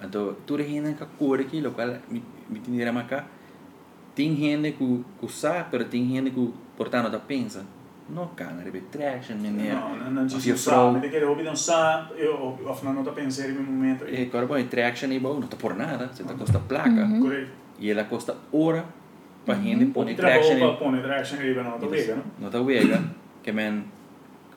anto 0.00 0.36
tu 0.46 0.54
rehina 0.54 0.94
ka 0.94 1.06
cor 1.18 1.40
aqui, 1.40 1.60
lo 1.60 1.72
qual 1.72 1.98
mi 2.10 2.22
mi 2.46 2.60
tinha 2.60 2.92
maca. 2.92 3.26
Tem 4.18 4.34
gente 4.34 4.72
que 4.72 5.04
que 5.20 5.28
sa, 5.28 5.68
pero 5.70 5.84
tem 5.84 6.04
gente 6.08 6.32
que 6.32 6.50
portando 6.76 7.08
da 7.08 7.20
pensa. 7.20 7.64
No 8.08 8.34
cana, 8.34 8.64
rebe 8.64 8.80
trash. 8.90 9.30
No, 9.30 9.48
non, 9.48 10.12
non 10.12 10.28
ci 10.28 10.34
Of 10.34 10.42
si 10.42 10.50
je 10.50 10.56
sa, 10.56 10.70
vrouw. 10.72 10.98
mi 10.98 11.08
che 11.08 11.20
non 11.20 11.54
sa, 11.54 12.10
io 12.18 12.58
of 12.64 12.82
non 12.82 12.94
nota 12.94 13.12
pensare 13.12 13.50
in 13.50 13.58
un 13.58 13.66
momento. 13.66 14.04
E 14.06 14.22
agora 14.22 14.46
bom, 14.46 14.66
traction 14.66 15.12
e 15.12 15.20
bom, 15.20 15.38
não 15.38 15.46
tá 15.46 15.56
por 15.56 15.76
nada, 15.76 16.08
você 16.08 16.24
tá 16.24 16.34
costa 16.34 16.58
placa. 16.58 17.06
E 17.78 17.90
ela 17.90 18.04
costa 18.04 18.34
hora 18.50 18.84
para 19.46 19.54
gente 19.60 19.86
pôr 19.86 20.12
traction. 20.16 20.58
e- 20.58 20.76
poni 20.76 21.00
traction 21.00 21.38
che 21.38 21.54
non 21.54 21.78
to 21.78 21.88
vega, 21.88 22.16
no? 22.16 22.22
Não 22.40 22.50
tá 22.50 22.60
uega, 22.60 23.00
que 23.40 23.52
men 23.52 23.84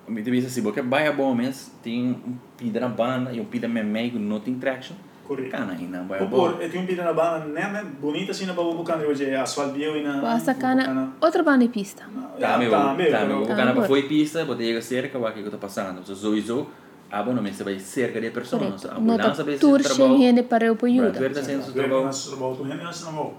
mi 0.08 0.24
te 0.24 0.50
se 0.50 0.62
você 0.62 0.82
vai 0.82 1.14
bom 1.14 1.36
mês, 1.36 1.72
tem 1.84 2.10
um 2.10 2.36
pida 2.58 2.80
na 2.80 2.88
banda 2.88 3.32
e 3.32 3.40
um 3.40 3.46
pida 3.46 3.68
me 3.68 3.84
meio 3.84 4.18
não 4.18 4.40
tem 4.40 4.56
traction. 4.56 4.96
Corretto. 5.24 5.50
Cana 5.52 5.74
ainda 5.74 6.04
vai 6.08 6.26
bom. 6.26 6.48
Oppure, 6.50 6.66
e 6.66 6.70
ti 6.70 6.78
un 6.78 6.86
pito 6.86 7.02
una 7.02 7.14
banda, 7.14 7.46
non 7.46 7.58
è 7.76 7.84
bonita 7.84 8.34
sino 8.34 8.52
a 8.52 8.56
bucando 8.56 9.08
oggi 9.08 9.34
asfalt 9.34 9.72
bio 9.74 9.96
in 9.96 10.20
Passa 10.22 10.56
cana, 10.56 11.14
outra 11.20 11.42
banda 11.44 11.68
pista. 11.68 12.04
Tá, 12.40 12.58
meu, 12.58 12.70
tá, 12.72 12.94
meu, 13.26 13.42
o 13.44 13.46
Tá, 13.48 13.56
cara 13.56 13.74
por- 13.74 13.86
foi 13.86 14.04
pista, 14.04 14.46
pode 14.46 14.64
chegar 14.66 14.82
cerca, 14.82 15.18
o 15.18 15.34
que 15.34 15.44
que 15.44 15.50
tá 15.50 15.58
passando. 15.58 16.04
So, 16.06 16.16
sowieso, 16.16 16.68
a 17.12 17.22
bom 17.24 17.34
não 17.34 17.46
se 17.54 17.64
vai 17.64 17.80
cerca 17.80 18.20
de 18.20 18.30
pessoas. 18.32 18.62
A 18.64 18.68
Correto. 18.68 19.02
Nota 19.02 19.14
ambulância 19.24 19.44
vai 19.44 19.56
tour 19.58 19.80
ser 19.82 19.88
sem 19.90 19.96
trabalho. 19.98 20.18
rende 20.20 20.44
para 20.44 20.66
o 20.72 20.78
ajuda. 20.86 21.02
Brandweer 21.10 21.34
tá 21.34 21.44
sendo 21.44 21.64
seu 21.64 21.74
Trabalho. 21.74 21.90
trabalho. 21.90 22.06
Nas 22.06 22.26
trabalho, 22.26 22.56
tu 22.56 22.64
rende 22.64 22.84
nas 22.84 23.02
trabalho. 23.02 23.32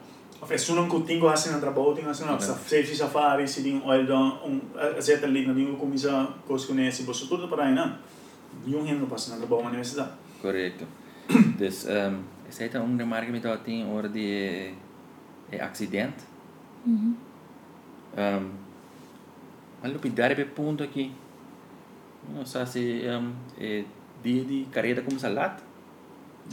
Of 0.43 0.53
é 0.55 0.59
só 0.59 0.75
não 0.75 0.89
contigo 0.89 1.29
assim 1.29 1.51
na 1.51 1.59
trabalho, 1.59 1.95
tem 1.95 2.05
assim 2.05 2.25
na 2.25 2.33
Ok. 2.35 2.47
safety 2.47 2.97
safari, 2.97 3.47
se 3.47 3.63
tem 3.63 3.81
oil 3.85 4.05
down, 4.07 4.41
um 4.45 4.61
zeta 5.01 5.25
ali 5.27 5.47
na 5.47 5.53
dingo 5.53 5.77
comisa 5.77 6.29
coisa 6.47 6.67
conhece, 6.67 7.05
você 7.05 7.27
tudo 7.27 7.47
para 7.49 7.65
aí, 7.67 7.75
não? 7.75 7.93
Nenhum 8.67 8.83
rende 8.85 9.07
passa 9.07 9.31
na 9.33 9.37
trabalho 9.39 9.63
na 9.63 9.69
universidade. 9.69 10.11
Correto. 10.41 10.85
Dus, 11.59 11.87
um, 11.87 12.23
essa 12.49 12.65
é 12.65 12.79
uma 12.81 12.97
remarca 12.99 13.27
que 13.27 13.33
me 13.33 13.41
dá 13.41 13.57
tem 13.57 13.87
hora 13.91 14.09
de 14.09 14.73
é 15.51 15.61
acidente. 15.61 16.25
Um, 16.87 18.51
mas 19.83 19.95
o 19.95 19.99
pidare 19.99 20.35
pe 20.35 20.45
ponto 20.45 20.83
aqui. 20.83 21.13
Não 22.35 22.45
sei 22.47 22.67
se 22.67 23.03
um, 23.09 23.33
é 23.59 23.85
dia 24.23 24.45
de 24.45 24.67
carreira 24.71 25.03
começa 25.03 25.29
lá. 25.29 25.57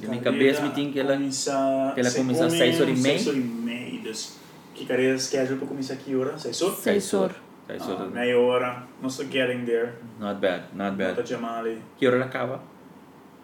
Na 0.02 0.10
minha 0.10 0.22
cabeça 0.22 0.62
me 0.62 0.72
tinha 0.72 0.92
que 0.92 1.00
ela 1.00 1.14
começa, 1.16 1.92
que 1.96 2.00
ela 2.00 2.12
começa 2.12 2.46
às 2.46 2.54
seis 2.54 2.80
horas 2.80 2.98
e 2.98 3.02
meia. 3.02 3.18
seis 3.20 3.28
horas 3.28 3.40
e 3.40 3.44
meia. 3.44 4.02
Dus, 4.02 4.38
que 4.74 4.86
carreira 4.86 5.18
schedule 5.18 5.58
para 5.60 5.68
começar 5.68 5.94
aqui 5.96 6.16
hora? 6.16 6.38
Seis 6.38 6.62
horas? 6.62 6.78
Seis 6.80 7.14
horas. 7.14 7.36
Seis 7.68 7.82
Ah, 7.84 7.92
horas. 7.92 8.12
meia 8.14 8.40
hora. 8.40 8.84
Nós 9.02 9.14
estamos 9.14 9.32
getting 9.34 9.66
there. 9.66 9.94
Not 10.20 10.40
bad, 10.40 10.64
not 10.74 10.96
bad. 10.96 11.28
chamar 11.28 11.60
ali. 11.60 11.82
Que 11.98 12.08
hora 12.08 12.24
acaba? 12.24 12.62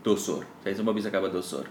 Horas. 0.05 0.47
Seis 0.63 0.79
uma 0.79 0.93
vez 0.93 1.05
acaba 1.05 1.29
duas 1.29 1.51
horas. 1.53 1.69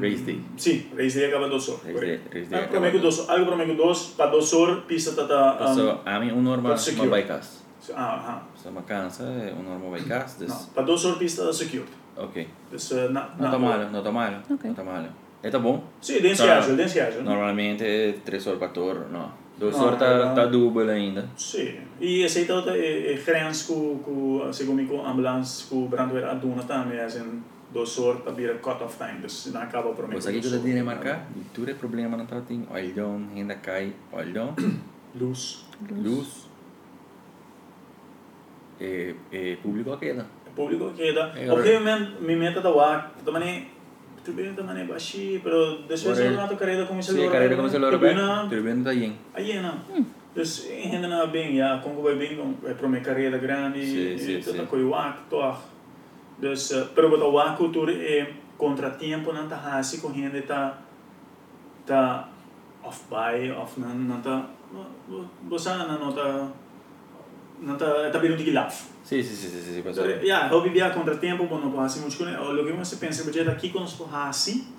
Race 0.00 0.22
day. 0.22 0.40
Sim, 0.56 0.86
race 0.96 1.16
day 1.18 1.28
acaba 1.28 1.48
dos 1.48 1.68
horas. 1.68 1.82
Race 1.84 2.00
day, 2.00 2.20
race 2.32 2.50
day 2.50 2.58
Ah, 2.58 2.64
acaba 2.64 2.70
Prometo 2.72 2.98
dos 2.98 3.28
algo 3.28 3.46
prometo 3.46 3.74
dos, 3.74 4.06
para 4.16 4.30
dos 4.30 4.52
horas, 4.52 4.84
pista 4.84 5.12
tata... 5.12 5.70
Um, 5.70 5.74
So, 5.74 6.00
a 6.04 6.18
mim 6.18 6.32
um 6.32 6.42
normal 6.42 6.74
uma 6.74 7.06
bike 7.06 7.30
ah, 7.30 7.40
ah. 7.94 8.42
Se 8.56 8.68
uma 8.68 8.82
cansa, 8.82 9.22
é 9.22 9.54
um 9.54 9.62
normal 9.62 9.92
bike 9.92 10.08
cast, 10.08 10.40
Não, 10.40 10.48
dus 10.48 10.66
para 10.74 10.82
dos 10.82 11.04
horas 11.04 11.18
pista 11.18 11.52
secured. 11.52 11.88
ok. 12.16 12.48
Uh, 12.72 13.12
na, 13.12 13.30
Não 13.38 13.50
tá 13.50 13.58
malo, 13.58 13.90
não 13.90 14.02
tá 14.02 14.10
malo. 14.10 14.36
Ok. 14.50 14.68
Não 14.70 14.74
tá 14.74 14.82
malo. 14.82 15.08
É 15.42 15.50
tá 15.50 15.58
bom? 15.60 15.84
Sim, 16.00 16.20
den 16.20 16.34
Tá. 16.34 16.60
schedule, 16.60 16.76
den 16.76 16.88
schedule. 16.88 17.22
Normalmente 17.22 17.84
é 17.84 18.14
3 18.24 18.46
horas 18.48 18.58
para 18.58 18.68
touro, 18.68 19.06
não. 19.12 19.30
2 19.58 19.76
Não, 19.76 19.84
horas 19.84 19.98
tá, 20.00 20.34
tá 20.34 20.46
duplo 20.46 20.90
ainda. 20.90 21.28
Sim. 21.36 21.76
E 22.00 22.22
esse 22.22 22.40
aí 22.40 22.44
tá 22.46 22.54
é, 22.74 23.12
é 23.12 23.14
grens 23.14 23.62
com 23.62 23.98
com 24.00 24.52
segundo 24.52 24.84
com 24.88 25.06
ambulância 25.06 25.66
com 25.70 25.86
brandweer 25.86 26.26
aduna 26.28 26.62
também 26.64 26.98
assim 26.98 27.42
dos 27.70 27.98
horas 27.98 28.22
para 28.22 28.32
vir 28.32 28.60
cut 28.60 28.82
off 28.82 28.96
time, 28.96 29.20
dus 29.20 29.46
não 29.52 29.60
acaba 29.62 29.92
prometo. 29.92 30.20
Você 30.20 30.30
aqui 30.30 30.40
que 30.40 30.46
eu 30.46 30.62
te 30.62 30.82
marcar, 30.82 31.26
tudo 31.52 31.70
é 31.70 31.74
problema 31.74 32.16
não 32.16 32.26
tá 32.26 32.40
tem 32.40 32.66
olhão, 32.70 33.20
ainda 33.34 33.54
cai, 33.56 33.92
olhão, 34.12 34.54
Luz. 35.14 35.64
luz. 35.90 36.46
É, 38.80 39.14
é 39.32 39.56
público 39.62 39.92
aqui, 39.92 40.12
né? 40.12 40.24
público 40.54 40.92
queda. 40.94 41.32
É, 41.36 41.50
Ok, 41.52 41.80
men, 41.80 42.16
mi 42.20 42.34
meta 42.34 42.60
da 42.60 42.70
WAC, 42.70 43.22
também 43.24 43.68
tu 44.24 44.32
bem 44.32 44.54
também 44.54 44.86
baixi, 44.86 45.40
pero 45.44 45.82
depois 45.82 46.02
Por 46.02 46.18
eu 46.18 46.32
não 46.32 46.48
tô 46.48 46.56
carreira 46.56 46.86
como 46.86 47.02
se 47.02 47.12
Sim, 47.12 47.30
carreira 47.30 47.54
como 47.56 47.68
se 47.68 47.78
lo 47.78 47.98
bem. 47.98 48.14
repete, 48.14 48.48
tudo 48.48 48.62
bem 48.62 48.82
tá 48.82 48.90
bem. 48.90 49.18
Aí 49.34 49.62
não. 49.62 49.78
Dus 50.34 50.66
ainda 50.68 51.08
não 51.08 51.28
bem, 51.28 51.56
ja, 51.56 51.78
como 51.82 52.02
vai 52.02 52.16
bem, 52.16 52.38
é 52.64 52.74
para 52.74 52.88
minha 52.88 53.00
carreira 53.02 53.38
grande, 53.38 53.86
Sim, 53.86 54.18
sim, 54.18 54.38
e 54.38 54.42
tudo 54.42 54.58
sim. 54.58 54.66
com 54.66 54.76
o 54.76 54.88
WAC, 54.90 55.18
toch. 55.30 55.58
Dus, 56.38 56.70
uh, 56.70 56.86
pero 56.94 57.08
o 57.08 57.32
WAC 57.32 57.56
cultura 57.56 57.92
é 57.92 58.32
contratempo 58.58 59.32
não 59.32 59.48
tá 59.48 59.56
hasi 59.56 60.00
correndo 60.00 60.40
tá 60.42 60.78
tá 61.86 62.28
off 62.82 63.04
by, 63.08 63.50
off 63.52 63.80
não 63.80 63.94
não 63.94 64.20
tá 64.20 64.46
você 65.48 65.70
não 65.70 66.12
tá 66.12 66.48
não 67.60 67.76
tá 67.76 68.10
tá 68.10 68.18
bem 68.18 68.36
de 68.36 68.50
laf. 68.50 68.84
Sim, 69.02 69.22
sim, 69.22 69.34
sim, 69.34 69.48
sim, 69.48 69.74
sim, 69.74 69.82
passou. 69.82 70.04
Ja, 70.22 70.48
eu 70.50 70.60
vivia 70.62 70.86
a 70.86 70.90
contratempo, 70.90 71.46
quando 71.46 71.70
não 71.70 71.80
assim 71.80 72.00
muito 72.00 72.16
coisa. 72.16 72.40
O 72.40 72.66
que 72.66 72.72
você 72.72 72.96
pensa 72.96 73.30
que 73.30 73.38
é 73.38 73.48
aqui 73.48 73.70
quando 73.70 73.84
nós 73.84 74.28
assim 74.28 74.75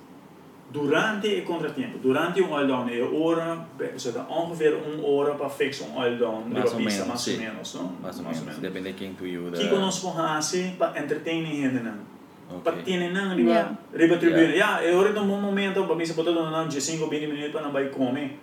durante 0.70 1.28
o 1.40 1.44
contratempo, 1.44 1.98
durante 1.98 2.42
um 2.42 2.52
oil 2.52 2.66
down, 2.66 2.88
é 2.88 3.00
hora, 3.00 3.66
você 3.96 4.12
dá 4.12 4.26
ongeveer 4.28 4.74
uma 4.76 5.06
hora 5.08 5.34
para 5.34 5.48
fixar 5.48 5.88
um 5.88 5.98
oil 5.98 6.18
down, 6.18 6.42
Mais 6.46 6.72
ou 6.72 6.78
menos, 6.78 7.06
mais 7.06 7.26
ou 7.28 7.38
menos, 7.38 7.74
não? 7.74 7.92
Mais 8.02 8.18
ou 8.18 8.24
menos, 8.24 8.58
depende 8.58 8.92
de 8.92 8.94
quem 8.94 9.14
tu 9.14 9.24
ajuda. 9.24 9.56
Aqui 9.56 9.68
quando 9.68 9.82
nós 9.82 10.04
assim 10.36 10.74
para 10.78 11.00
entertaining 11.00 11.62
gente 11.62 11.82
não. 11.82 12.18
Para 12.60 12.76
ter 12.76 13.10
não 13.12 13.34
riba 13.36 13.50
Yeah. 13.50 13.76
riba 13.94 14.16
tribuna. 14.16 14.40
É 14.82 14.94
hora 14.94 15.12
de 15.12 15.18
um 15.18 15.26
bom 15.28 15.40
momento, 15.40 15.84
para 15.84 15.96
mim 15.96 16.04
se 16.06 16.14
botar 16.14 16.32
não 16.32 16.66
de 16.68 16.80
5 16.80 17.06
20 17.06 17.26
minutos 17.26 17.52
para 17.52 17.62
não 17.62 17.72
vai 17.72 17.88
comer. 17.88 18.38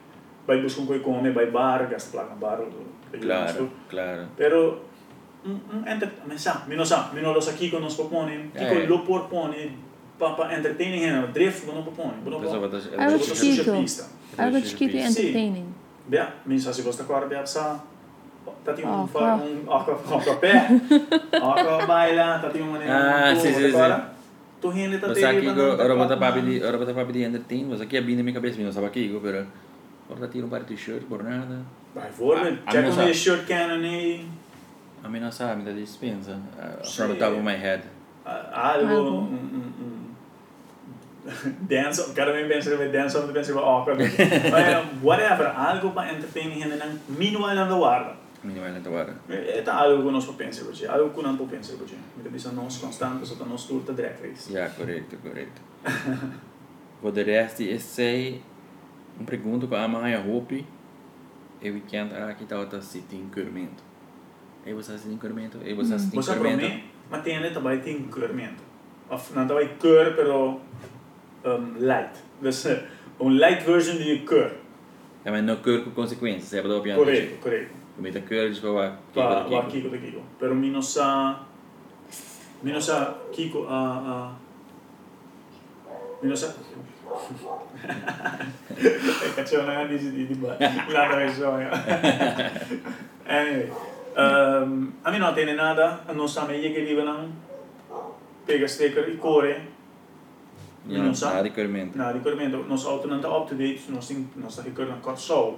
Vai 0.47 0.61
buscar 0.61 0.81
um 0.81 0.85
coisa 0.85 1.03
comer, 1.03 1.31
vai 1.33 1.47
bar, 1.47 1.87
gasta 1.89 2.11
placa 2.11 2.35
bar, 2.35 2.59
Claro, 3.19 3.69
claro. 3.89 4.27
Pero 4.35 4.83
un, 5.43 5.59
un 5.73 5.87
enter, 5.87 6.11
me 6.27 6.37
sa, 6.37 6.65
mi 6.67 6.75
no 6.75 6.85
sa, 6.85 7.11
mi 7.13 7.21
no 7.21 7.33
lo 7.33 7.41
sa 7.41 7.53
Kiko 7.53 7.79
nos 7.79 7.95
propone, 7.95 8.51
Kiko 8.53 8.75
Eh. 8.75 8.87
lo 8.87 9.03
propone 9.03 9.71
pa 10.19 10.33
pa 10.35 10.53
entertaining 10.53 11.03
hen, 11.03 11.31
drift 11.33 11.65
não 11.67 11.83
propone, 11.83 12.13
não 12.25 12.39
Pessoa 12.39 12.59
propone. 12.59 12.81
vai 12.95 13.05
Algo 13.05 13.17
Botar 13.19 13.35
chiquito. 13.35 13.63
suja 13.63 13.81
pista. 13.81 14.05
Algo 14.37 14.59
chiquito 14.61 14.95
e 14.95 15.01
Sim. 15.01 15.07
entertaining. 15.07 15.67
Bia, 16.07 16.33
mi 16.45 16.59
sa 16.59 16.71
si 16.71 16.81
gosta 16.81 17.03
agora 17.03 17.25
bia 17.25 17.45
sa 17.45 17.79
tá 18.63 18.73
tem 18.73 18.85
um 18.85 19.03
Aqua. 19.03 19.07
fa 19.07 19.35
um 19.43 19.71
aqua 19.71 19.93
aqua 20.17 20.35
pé. 20.37 20.53
Tá 21.31 22.49
tem 22.51 22.61
uma 22.61 22.71
maneira. 22.73 23.31
Ah, 23.31 23.35
sim, 23.35 23.53
sim, 23.53 23.71
sim. 23.71 24.01
Tu 24.61 24.69
rende 24.69 24.97
tá 24.97 25.07
Mas 25.07 25.21
aqui, 25.23 25.47
ora 25.47 25.95
bota 25.95 26.17
papi 26.17 26.41
di, 26.41 26.63
ora 26.63 26.77
bota 26.77 26.93
papi 26.93 27.11
di 27.11 27.23
entertain, 27.23 27.65
mas 27.65 27.81
aqui 27.81 27.97
é 27.97 28.01
bem 28.01 28.15
na 28.15 28.23
minha 28.23 28.33
cabeça, 28.33 28.61
não 28.61 28.71
sabe 28.71 28.87
aqui, 28.87 29.19
pero 29.21 29.45
ora 30.09 30.27
tira 30.27 30.45
um 30.45 30.49
par 30.49 30.61
de 30.61 30.67
t-shirt 30.75 31.03
por 31.05 31.23
nada. 31.23 31.59
Vai 31.93 32.07
Ah, 32.09 32.71
check 32.71 32.85
ah, 32.85 32.89
on 32.89 32.95
the 32.95 33.13
shirt 33.13 33.45
cannon 33.47 33.83
aí. 33.83 34.25
A 35.03 35.09
mim 35.09 35.19
não 35.19 35.31
sabe, 35.31 35.61
me 35.61 35.65
dá 35.65 35.71
dispensa. 35.71 36.31
Uh, 36.57 36.83
from 36.83 37.09
the 37.09 37.15
top 37.15 37.33
of 37.35 37.43
my 37.43 37.53
head. 37.55 37.83
Algo, 38.25 38.87
Algo. 38.89 39.09
um, 39.11 39.23
um, 39.23 39.35
um, 39.57 39.64
dance, 41.69 42.13
cada 42.13 42.31
vez 42.31 42.63
que 42.63 42.75
vai 42.75 42.89
dance, 42.89 43.17
pensa 43.33 43.51
que 43.51 43.59
vai 43.59 43.63
awkward. 43.63 44.01
Whatever, 45.03 45.47
algo 45.47 45.91
para 45.91 46.11
entertaining 46.13 46.61
hen 46.61 46.71
en 46.73 46.99
minual 47.17 47.55
na 47.55 47.65
guarda. 47.65 48.25
Minimal 48.45 48.73
na 48.73 48.79
tawara. 48.79 49.13
É 49.27 49.61
tá 49.63 49.73
algo 49.73 50.03
que 50.03 50.11
nós 50.11 50.25
pensa 50.37 50.63
hoje, 50.63 50.85
algo 50.85 51.09
que 51.09 51.21
não 51.23 51.35
pensa 51.47 51.73
hoje. 51.73 51.97
Me 52.15 52.29
bisa 52.29 52.51
nós 52.51 52.77
constante, 52.77 53.25
só 53.25 53.35
tá 53.35 53.45
nós 53.45 53.65
turta. 53.65 53.93
Voor 57.01 57.11
de 57.11 57.21
rest 57.21 57.59
is 57.59 57.93
zij 57.93 58.41
een 59.19 59.25
pergunta 59.25 59.67
com 59.67 59.75
a 59.75 59.87
minha 59.87 60.21
roupa 60.21 60.55
e 61.61 61.71
weekend 61.71 62.13
aqui 62.13 62.45
tá 62.45 62.57
outra 62.57 62.81
city 62.81 63.15
incremento. 63.15 63.83
E 64.65 64.73
você 64.73 64.93
assiste 64.93 65.13
incremento? 65.13 65.57
E 65.63 65.73
você 65.73 65.95
Você 65.95 66.33
para 66.33 66.49
incremento? 66.49 66.83
mas 67.09 67.23
tem 67.23 67.35
ele 67.35 67.51
também 67.51 67.79
tem 67.79 68.03
curmento. 68.03 68.63
Of 69.09 69.33
não 69.35 69.47
também 69.47 69.69
cur, 69.79 70.13
pero 70.15 70.61
um, 71.45 71.75
light. 71.79 72.17
Dus 72.39 72.65
een 72.65 73.37
light 73.37 73.63
version 73.63 73.97
die 73.97 74.23
cur. 74.23 74.51
Ja, 75.23 75.31
mas 75.31 75.43
não 75.43 75.55
cur 75.57 75.83
com 75.83 75.91
consequências, 75.91 76.53
é 76.53 76.61
para 76.61 76.73
dar 76.73 76.81
piano. 76.81 76.99
Correto, 76.99 77.35
correto. 77.41 77.73
Cometa 77.95 78.21
cur, 78.21 78.49
dus 78.49 78.59
para 78.59 78.97
Pa, 79.13 79.43
pa 79.43 79.59
aqui. 79.59 79.81
Kiko 79.81 79.89
de 79.89 79.97
Kiko. 79.97 80.21
Pero 80.39 80.55
mi 80.55 80.69
no 80.69 80.81
sa... 80.81 81.39
Mi 82.61 82.71
no 82.71 82.79
sa 82.79 83.15
Kiko 83.31 83.65
a... 83.67 83.77
a 83.77 84.35
mi 86.21 86.29
no 86.29 86.35
sa... 86.35 86.53
Cacciò 89.35 89.61
una 89.63 89.85
di 89.85 89.97
di 89.97 90.27
di 90.27 90.35
ba. 90.35 90.57
Nada 90.59 91.15
me 91.15 91.33
sono. 91.33 91.69
Anyway. 93.27 93.71
Um, 94.17 94.93
a 95.03 95.11
mim 95.11 95.19
não 95.19 95.33
tem 95.33 95.55
nada, 95.55 95.99
não 96.15 96.27
sabe 96.27 96.53
aí 96.53 96.73
que 96.73 96.81
vive 96.81 97.03
não. 97.03 97.29
Pega 98.45 98.67
sticker 98.67 99.09
e 99.09 99.17
core. 99.17 99.74
Nada 100.87 101.47
incremento. 101.47 101.97
Nou, 101.97 102.13
die 102.13 102.21
current, 102.21 102.67
nos 102.67 102.85
auto 102.85 103.07
não 103.07 103.17
está 103.17 103.29
up 103.35 103.47
to 103.49 103.55
date, 103.55 103.91
nós 103.91 104.07
tem 104.07 104.27
nós 104.35 104.55
tá 104.55 104.61
recordando 104.61 105.01
kort 105.01 105.17
zo. 105.17 105.57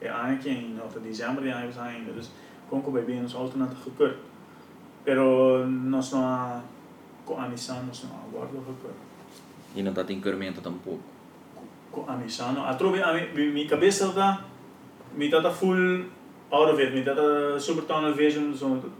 É 0.00 0.08
eigenlijk 0.08 0.48
em 0.48 0.74
nota 0.74 1.00
dezembro 1.00 1.42
de 1.42 1.50
anos 1.50 1.78
ainda, 1.78 2.12
dus 2.12 2.30
com 2.70 2.80
que 2.80 2.90
bem 2.90 3.20
nos 3.20 3.34
auto 3.34 3.58
não 3.58 3.66
está 3.66 3.78
record. 3.84 4.16
Pero 5.04 5.66
não 5.66 6.00
com 7.24 7.40
a 7.40 7.48
Nissan 7.48 7.82
nós 7.86 8.04
não 8.04 8.16
aguardo 8.28 8.58
record. 8.58 8.94
E 9.74 9.82
não 9.82 9.92
tem 9.92 10.16
incremento 10.16 10.60
tampouco. 10.60 11.02
Com 11.90 12.08
a 12.08 12.16
Nissan, 12.16 12.62
a 12.64 12.74
trove 12.74 13.02
a 13.02 13.12
mi 13.12 13.50
mi 13.50 13.66
cabeça 13.66 14.12
tá 14.12 14.44
mi 15.16 15.28
tá 15.28 15.50
full 15.50 16.04
out 16.52 16.72
of 16.72 16.80
it, 16.80 16.94
mi 16.94 17.02
tá 17.02 17.14
super 17.58 17.82
tunnel 17.84 18.14
vision, 18.14 18.52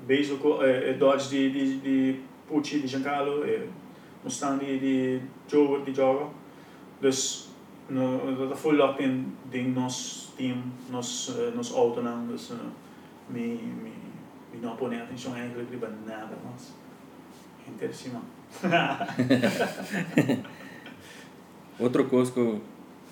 bezig 0.07 0.39
com 0.39 0.61
eh 0.63 0.95
Dodge 0.95 1.29
de 1.29 2.21
Pucci 2.49 2.81
de 2.81 2.89
Giancarlo, 2.89 3.45
eh 3.45 3.69
Mustang 4.23 4.59
de 4.59 4.79
de 4.79 5.21
Joe 5.47 5.85
de 5.85 5.93
joga. 5.93 6.27
Dus 7.01 7.49
no, 7.89 8.37
dat 8.49 8.59
full 8.59 8.81
up 8.81 9.01
in 9.01 9.37
ding 9.51 9.75
nos 9.75 10.29
team, 10.37 10.73
nos 10.91 11.29
uh, 11.29 11.55
nos 11.55 11.73
auto 11.75 12.03
não, 12.03 12.27
dus 12.27 12.51
uh, 12.51 12.57
mi 13.29 13.59
mi 13.83 13.93
mi 14.53 14.59
não 14.61 14.77
põe 14.77 15.01
atenção 15.01 15.35
eigenlijk 15.35 15.71
riba 15.71 15.89
nada, 16.07 16.37
mas 16.45 16.73
interessante. 17.67 18.27
Outra 21.81 22.05
coisa 22.05 22.33
que 22.33 22.39
eu 22.39 22.61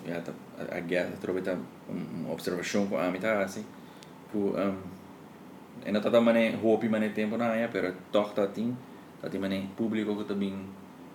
ja, 0.07 0.21
tá, 0.21 0.33
a, 0.71 0.81
guerra 0.81 1.13
trouxe 1.21 1.43
tá 1.43 1.57
uma 1.89 2.33
observação 2.33 2.87
com 2.87 2.97
a 2.97 3.11
tá 3.13 3.43
assim, 3.43 3.65
que 4.31 4.39
um, 4.39 4.77
ainda 5.85 6.01
tá 6.01 6.11
também 6.11 6.55
roupa 6.55 6.89
mané 6.89 7.09
tempo 7.11 7.37
na 7.37 7.47
área, 7.47 7.69
pero 7.69 7.93
toch 8.13 8.35
tá 8.35 8.47
tem, 8.47 8.77
tá 9.21 9.29
tem 9.29 9.41
mané 9.41 9.67
público 9.77 10.17
que 10.17 10.25
também 10.25 10.55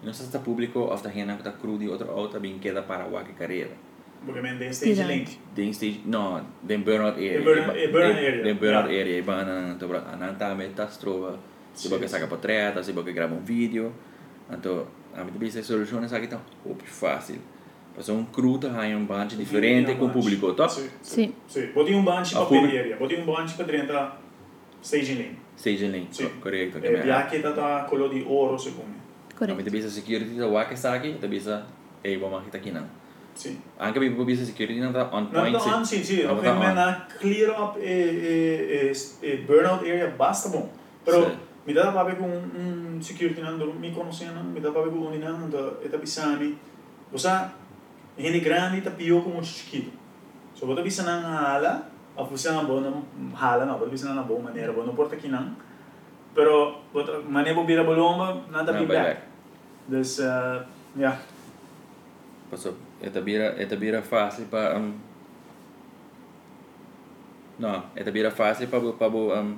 não 0.05 0.13
sei 0.13 0.25
se 0.27 0.31
tá 0.31 0.39
público 0.39 0.79
ou 0.79 0.97
tá 0.97 1.09
gente 1.09 1.35
que 1.37 1.43
tá 1.43 1.51
cru 1.51 1.77
de 1.77 1.87
outra 1.89 2.11
outra 2.11 2.39
bem 2.39 2.59
queda 2.59 2.81
para 2.83 3.05
o 3.05 3.23
que 3.25 3.33
carreira. 3.33 3.71
Porque 4.25 4.41
men 4.41 4.57
är 4.61 4.69
stage 4.73 5.03
link. 5.03 5.37
Den 5.55 5.69
stage 5.73 5.99
no, 6.05 6.41
den 6.63 6.81
burnout 6.83 7.17
area. 7.17 7.37
Den 7.39 7.43
burnout- 7.45 7.77
eh, 7.77 7.87
burnout 7.91 8.17
area, 8.17 8.43
Den 8.43 8.57
burnout 8.57 8.85
area, 8.89 9.17
iba 9.19 9.43
na 9.45 9.75
to 9.79 9.87
bra 9.87 9.99
ananta 10.13 10.55
me 10.55 10.67
tas 10.69 10.97
trova. 10.97 11.37
Se 11.75 11.89
boca 11.89 12.07
saca 12.07 12.27
portreta, 12.27 12.81
se 12.83 12.93
boca 12.93 13.11
grava 13.11 13.35
um 13.35 13.43
vídeo. 13.43 13.91
Então, 14.49 14.87
a 15.13 15.23
se 15.51 15.61
soluciona 15.63 16.05
essa 16.05 16.19
questão. 16.19 16.41
Opa, 16.65 16.85
fácil. 16.85 17.39
Passou 17.95 18.17
um 18.17 18.25
cruta 18.25 18.71
aí 18.79 18.95
um 18.95 19.05
bunch 19.05 19.35
diferente 19.37 19.95
com 19.95 20.05
o 20.05 20.09
público, 20.09 20.53
tá? 20.53 20.67
Sim. 20.67 20.89
Sim. 21.01 21.33
Sim. 21.47 21.67
Botei 21.73 21.95
um 21.95 22.03
bunch 22.03 22.33
para 22.33 22.45
periferia, 22.45 22.97
botei 22.97 23.19
um 23.21 23.25
bunch 23.25 23.53
para 23.55 23.65
dentro 23.65 24.11
staging 24.81 25.15
lane. 25.15 25.37
Staging 25.57 25.91
lane, 25.91 26.07
Sì. 26.11 26.23
co- 26.23 26.39
corretto. 26.41 26.77
E 26.79 26.95
viaje 27.01 27.39
tata 27.41 27.85
color 27.89 28.09
di 28.09 28.23
oro 28.27 28.57
secondo 28.57 28.87
me. 28.89 29.04
Kami 29.35 29.51
Correto. 29.51 29.67
tabi 29.67 29.79
sa 29.83 29.91
security 29.91 30.33
sa 30.39 30.47
Wakasaki, 30.47 31.19
tabi 31.19 31.37
sa 31.39 31.59
eh 32.03 32.15
ba 32.17 32.27
makita 32.31 32.59
kinang. 32.63 32.87
Sì. 33.35 33.59
Anche 33.75 33.99
bi 33.99 34.15
tabi 34.15 34.31
sa 34.35 34.47
security 34.47 34.79
na 34.79 34.95
ta 34.95 35.11
on 35.11 35.27
No, 35.27 35.43
point 35.43 35.51
no, 35.51 35.59
si. 35.59 35.69
anzi, 35.69 35.97
sì, 36.03 36.23
No, 36.23 36.39
ok, 36.39 36.43
no, 36.47 36.53
ma 36.55 36.71
no. 36.71 36.75
na 36.79 36.85
clear 37.19 37.51
up 37.51 37.75
e, 37.75 37.83
e, 37.83 38.31
e, 38.87 38.93
e 39.19 39.29
burnout 39.43 39.83
area 39.83 40.07
basta 40.15 40.47
bom. 40.49 40.71
Pero 41.03 41.27
Sì. 41.27 41.35
mi 41.67 41.73
dá 41.73 41.91
para 41.91 42.03
ver 42.07 42.15
com 42.15 42.31
um 42.31 43.01
security 43.01 43.41
nando, 43.41 43.73
mi 43.75 43.91
conhecendo, 43.91 44.39
mi 44.39 44.61
dá 44.63 44.71
para 44.71 44.83
ver 44.87 44.91
com 44.95 45.11
um 45.11 45.19
nando, 45.19 45.77
eta 45.83 45.97
bisani. 45.97 46.55
Você 47.11 47.27
gente 48.17 48.39
grande 48.39 48.79
tá 48.81 48.91
pior 48.91 49.21
como 49.21 49.43
chiquito. 49.43 49.91
So 50.55 50.65
bota 50.65 50.81
bisa 50.81 51.03
nang 51.03 51.19
hala, 51.27 51.91
a 52.15 52.23
você 52.23 52.49
na 52.49 52.63
boa 52.63 52.79
não 52.79 53.03
hala 53.35 53.65
não, 53.65 53.77
bota 53.77 53.91
bisa 53.91 54.07
na 54.15 54.23
boa 54.23 54.39
maneira, 54.39 54.71
boa 54.71 54.85
não 54.85 54.93
importa 54.93 55.17
que 55.17 55.27
não. 55.27 55.51
Pero 56.35 56.83
bota 56.91 57.19
maneira 57.23 57.55
bobira 57.55 57.83
bolomba, 57.83 58.43
nada 58.51 58.73
Na 58.73 58.79
be 58.79 58.85
bye 58.85 58.99
back. 58.99 59.19
Dus 59.87 60.19
uh, 60.19 60.59
ja, 60.99 61.15
Paso, 62.49 62.77
eta 63.01 63.21
bira, 63.21 63.55
eta 63.57 63.75
bira 63.75 64.01
fácil 64.01 64.45
pa 64.45 64.77
um, 64.77 64.93
No, 67.57 67.89
eta 67.95 68.11
bira 68.11 68.29
fácil 68.29 68.67
pa 68.67 68.79
bo 68.79 68.93
pa 68.93 69.09
bo 69.09 69.31
um, 69.33 69.55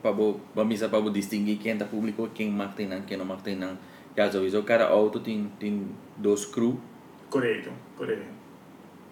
pa 0.00 0.12
bo 0.14 0.40
pa 0.54 0.64
misa 0.64 0.88
pa 0.88 1.00
bo 1.00 1.10
distinguir 1.10 1.58
quem 1.58 1.76
tá 1.76 1.84
público, 1.84 2.30
quem 2.32 2.48
marca 2.48 2.86
não, 2.86 3.02
quem 3.02 3.18
não 3.18 3.26
marca 3.26 3.50
não. 3.54 3.76
Já 4.16 4.24
avisou 4.26 4.62
cada 4.62 4.86
auto 4.88 5.20
tem 5.20 5.50
tem 5.58 5.88
dois 6.16 6.46
crew, 6.46 6.80
correto, 7.28 7.70
correto. 7.96 8.26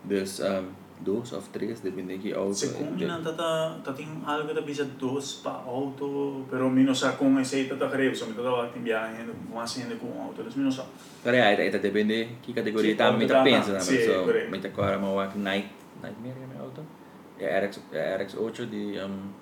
dus 0.05 0.41
um, 0.41 0.73
dois 1.01 1.33
ou 1.33 1.41
três, 1.53 1.81
depende 1.81 2.19
que 2.19 2.33
auto. 2.33 2.53
Secondo 2.55 2.97
de- 2.97 3.07
não 3.07 3.23
tata 3.23 3.81
tating 3.83 4.21
algo 4.25 4.53
da 4.53 4.61
bisa 4.61 4.85
dos 5.01 5.41
pa 5.43 5.65
auto, 5.65 6.45
pero 6.51 6.69
mino 6.69 6.93
sa 6.95 7.17
kung 7.17 7.41
esse 7.41 7.65
tata 7.65 7.89
creo, 7.89 8.13
so 8.15 8.27
mito 8.29 8.43
tawag 8.45 8.69
tim 8.73 8.85
biyahe 8.85 9.25
mas 9.49 9.81
hindi 9.81 9.97
kung 9.97 10.13
auto, 10.21 10.45
dus 10.45 10.57
mino 10.61 10.69
sa. 10.71 10.85
Pero 11.25 11.37
é, 11.37 11.57
é, 11.57 11.71
depende 11.73 12.37
que 12.45 12.53
categoria 12.53 12.93
Sim, 12.93 12.97
tá, 13.01 13.07
auto 13.09 13.19
me 13.19 13.27
tá, 13.27 13.41
tá 13.41 13.45
pensa, 13.45 13.73
né? 13.73 13.81
sim, 13.81 13.97
So, 14.05 14.25
correto. 14.29 14.51
me 14.53 14.59
tá 14.61 14.69
agora 14.69 14.99
uma 15.01 15.11
walk 15.17 15.39
night, 15.41 15.69
nightmare 16.05 16.37
que 16.37 16.45
é 16.45 16.47
meu 16.53 16.61
auto. 16.65 16.83
É 17.41 17.49
RX, 17.65 17.81
é 17.93 18.17
RX8 18.21 18.67
de 18.69 19.01
um, 19.01 19.33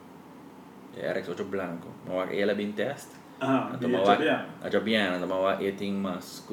é 0.97 1.11
RX8 1.19 1.43
blanco. 1.51 1.89
Uma 2.07 2.23
walk 2.23 2.31
ela 2.39 2.55
bem 2.55 2.71
test. 2.71 3.18
Ah, 3.41 3.71
Então 3.75 3.89
di 3.89 3.95
uma 3.95 4.03
walk, 4.05 4.25
Japan. 4.25 4.45
a 4.63 4.69
Jabiana, 4.71 5.17
então 5.17 5.27
uma 5.29 5.37
walk 5.39 5.65
eting 5.65 5.93
mas 5.95 6.45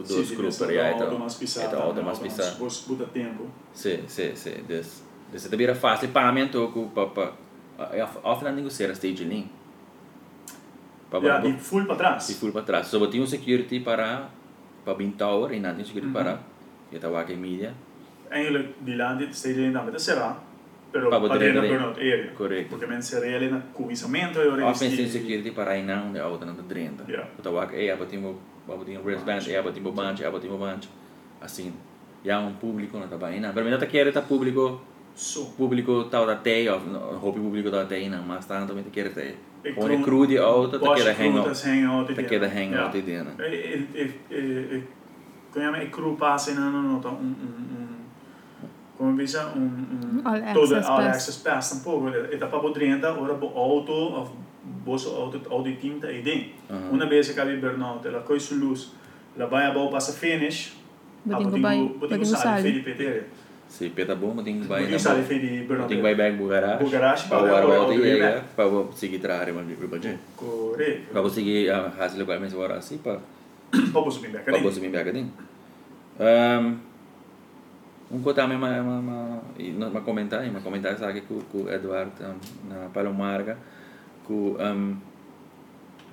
para 0.57 0.91
então. 0.91 1.19
mas 1.19 1.33
pisata, 1.35 1.67
Então 1.67 1.81
auto 1.81 1.95
no, 1.99 2.03
mas 2.03 2.19
pisar. 2.19 2.55
Bus 2.57 2.85
buta 2.87 3.05
tempo. 3.05 3.47
Sim, 3.73 4.03
sim, 4.07 4.35
sim. 4.35 4.63
Des, 4.67 5.03
des 5.31 5.47
também 5.49 5.65
era 5.65 5.75
fácil 5.75 6.09
para 6.09 6.31
mim 6.31 6.41
então 6.41 6.71
com 6.71 6.87
para 6.89 7.33
off 8.23 8.43
landing 8.45 8.69
ser 8.69 8.91
stage 8.91 9.23
lane. 9.23 9.49
Para 11.09 11.25
Ja, 11.27 11.39
di 11.39 11.53
full 11.57 11.85
pa 11.85 11.93
e 11.93 11.97
trás. 11.97 12.31
full 12.39 12.51
para 12.51 12.61
trás. 12.61 12.87
Só 12.87 13.05
tinha 13.07 13.23
um 13.23 13.27
security 13.27 13.79
para 13.79 14.29
para 14.83 14.93
bin 14.93 15.11
tower 15.11 15.51
e 15.53 15.59
não 15.59 15.73
tinha 15.73 15.85
security 15.85 16.07
Mhm. 16.07 16.13
para 16.13 16.39
que 16.89 16.95
estava 16.97 17.19
aqui 17.21 17.35
media. 17.35 17.73
Eigenlijk 18.29 18.73
di 18.85 18.95
landi 18.95 19.25
stage 19.33 19.59
lane 19.61 19.73
damit 19.73 19.99
será, 19.99 20.37
pero 20.95 21.09
Pa 21.09 21.19
dentro 21.37 21.61
ver. 21.61 21.71
burnout 21.71 21.97
area. 21.97 22.31
Correto. 22.37 22.69
Porque 22.69 22.87
men 22.87 23.03
se 23.03 23.19
reale 23.19 23.49
na 23.49 23.59
cubisamento 23.73 24.39
e 24.39 24.47
ora 24.47 24.65
Offensive 24.71 25.09
security 25.09 25.51
para 25.51 25.71
aí 25.71 25.83
não, 25.83 26.13
de 26.13 26.19
auto 26.19 26.45
não 26.45 26.55
tá 26.55 26.63
drenta. 26.65 27.03
Yeah. 27.05 27.27
O 27.37 27.41
tawag 27.41 27.75
é 27.75 27.91
abatimos 27.91 28.37
abatimos 28.65 29.03
wristband, 29.03 29.43
é 29.51 29.57
abatimos 29.57 29.93
bunch, 29.93 30.23
é 30.23 30.27
abatimos 30.27 30.57
bunch. 30.57 30.87
Assim, 31.41 31.73
já 32.23 32.39
um 32.39 32.53
público 32.53 32.97
bem 33.19 33.41
não. 33.41 33.51
Pero 33.53 33.65
ainda 33.67 33.85
quer 33.85 34.09
tá 34.13 34.21
público, 34.21 34.79
So. 35.13 35.45
público 35.57 36.05
tal 36.05 36.25
da 36.25 36.37
tei, 36.37 36.69
ou 36.69 36.79
hobby 37.19 37.39
público 37.41 37.69
tal 37.69 37.81
da 37.81 37.85
tei 37.87 38.07
não, 38.09 38.23
mas 38.23 38.45
tanto 38.45 38.67
também 38.67 38.85
quer. 38.85 39.11
E 39.65 39.69
é 39.69 39.73
cru- 39.73 40.01
cru 40.01 40.27
de 40.27 40.37
auto, 40.37 40.79
Bosch 40.79 41.03
quer 41.03 41.11
hangout. 41.21 42.13
tá 42.15 42.23
quer 42.23 42.43
hang 42.43 42.73
out 42.75 42.89
Ja. 42.89 42.91
aí 42.93 43.01
dentro. 43.01 43.43
E, 43.43 43.55
e, 43.55 43.87
e, 44.01 44.03
e, 44.31 44.83
e, 45.57 45.83
e 45.83 45.89
cru 45.89 46.15
passa 46.15 46.51
in 46.51 46.57
hanno 46.57 46.81
nota 46.81 47.09
un, 47.09 47.33
un, 47.47 47.53
un 47.77 47.84
come 48.97 49.13
bisa 49.13 49.51
un, 49.55 49.61
un 49.91 50.21
All 50.23 50.41
todo 50.53 50.75
access 50.75 50.87
all 50.87 50.97
pass. 50.97 51.15
access 51.15 51.37
pass 51.43 51.69
tampouco 51.69 52.07
e 52.31 52.37
da 52.37 52.47
papo 52.47 52.69
drenta 52.69 53.11
ora 53.19 53.33
bo 53.33 53.51
auto 53.55 54.31
boso 54.83 55.15
auto 55.15 55.41
auto 55.49 55.69
tinta 55.79 56.07
e 56.09 56.21
dentro 56.21 56.51
Aham. 56.71 56.93
una 56.93 57.05
vez 57.05 57.27
che 57.27 57.33
cavi 57.33 57.55
burnout 57.57 58.05
la 58.07 58.19
coi 58.21 58.39
su 58.39 58.55
luz 58.57 58.93
la 59.35 59.45
vai 59.47 59.65
a 59.65 59.71
bo 59.71 59.89
passa 59.89 60.11
finish 60.13 60.73
Bading 61.25 61.49
ko 61.49 61.57
ba, 61.57 61.69
botinho 61.73 61.97
bading 61.99 62.19
ko 62.21 62.25
sale 62.25 62.43
sali. 62.43 62.61
fede 62.71 62.79
petere 62.85 63.21
Se 63.67 63.89
peta 63.89 64.13
bom, 64.15 64.35
tem 64.43 64.61
que 64.61 64.67
vai 64.67 64.81
botinho 64.85 64.95
na 64.95 64.99
sale 65.01 65.23
fede 65.23 65.65
burnout 65.67 65.87
tem 65.89 65.97
que 65.97 66.03
vai 66.03 66.13
back 66.15 66.37
pro 66.37 66.47
garage. 66.47 66.83
Bu 66.83 66.89
garage, 66.89 67.27
para 67.27 67.37
pa- 67.39 67.43
o 67.43 67.67
ora 67.67 67.77
auto 67.81 67.93
e 67.93 67.97
vai 67.99 68.09
chega, 68.11 68.29
back. 68.31 68.47
para 68.55 68.67
o 68.67 68.91
seguir 68.93 69.19
trare 69.19 69.51
pro 69.51 69.87
budget. 69.87 70.17
corretto 70.37 71.11
Para 71.11 71.21
conseguir 71.21 71.69
a 71.71 71.89
fazer 71.89 72.19
lugar 72.19 72.39
mais 72.39 72.53
agora 72.53 72.77
assim 72.77 72.97
para 72.99 73.19
popo 73.91 74.09
su 74.11 74.21
bimbe 74.21 74.37
para 74.39 74.57
você 74.59 74.79
me 74.79 74.89
pegar 74.89 75.11
dentro. 75.11 75.33
Um, 76.19 76.25
um 76.67 76.77
coisa 78.21 78.41
também 78.41 78.57
uma 78.57 78.81
uma 78.81 78.99
uma 79.57 79.87
uma 79.87 80.01
comentário, 80.01 80.49
uma 80.49 80.61
comentário 80.61 80.97
sabe 80.97 81.21
com 81.21 81.39
com 81.51 81.69
Eduardo 81.69 82.11
um, 82.21 82.69
na 82.69 82.89
Palomarga 82.89 83.57
com 84.23 84.57
um 84.59 84.97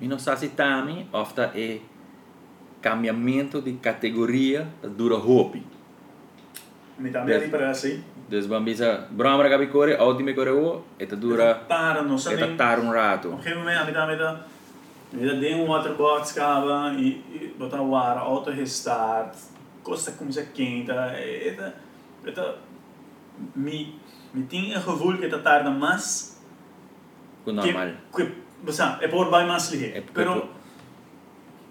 e 0.01 0.07
não 0.07 0.19
se 0.19 0.49
também 0.49 1.07
ofta 1.13 1.51
é 1.55 1.79
cambiamento 2.81 3.61
de 3.61 3.73
categoria 3.73 4.67
dura 4.97 5.15
hobby. 5.15 5.63
mi 6.97 7.11
también 7.11 7.41
Yes. 7.41 7.49
para 7.49 7.69
assim 7.71 8.03
Dus 8.29 8.47
bambisa, 8.47 9.05
bromra 9.11 9.49
capi 9.49 9.67
corre, 9.67 9.97
ultime 9.99 10.33
corre 10.33 10.51
o, 10.51 10.81
eta 10.97 11.15
dura, 11.15 11.55
para 11.67 12.01
não 12.01 12.15
eta 12.15 12.23
sabe 12.23 12.55
tar 12.55 12.79
un 12.79 12.91
rato. 12.91 13.29
Een 13.31 13.37
gegeven 13.37 13.59
moment, 13.59 13.85
met 13.85 14.07
met 14.07 14.17
dat, 14.17 14.37
met 15.09 15.29
dat 15.29 15.39
ding 15.39 15.67
waterbox 15.67 16.33
kaba, 16.33 16.93
e 16.97 17.53
botar 17.57 17.81
o 17.81 17.93
ar, 17.95 18.17
auto 18.17 18.49
restart, 18.49 19.35
costa 19.83 20.13
começa 20.13 20.41
quente, 20.53 20.91
eta, 20.91 21.13
eta, 21.19 21.73
me, 23.55 23.99
me 24.33 24.43
tem 24.43 24.71
um 24.75 24.81
gevoel 24.81 25.17
que 25.17 25.27
tá 25.27 25.39
tarda 25.39 25.69
mais, 25.71 26.41
Com 27.43 27.51
normal. 27.53 27.89
que, 28.15 28.31
você, 28.63 28.81
é 29.01 29.07
por 29.07 29.29
vai 29.29 29.45
mais 29.45 29.69
ligeiro, 29.71 29.97
É 29.97 30.01
porque 30.01 30.23
tu- 30.23 30.47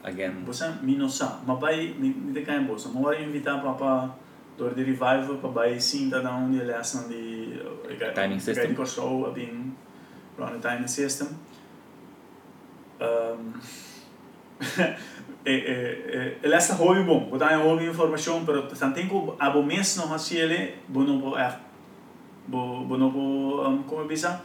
Again. 0.05 0.43
você, 0.45 0.69
me 0.83 0.97
não 0.97 1.09
sabe, 1.09 1.45
mas 1.47 1.61
vai, 1.61 1.95
me, 1.99 2.09
me 2.09 2.33
te 2.33 2.43
cai 2.43 2.59
em 2.59 2.65
bolsa, 2.65 2.89
mas 2.93 3.03
vai 3.03 3.23
invitar 3.25 3.61
para 3.63 4.11
door 4.59 4.75
de 4.75 4.83
revival 4.83 5.39
para 5.41 5.49
vai 5.51 5.81
sim 5.81 6.09
da 6.09 6.19
onde 6.35 6.59
ele 6.59 6.73
acha 6.75 6.99
de 7.09 7.61
Timing 8.15 8.41
system. 8.41 8.69
de 8.69 8.75
corso 8.75 9.27
a 9.27 9.31
bem 9.31 9.73
run 10.37 10.45
a 10.47 10.59
timing 10.59 10.89
system 10.89 11.29
um, 13.01 13.53
e 15.45 15.53
e 15.53 16.39
ele 16.43 16.55
esta 16.57 16.75
hobby 16.75 17.03
bom 17.03 17.29
botar 17.31 17.59
um 17.59 17.65
hobby 17.69 17.87
informação 17.87 18.45
pero 18.45 18.63
tanto 18.69 19.01
que 19.01 19.33
abo 19.39 19.63
mês 19.63 19.97
não 19.97 20.13
assim 20.15 20.37
ele 20.37 20.75
bono 20.89 21.21
po 21.21 21.37
é 21.37 21.59
bo 22.47 22.85
bono 22.85 23.11
po 23.11 23.63
um, 23.69 23.83
como 23.83 24.05
bisa 24.07 24.41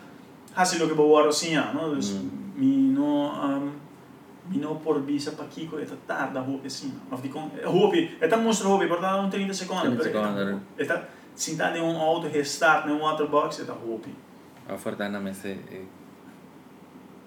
hasi 0.56 0.80
lo 0.80 0.88
que 0.88 0.94
bo 0.96 1.06
waro 1.14 1.32
sia 1.32 1.72
no 1.74 1.94
dus 1.94 2.12
Mm. 2.14 2.30
mi 2.58 2.90
no 2.98 3.30
um, 3.30 3.72
mi 4.50 4.58
no 4.58 4.76
por 4.84 5.00
bisa 5.02 5.32
pa 5.38 5.46
kiko 5.46 5.78
eta 5.80 5.96
tarda 6.08 6.42
hobby 6.42 6.70
sim 6.70 6.92
of 7.12 7.22
di 7.22 7.30
con 7.30 7.52
hobby 7.66 8.18
eta 8.20 8.36
mostra 8.38 8.68
hobby 8.70 8.88
por 8.88 9.00
dar 9.00 9.20
um 9.22 9.30
30 9.30 9.54
secondi 9.54 9.96
30 9.98 10.04
secondi. 10.04 10.58
eta 10.78 10.96
sinta 11.36 11.70
de 11.72 11.80
um 11.80 11.98
auto 12.02 12.28
restart 12.28 12.88
de 12.88 12.92
um 12.92 13.02
waterbox 13.02 13.60
eta 13.60 13.74
hobby 13.74 14.14
A 14.70 14.76
fortuna 14.78 15.20
me 15.20 15.34
se 15.34 15.52
eh, 15.72 15.86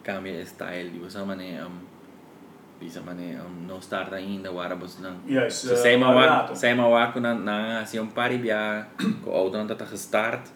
cambia 0.02 0.44
style, 0.44 0.90
di 0.90 0.98
questa 0.98 1.24
maniera, 1.24 1.64
um, 1.66 1.72
bisa 2.80 3.02
maniera, 3.02 3.44
um, 3.44 3.66
non 3.66 3.78
start 3.80 4.12
ainda, 4.14 4.50
guarda, 4.50 4.74
bos 4.74 4.98
não. 4.98 5.20
yes 5.28 5.54
So 5.68 5.76
sei 5.76 5.96
ma 5.98 6.10
wa, 6.10 6.54
sei 6.54 6.74
ma 6.74 6.88
wa 6.88 7.12
com 7.12 7.20
na 7.20 7.34
na 7.34 7.80
assim 7.80 8.00
um 8.00 8.06
pari 8.06 8.38
bia, 8.38 8.86
com 9.22 9.30
auto 9.30 9.58
não 9.58 9.66
tá 9.66 9.84
gestart, 9.84 10.48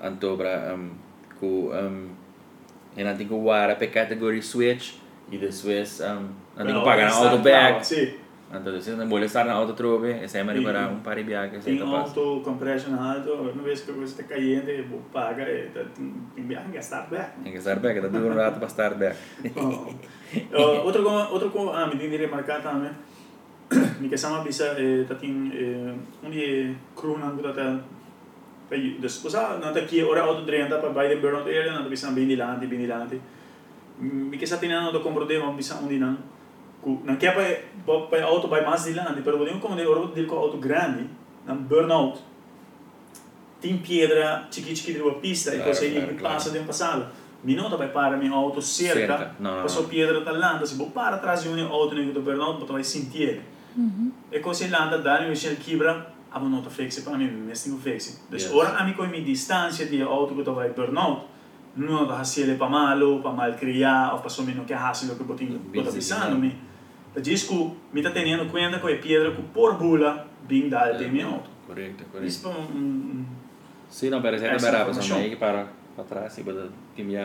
antobra 0.00 0.74
um 0.74 0.90
com 1.40 1.70
um 1.74 2.10
e 2.96 3.02
não 3.04 3.16
tem 3.16 3.26
que 3.26 3.34
guarda 3.34 3.74
pe 3.74 3.88
category 3.88 4.40
switch 4.40 4.94
e 5.30 5.36
de 5.36 5.52
switch 5.52 6.00
um 6.00 6.30
não 6.56 6.64
tem 6.66 6.74
que 6.78 6.84
pagar 6.84 7.10
na 7.10 7.16
auto 7.16 7.38
back. 7.38 7.84
sì 7.84 8.25
Então, 8.48 8.80
se 8.80 8.92
não 8.92 9.06
molestar 9.06 9.44
na 9.44 9.54
auto 9.54 9.72
trobe, 9.74 10.10
esse 10.22 10.38
é 10.38 10.44
mais 10.44 10.62
para 10.62 10.88
um 10.88 11.00
pari 11.00 11.24
bia 11.24 11.48
que 11.48 11.60
sei 11.60 11.76
tem 11.76 11.84
capaz. 11.84 12.16
auto 12.16 12.40
compression 12.44 12.94
alto 12.94 13.32
uma 13.32 13.62
vez 13.62 13.80
que 13.80 13.90
você 13.90 14.22
está 14.22 14.22
caindo 14.22 14.70
vou 14.88 15.02
paga 15.12 15.42
e 15.50 15.68
tem 16.34 16.46
viagem 16.46 16.70
gastar 16.70 17.10
back. 17.10 17.42
Tem 17.42 17.52
que 17.52 17.58
estar 17.58 17.76
back, 17.80 18.00
tá 18.00 18.06
duro 18.06 18.30
um 18.30 18.36
rato 18.36 18.58
para 18.58 18.68
estar 18.68 18.94
back. 18.94 19.16
Uh, 20.50 20.82
outro 20.82 21.04
co 21.04 21.10
outro 21.30 21.50
co 21.50 21.70
ah 21.70 21.86
me 21.86 21.94
tem 22.00 22.10
de 22.10 22.16
remarcar 22.16 22.60
também 22.60 22.90
me. 24.00 24.08
Que 24.08 24.18
sama 24.18 24.42
bisa 24.42 24.74
eh 24.78 25.06
tating 25.06 25.50
eh 25.54 25.94
onde 26.22 26.74
crew 26.94 27.18
nan 27.18 27.38
buta 27.38 27.54
ta 27.54 27.78
pay 28.68 28.98
dus 28.98 29.22
usa 29.24 29.58
nan 29.62 29.74
ta 29.74 29.86
ki 29.86 30.02
ora 30.02 30.22
auto 30.26 30.42
drenta 30.42 30.82
pa 30.82 30.90
by 30.90 31.06
the 31.06 31.22
burnout 31.22 31.46
area 31.46 31.72
nan 31.72 31.86
bisa 31.90 32.10
bini 32.10 32.34
lanti 32.34 32.66
bini 32.66 32.86
lanti 32.86 33.18
me 34.02 34.36
que 34.36 34.46
sa 34.46 34.58
tinano 34.58 34.90
do 34.90 34.98
compro 34.98 35.26
de 35.26 35.38
bisa 35.56 35.78
onde 35.78 35.98
nan 35.98 36.18
ku 36.86 37.02
nan 37.02 37.16
que 37.18 37.26
pa 37.86 37.94
pa 38.10 38.16
auto 38.22 38.46
by 38.46 38.62
mas 38.62 38.84
di 38.86 38.94
lanti 38.94 39.20
pero 39.26 39.38
podemos 39.42 39.58
como 39.60 39.74
de 39.74 39.82
ora 39.84 40.06
del 40.14 40.26
co 40.30 40.36
auto 40.38 40.58
grande 40.58 41.02
nan 41.46 41.66
burnout 41.66 42.16
tem 43.60 43.78
pedra 43.78 44.46
chiqui 44.52 44.70
chiqui 44.76 44.92
de 44.94 45.00
uma 45.02 45.14
pista 45.14 45.50
e 45.50 45.56
Claro, 45.58 45.70
consegue 45.70 45.98
claro, 46.00 46.14
claro. 46.16 46.34
passa 46.34 46.50
de 46.50 46.58
um 46.58 46.64
passado 46.64 47.06
Minuto 47.44 47.76
vai 47.76 47.88
para 47.88 48.16
minha 48.16 48.32
auto 48.32 48.60
cerca, 48.60 48.94
Cerca. 49.18 49.34
Não, 49.38 49.54
não, 49.56 49.62
passou 49.62 49.82
não. 49.82 49.88
pedra 49.90 50.20
talando, 50.22 50.66
se 50.66 50.74
vou 50.74 50.90
para 50.90 51.16
atrás 51.16 51.42
de 51.42 51.48
uma 51.48 51.68
auto 51.68 51.94
nem 51.94 52.10
do 52.12 52.20
burnout, 52.22 52.58
você 52.60 52.72
vai 52.72 52.82
sentir. 52.82 53.40
E 54.32 54.40
così 54.40 54.68
landa 54.68 54.96
dare 54.98 55.26
invece 55.26 55.50
il 55.50 55.58
kibra 55.58 55.92
a 56.32 56.38
un 56.40 56.50
nota 56.50 56.70
fixe 56.70 57.02
para 57.02 57.16
mim, 57.16 57.30
mas 57.46 57.62
tenho 57.62 57.76
fixe. 57.78 58.10
Dus 58.30 58.44
Yes. 58.44 58.52
ora 58.52 58.70
a 58.78 58.84
mim 58.84 58.94
com 58.94 59.04
minha 59.06 59.22
distância 59.22 59.86
de 59.86 60.02
auto 60.02 60.34
que 60.34 60.42
vai 60.50 60.70
burnout, 60.70 61.26
não 61.76 62.04
dá 62.06 62.24
se 62.24 62.40
ele 62.40 62.56
para 62.56 62.68
malo, 62.68 63.20
para 63.20 63.30
mal 63.32 63.52
criar, 63.52 64.14
ou 64.14 64.18
passou 64.20 64.44
meno 64.44 64.64
que 64.64 64.72
hasse 64.74 65.06
lo 65.06 65.14
que 65.14 65.22
botinho, 65.22 65.58
Busy, 65.58 65.76
bota 65.84 65.92
pisando 67.16 67.22
yeah. 67.22 67.22
me. 67.22 67.22
Da 67.22 67.22
disco, 67.22 67.76
me 67.92 68.02
tá 68.02 68.10
tendo 68.10 68.46
conta 68.52 68.78
com 68.78 68.88
a 68.88 68.96
pedra 68.96 69.30
com 69.32 69.42
por 69.42 69.74
bula, 69.78 70.26
bem 70.46 70.68
dal 70.68 70.96
de 70.96 71.08
minha 71.08 71.26
auto. 71.26 71.50
Correcto, 71.66 72.04
correcto. 72.12 72.28
Isso 72.28 72.46
é 72.48 72.50
um 72.50 73.24
Sí, 73.88 74.10
no, 74.10 74.20
pero 74.20 74.36
siempre 74.36 74.56
Esa 74.56 74.70
verá, 74.70 74.84
pues 74.84 74.96
información. 74.96 75.22
me 75.22 75.30
que 75.30 75.36
para 75.36 75.68
para 75.96 76.02
atrás 76.06 76.38
y 76.38 76.42
puedo 76.42 76.68
que 76.94 77.04
me 77.04 77.16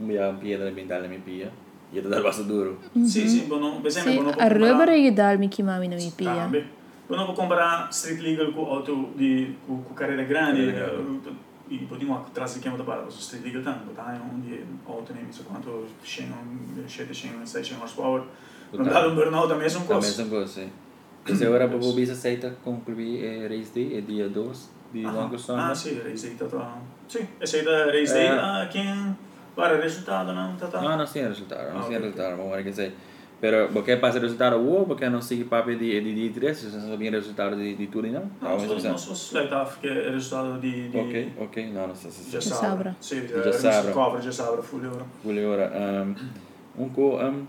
me 0.00 0.18
a 0.18 0.32
piedra 0.38 0.70
me 0.70 0.84
dale 0.84 1.08
mi 1.08 1.18
pia. 1.18 1.50
Y 1.92 2.00
te 2.00 2.08
da 2.08 2.16
el 2.16 2.22
vaso 2.22 2.44
duro. 2.44 2.78
Sì, 3.04 3.28
sì, 3.28 3.42
buono, 3.46 3.76
per 3.80 3.86
esempio, 3.88 4.12
Sì, 4.12 4.18
buono 4.18 4.36
a 4.38 4.48
rubber 4.48 4.88
e 4.90 5.12
dal 5.12 5.38
mi 5.38 5.48
chiamavi 5.48 5.88
non 5.88 5.98
mi 5.98 6.12
pia. 6.14 6.34
Cambi. 6.34 6.64
Quando 7.06 7.26
può 7.26 7.34
comprare 7.34 7.92
street 7.92 8.20
legal 8.20 8.52
con 8.54 8.64
auto 8.64 9.12
di 9.14 9.56
con, 9.66 9.84
con 9.84 9.94
carriere 9.94 10.26
grandi, 10.26 10.72
Carriere 10.72 10.92
grandi. 10.94 11.28
eh, 11.68 11.74
i 11.74 11.78
potremmo 11.78 12.26
trasli 12.32 12.60
chiamato 12.60 12.84
para 12.84 13.08
su 13.08 13.20
street 13.20 13.44
legal 13.44 13.62
tanto, 13.62 13.92
dai, 13.92 14.18
un 14.18 14.40
di 14.40 14.64
auto 14.86 15.12
ne 15.12 15.26
so 15.30 15.42
quanto 15.44 15.86
scendono 16.02 16.40
7 16.86 17.12
scendono 17.12 17.44
6 17.44 17.62
scendono 17.62 17.84
horsepower. 17.84 18.24
Dà 18.72 19.06
un 19.06 19.14
burnout 19.14 19.50
a 19.52 19.54
me 19.56 19.68
sono 19.68 19.84
Também 19.84 20.00
cose. 20.00 20.12
são 20.16 20.28
coisas, 20.28 20.50
sim. 20.50 20.70
Então 21.28 21.46
agora 21.48 21.66
o 21.66 21.92
bisa 21.92 22.12
aceita 22.14 22.56
concluir 22.64 23.24
é 23.24 23.46
race 23.46 23.70
day, 23.72 23.98
é 23.98 24.00
dia 24.00 24.28
2 24.28 24.70
de 24.92 25.02
longo 25.02 25.38
sono. 25.38 25.60
Ah, 25.62 25.74
sì, 25.74 26.00
race 26.00 26.28
day. 26.30 26.48
Sì, 27.06 27.26
e 27.40 27.46
sei 27.46 27.62
da 27.62 27.86
race 27.86 28.12
day 28.12 28.26
Eh. 28.26 28.38
a 28.62 28.66
quem 28.70 29.16
para 29.54 29.78
risultato 29.80 30.32
não 30.32 30.56
tata. 30.56 30.80
Não, 30.80 30.96
não 30.96 31.06
sim 31.06 31.20
resultado, 31.20 31.72
não 31.72 31.80
Ah, 31.80 31.82
sim 31.82 31.94
ok. 31.94 31.98
resultado, 31.98 32.36
vamos 32.36 32.56
ver 32.56 32.64
que 32.64 32.72
sei. 32.72 32.92
Pero 33.40 33.68
porque 33.72 33.96
passa 33.96 34.18
resultado 34.20 34.56
o 34.56 34.86
porque 34.86 35.08
não 35.08 35.20
sigue 35.20 35.44
papo 35.44 35.70
de 35.70 36.00
de 36.00 36.14
de 36.14 36.30
três, 36.30 36.58
se 36.58 36.66
não 36.76 36.90
sabia 36.90 37.10
resultado 37.10 37.56
de 37.56 37.74
de 37.74 37.86
tudo 37.88 38.06
não. 38.08 38.22
No, 38.40 38.56
Vamos 38.56 38.62
so, 38.62 38.76
ver. 38.80 38.90
no, 38.90 38.98
so 38.98 39.14
slide 39.14 39.52
off 39.54 39.80
che 39.80 39.88
è 39.88 40.06
il 40.08 40.12
risultato 40.14 40.58
di, 40.58 40.88
di 40.88 40.96
Ok, 40.98 41.32
ok, 41.38 41.56
não, 41.72 41.88
não 41.88 41.94
sei 41.94 42.10
se. 42.10 42.40
Sabra. 42.40 42.94
Sì, 43.00 43.20
Di 43.20 43.26
già 43.28 43.42
Già 43.42 43.52
Sabra. 43.52 43.92
Sabra. 43.92 44.20
Già 44.20 44.30
Sabra, 44.32 44.62
full 44.62 44.84
euro. 44.84 45.06
Voel 45.22 45.44
ora 45.44 45.70
um 45.74 46.14
um 46.76 46.88
co 46.90 47.18
um 47.20 47.46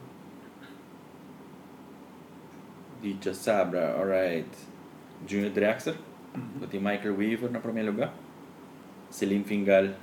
di 3.03 3.19
Sabra, 3.33 3.99
alright. 3.99 4.47
Junior 5.27 5.51
Drexler, 5.51 5.95
di 6.71 6.79
Michael 6.79 7.11
Weaver 7.11 7.51
na 7.51 7.59
primeiro 7.59 7.91
lugar. 7.91 8.11
Selim 9.11 9.43
Fingal 9.43 9.93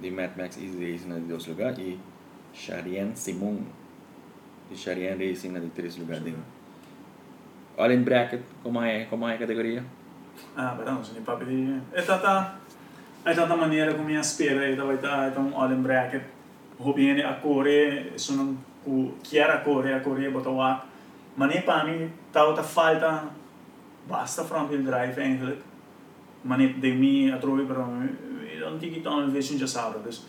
de 0.00 0.10
Mad 0.10 0.36
Max 0.36 0.58
Easy 0.58 0.76
Racing 0.76 1.08
na 1.08 1.14
de 1.14 1.26
dois 1.30 1.46
lugar 1.46 1.78
e 1.78 1.98
Sharian 2.52 3.14
Simon 3.14 3.64
de 4.68 4.76
Sharian 4.76 5.16
Racing 5.16 5.52
na 5.52 5.60
de 5.60 5.70
três 5.70 5.96
lugar 5.96 6.18
dele. 6.18 6.42
All 7.78 7.92
in 7.92 8.02
bracket, 8.02 8.42
como 8.62 8.82
é, 8.82 9.06
como 9.06 9.28
é 9.28 9.34
a 9.34 9.38
categoria? 9.38 9.84
Ah, 10.56 10.74
però 10.76 10.92
non 10.92 11.04
sono 11.04 11.18
i 11.18 11.22
papi 11.22 11.44
di... 11.44 11.80
È 11.90 12.02
stata... 12.02 12.58
È 13.22 13.32
stata 13.32 13.54
maniera 13.54 13.94
come 13.94 14.12
mi 14.12 14.22
spera, 14.24 14.64
è 14.64 14.74
stata 14.74 15.32
è 15.32 15.36
un 15.36 15.52
all 15.54 15.70
in 15.70 15.82
bracket. 15.82 16.24
Ho 16.78 16.92
bene 16.92 17.22
a 17.22 17.36
corre, 17.36 18.18
sono 18.18 18.56
cu 18.82 19.16
chiara 19.22 19.54
a 19.54 19.60
corre, 19.60 19.94
a 19.94 20.00
corre, 20.00 20.30
bota 20.30 20.50
wak. 20.50 20.89
Ma 21.34 21.46
ne 21.46 21.62
pa 21.62 21.84
mi, 21.84 22.10
tao 22.32 22.52
ta 22.52 22.62
falta, 22.62 23.30
basta 24.06 24.44
front 24.44 24.68
wheel 24.70 24.82
drive 24.82 25.20
eigenlijk. 25.20 25.60
Maar 26.42 26.58
ne 26.58 26.74
de 26.80 26.92
mi 26.92 27.30
a 27.30 27.36
trovi 27.36 27.62
però 27.64 27.84
non 27.84 28.78
ti 28.78 28.90
chiedono 28.90 29.24
il 29.24 29.30
vescio 29.30 29.52
in 29.52 29.58
già 29.58 29.66
sabato. 29.66 29.98
Dus, 29.98 30.26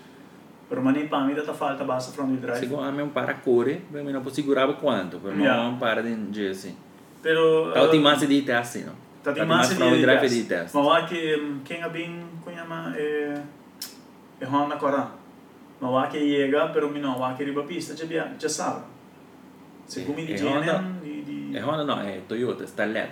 però 0.68 0.82
ma 0.82 0.92
ne 0.92 1.04
pa 1.06 1.24
mi, 1.24 1.34
ta 1.34 1.54
falta 1.54 1.84
basta 1.84 2.12
front 2.12 2.30
wheel 2.30 2.42
drive. 2.42 2.60
Segundo 2.60 2.84
a 2.84 2.92
mim 2.92 3.04
um 3.04 3.10
para 3.10 3.34
correr, 3.34 3.82
mas 3.92 4.04
não 4.04 4.22
posso 4.22 4.36
segurar 4.36 4.68
quanto, 4.80 5.20
pero 5.20 5.36
não 5.36 5.44
Yeah. 5.44 5.68
um 5.68 5.78
para 5.78 6.02
de 6.02 6.16
Jesse. 6.32 6.76
Pero... 7.22 7.72
Tá 7.72 7.82
o 7.84 7.86
eh, 7.86 7.90
timase 7.90 8.26
di 8.28 8.42
teste, 8.42 8.84
no? 8.84 8.94
Tá 9.24 9.32
Tá 9.32 9.46
massa 9.46 9.76
timase 9.76 9.96
di 9.96 10.02
drive 10.02 10.22
test. 10.22 10.36
di 10.36 10.44
test. 10.48 10.76
Ma 10.76 10.82
va 10.82 11.04
che 11.04 11.38
mm, 11.38 11.60
quem 11.64 11.84
abin 11.84 12.24
kunhama 12.44 12.96
e 12.96 13.40
e 14.40 14.46
Honda 14.46 14.76
Coran. 14.76 15.08
Ma 15.80 15.90
va 15.90 16.08
che 16.08 16.20
llega 16.20 16.68
però 16.70 16.90
mi 16.90 17.00
no 17.00 17.18
va 17.18 17.34
che 17.38 17.44
riba 17.44 17.62
pista 17.62 17.94
c'è 17.94 18.06
bia 18.06 18.34
già 18.38 18.48
sa. 19.86 19.92
Se 19.94 20.02
E- 20.02 20.06
come 20.06 20.26
di 20.26 20.34
e 20.34 20.36
genere 20.36 20.58
Honda? 20.70 20.84
di 21.02 21.24
di 21.24 21.58
É 21.58 21.60
Honda 21.62 21.84
não, 21.84 22.00
é 22.02 22.20
Toyota, 22.28 22.64
Starlet. 22.66 23.12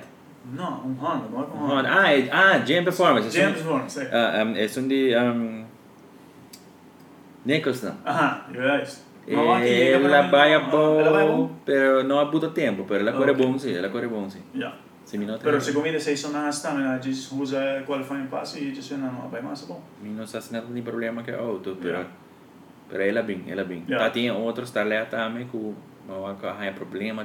No, 0.53 0.81
un 0.85 0.95
Honda, 0.99 1.27
ma 1.29 1.39
un 1.43 1.51
Honda. 1.51 1.73
Honda. 1.75 2.01
Ah, 2.01 2.13
é, 2.13 2.29
ah, 2.31 2.57
GM 2.59 2.83
Performance. 2.83 3.29
James 3.29 3.57
James. 3.59 3.63
Bond, 3.67 3.89
sai. 3.91 4.05
Uh, 4.07 4.45
um, 4.47 4.55
é 4.55 4.67
som 4.67 4.87
de 4.87 5.13
um, 5.15 5.65
Nicholson. 7.45 7.93
Aha, 8.05 8.47
io 8.53 8.61
vedo. 8.61 8.91
Ma 9.29 9.43
va 9.43 9.59
che 9.59 9.65
llega 9.69 10.07
Ela 10.07 10.21
vai 10.29 10.53
a 10.53 10.57
Ela 10.59 11.11
vai 11.11 11.27
bom, 11.27 11.37
bom. 11.37 11.55
pero 11.63 12.03
não 12.03 12.19
abuta 12.19 12.49
tempo, 12.49 12.83
pero 12.87 13.01
ela 13.01 13.11
corre 13.13 13.31
Ok. 13.31 13.45
bom 13.45 13.57
sim, 13.59 13.75
ela 13.75 13.89
corre 13.89 14.07
bom 14.07 14.27
sim. 14.29 14.41
Ja. 14.55 14.73
Se 15.05 15.17
minutos. 15.17 15.43
Però 15.43 15.59
se 15.59 15.71
come 15.73 15.99
sei 15.99 16.15
sono 16.15 16.39
una 16.39 16.51
stamina, 16.51 16.99
ci 16.99 17.11
usa 17.33 17.83
qualifying 17.85 18.27
pass 18.27 18.55
e 18.55 18.73
ci 18.73 18.81
sono 18.81 19.05
no, 19.11 19.29
vai 19.29 19.41
massa 19.41 19.65
bom. 19.67 19.79
Não 20.01 20.23
está 20.23 20.41
sendo 20.41 20.67
nenhum 20.69 20.83
problema 20.83 21.21
com 21.23 21.31
a 21.31 21.37
auto, 21.37 21.77
pero 21.79 21.97
Yeah. 21.99 22.09
pero 22.89 23.03
ela 23.03 23.21
bem, 23.21 23.43
ela 23.47 23.63
bem. 23.63 23.83
Yeah. 23.87 24.05
Tá 24.05 24.09
tinha 24.11 24.33
outros 24.33 24.69
Starlet 24.69 25.09
também 25.11 25.45
que 25.47 25.57
não 25.57 25.65
há 25.65 25.75
problema 25.75 25.88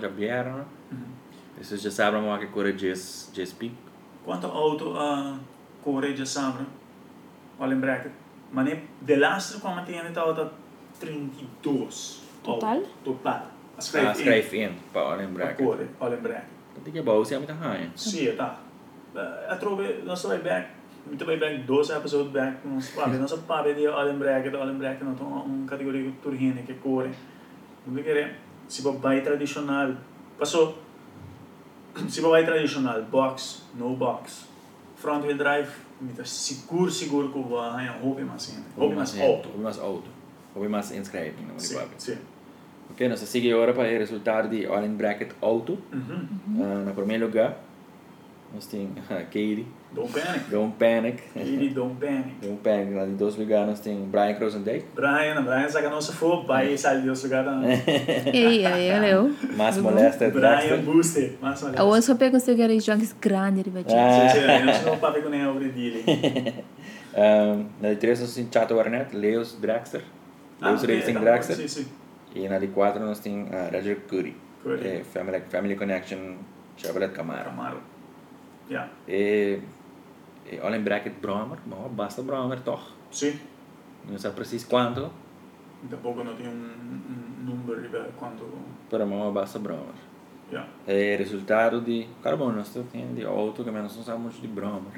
já 0.00 0.08
vieram. 0.08 0.56
né? 0.58 0.64
Isso 1.60 1.76
já 1.76 1.90
sabe 1.90 2.16
não 2.18 2.32
há 2.32 2.38
que 2.38 2.46
corre 2.46 2.72
GS 2.72 3.30
GSP. 3.34 3.70
Quanto 4.24 4.46
auto 4.46 4.94
a 4.96 5.38
corre 5.82 6.14
già 6.14 6.24
sabra? 6.26 6.64
All 7.58 7.70
in 7.72 7.80
bracket. 7.80 8.12
Ma 8.50 8.62
ne 8.62 8.82
dell'astro 9.00 9.60
qua 9.60 9.74
mattina 9.74 10.08
stava 10.10 10.50
32. 10.98 12.22
Total? 12.42 12.82
Total. 13.02 13.32
A 13.34 13.52
Ah, 13.76 13.80
schrijf 13.80 14.18
in. 14.18 14.24
schrijf 14.24 14.52
in, 14.52 14.70
para 14.92 15.14
A 15.14 15.16
lembrar. 15.16 15.54
corre, 15.56 15.88
all 15.98 16.12
in 16.12 16.20
bracket. 16.22 16.48
Dat 16.84 16.94
ik 16.94 17.04
bouw 17.04 17.24
sia 17.24 17.38
met 17.38 17.50
haar. 17.50 17.78
Sì, 17.94 18.34
tá. 18.36 18.58
Eh, 19.14 19.50
A 19.52 19.56
trove, 19.56 20.02
non 20.04 20.16
so 20.16 20.28
vai 20.28 20.38
back. 20.42 20.66
Mi 21.10 21.16
vai 21.16 21.36
back 21.38 21.64
12 21.66 21.92
episodi 21.94 22.28
back. 22.30 22.64
Non 22.64 22.80
so, 22.80 23.00
vabbè, 23.00 23.16
non 23.16 23.28
so 23.28 23.42
parli 23.46 23.74
di 23.74 23.86
all 23.86 24.08
in 24.08 24.18
bracket, 24.18 24.54
all 24.54 24.68
in 24.68 24.78
bracket, 24.78 25.02
non 25.02 25.16
so, 25.16 25.24
un 25.24 25.64
categoria 25.66 26.00
di 26.02 26.14
turine 26.20 26.64
che 26.64 26.78
corre. 26.78 27.12
Non 27.84 27.94
vedere, 27.94 28.36
si 28.68 28.82
babae 28.82 29.20
traditional, 29.20 29.96
paso, 30.38 30.74
si 32.12 32.20
babae 32.20 32.44
traditional, 32.44 33.02
box, 33.10 33.62
no 33.78 33.94
box, 33.96 34.46
front 34.96 35.24
wheel 35.24 35.38
drive, 35.38 35.70
sigur, 36.24 36.90
sigur 36.90 37.30
kuvahan 37.32 37.86
ja 37.86 37.94
hobimasin. 38.02 38.64
Hobimas 38.76 39.14
auto. 39.20 39.48
Hobimas 39.48 39.78
auto. 39.78 40.08
Hobimas 40.54 40.90
inschrijving. 40.90 41.50
Sì, 41.56 41.76
sì. 41.96 42.16
Ok, 42.90 43.00
no 43.08 43.16
se 43.16 43.26
sighi 43.26 43.52
ora 43.52 43.72
per 43.72 43.90
i 43.90 43.96
risultati 43.96 44.64
all 44.64 44.84
in 44.84 44.96
bracket 44.96 45.34
auto, 45.40 45.78
mm-hmm. 45.94 46.60
uh, 46.60 46.64
eh, 46.64 46.84
na 46.84 46.92
promeloga, 46.92 47.56
nostin, 48.52 48.94
Katie. 49.32 49.66
Don't 49.94 50.12
panic. 50.12 50.50
Don't 50.50 50.72
Panic. 50.76 51.22
Really 51.36 51.68
don't 51.68 51.94
panic. 52.00 52.40
Don't 52.42 52.60
Panic. 52.62 52.90
Na 52.94 53.04
de 53.04 53.12
dois 53.12 53.36
lugares 53.36 53.68
nós 53.68 53.80
temos 53.80 54.08
Brian 54.08 54.34
Crosendijk, 54.34 54.86
Brian, 54.94 55.42
Brian 55.44 55.90
non 55.90 56.00
si 56.02 56.12
fu, 56.12 56.44
vai 56.44 56.76
sai 56.76 57.00
di 57.00 57.06
questo 57.06 57.28
gara. 57.28 57.60
Ei, 58.32 58.66
aí, 58.66 58.90
Tudo 58.90 59.82
bom? 59.82 59.90
Molesta 59.90 60.28
Brian. 60.30 60.82
Booster, 60.84 61.36
olha. 61.40 61.78
A 61.78 61.84
outra 61.84 62.02
só 62.02 62.14
pega 62.16 62.36
uns 62.36 62.48
aqueles 62.48 62.84
junkies 62.84 63.14
grandes, 63.20 63.64
ele 63.64 63.70
vai 63.70 63.84
Ah. 63.88 64.28
Sì, 64.28 64.40
sì, 64.40 64.64
non 64.64 64.74
sono 64.74 64.98
papà 64.98 65.20
con 65.22 65.30
ne 65.30 65.46
over 65.46 65.70
di 65.72 66.64
Um, 67.16 67.66
na 67.80 67.90
de 67.90 67.96
três 67.96 68.18
nós 68.18 68.34
temos 68.34 68.50
Chato 68.50 68.76
Arnett, 68.80 69.14
Leos 69.14 69.56
Draxler, 69.60 70.02
Leos 70.60 70.82
Racing 70.82 71.20
Draxler. 71.20 71.56
Sì, 71.56 71.68
sì. 71.68 71.86
E 72.34 72.48
na 72.48 72.58
de 72.58 72.66
quatro 72.66 73.04
nós 73.04 73.20
temos 73.20 73.48
uh, 73.50 73.70
Roger 73.72 73.96
Curry, 74.08 74.34
Curry. 74.64 74.86
eh, 74.86 75.04
Family, 75.04 75.40
Family 75.48 75.76
Connection 75.76 76.36
Chevrolet 76.76 77.12
Camaro. 77.12 77.50
Camaro. 77.50 77.80
Ja. 78.68 78.88
E, 79.06 79.60
e 80.44 80.58
All 80.60 80.74
in 80.74 80.82
Bracket 80.82 81.20
Bromer, 81.20 81.58
maar 81.64 81.88
basta 81.90 82.22
Bromer 82.22 82.60
toch? 82.62 82.82
Sì. 83.10 83.38
Não 84.06 84.18
sei 84.18 84.30
precies 84.32 84.66
quanto, 84.66 85.10
Da 85.80 85.96
poco 85.96 86.22
non 86.22 86.34
ti 86.36 86.42
un, 86.42 86.50
un 87.08 87.44
numero 87.44 87.80
di 87.80 87.88
quanto 88.16 88.46
pero 88.88 89.06
mas 89.06 89.32
basta 89.32 89.58
Bromer. 89.58 89.94
ja. 90.50 90.66
É 90.86 91.16
resultado 91.16 91.80
de. 91.80 92.06
Cara, 92.22 92.36
bom, 92.36 92.50
nós 92.52 92.68
temos 92.68 93.14
de 93.14 93.24
auto 93.24 93.64
que 93.64 93.70
menos 93.70 93.96
não 93.96 94.02
sabe 94.02 94.20
muito 94.20 94.40
de 94.40 94.46
Bromer. 94.48 94.92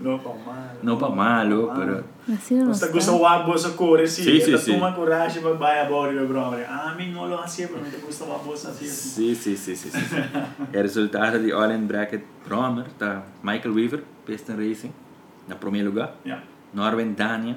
No 0.00 0.18
pa 0.18 0.30
male. 0.30 0.78
Não 0.82 0.98
para 0.98 1.08
malo, 1.14 1.72
pero. 1.74 2.04
Assim 2.28 2.56
não 2.58 2.66
Questa 2.66 2.86
está. 2.86 2.92
gusto 2.92 3.12
wabo 3.20 3.56
sa 3.56 3.70
core 3.70 4.06
sì, 4.06 4.22
Sì, 4.22 4.40
sì, 4.40 4.40
sì, 4.40 4.50
da 4.50 4.58
sì. 4.58 4.72
tuma 4.72 4.92
coraggio 4.92 5.40
per 5.40 5.56
vai 5.56 5.78
a 5.78 5.84
bori 5.84 6.14
per 6.16 6.26
bromere. 6.26 6.66
Ah, 6.66 6.94
mi 6.96 7.10
non 7.10 7.28
lo 7.28 7.38
asie 7.38 7.68
per 7.68 7.80
me 7.80 7.88
gusto 8.04 8.24
wabo 8.24 8.56
sa 8.56 8.72
sì. 8.72 8.86
Sim, 8.86 9.34
sim, 9.34 9.54
sim, 9.56 9.74
sim. 9.76 9.90
sim. 9.90 10.24
É 10.72 10.82
resultado 10.82 11.38
de 11.38 11.52
All 11.52 11.70
in 11.70 11.86
Bracket 11.86 12.24
Bromer, 12.44 12.86
tá 12.98 13.22
Michael 13.42 13.72
Weaver, 13.72 14.02
Piston 14.26 14.56
Racing, 14.56 14.92
na 15.46 15.54
primeiro 15.54 15.90
lugar. 15.90 16.14
Ja. 16.24 16.42
Norman 16.72 17.14
Dania, 17.14 17.56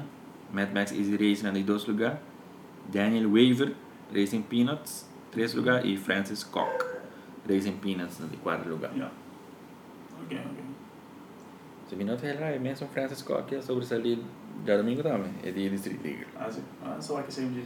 Mad 0.53 0.71
Max 0.73 0.91
Easy 0.91 1.17
Racing, 1.17 1.45
na 1.45 1.51
dois 1.51 1.87
lugar. 1.87 2.19
Daniel 2.91 3.25
Weaver, 3.25 3.73
Racing 4.13 4.43
Peanuts, 4.43 5.07
três 5.31 5.53
lugar. 5.55 5.83
E 5.85 5.97
Francis 5.97 6.43
Koch, 6.43 6.85
Racing 7.49 7.77
Peanuts, 7.81 8.19
na 8.19 8.27
de 8.27 8.37
quatro 8.37 8.69
lugar. 8.69 8.91
Ja. 8.95 9.09
Ok, 10.21 10.37
ok. 10.37 10.76
Se 11.89 11.95
minuto 11.95 12.25
é 12.25 12.33
lá, 12.33 12.47
é 12.47 12.59
mesmo 12.59 12.87
Francis 12.87 13.21
Koch, 13.21 13.43
que 13.47 13.55
é 13.55 13.61
sobresair 13.61 14.19
já 14.65 14.75
domingo 14.77 15.01
também, 15.01 15.31
é 15.43 15.51
dia 15.51 15.69
de 15.69 15.75
Street 15.75 15.99
League. 16.03 16.27
Ah, 16.37 16.49
sim. 16.51 16.61
Ah, 16.83 16.97
só 16.99 17.21
que 17.21 17.31
sei 17.33 17.45
um 17.45 17.53
dia. 17.53 17.63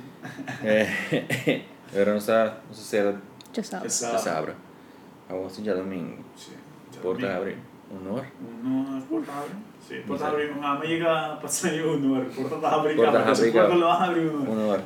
É, 0.63 1.61
agora 1.91 2.11
não 2.11 2.17
está, 2.17 2.57
não 2.67 2.74
se 2.74 2.84
será 2.84 3.15
Já 3.53 3.63
sabe. 3.63 3.86
Essa... 3.88 4.15
de 4.15 4.22
sabra. 4.22 4.55
Agora 5.28 5.49
sim, 5.49 5.63
já 5.63 5.74
domingo. 5.74 6.24
Sim. 6.36 6.53
Porta 7.01 7.36
abre, 7.36 7.57
honor. 7.89 8.26
No, 8.63 9.01
Porta 9.03 9.32
abre. 9.32 9.55
Sì, 9.88 10.03
Porta 10.05 10.28
abre, 10.28 10.51
ma 10.53 10.78
mica 10.80 11.38
passare 11.41 11.82
un'ora. 11.82 12.26
Porta 12.26 12.67
abre, 12.67 12.93
Porta 12.95 13.11
capo, 13.24 13.36
se 13.36 13.41
abre, 13.49 13.51
Porta 13.51 13.67
capo. 13.69 13.80
lo 13.80 13.89
abre 13.91 14.19
un'ora. 14.19 14.51
Honor. 14.51 14.84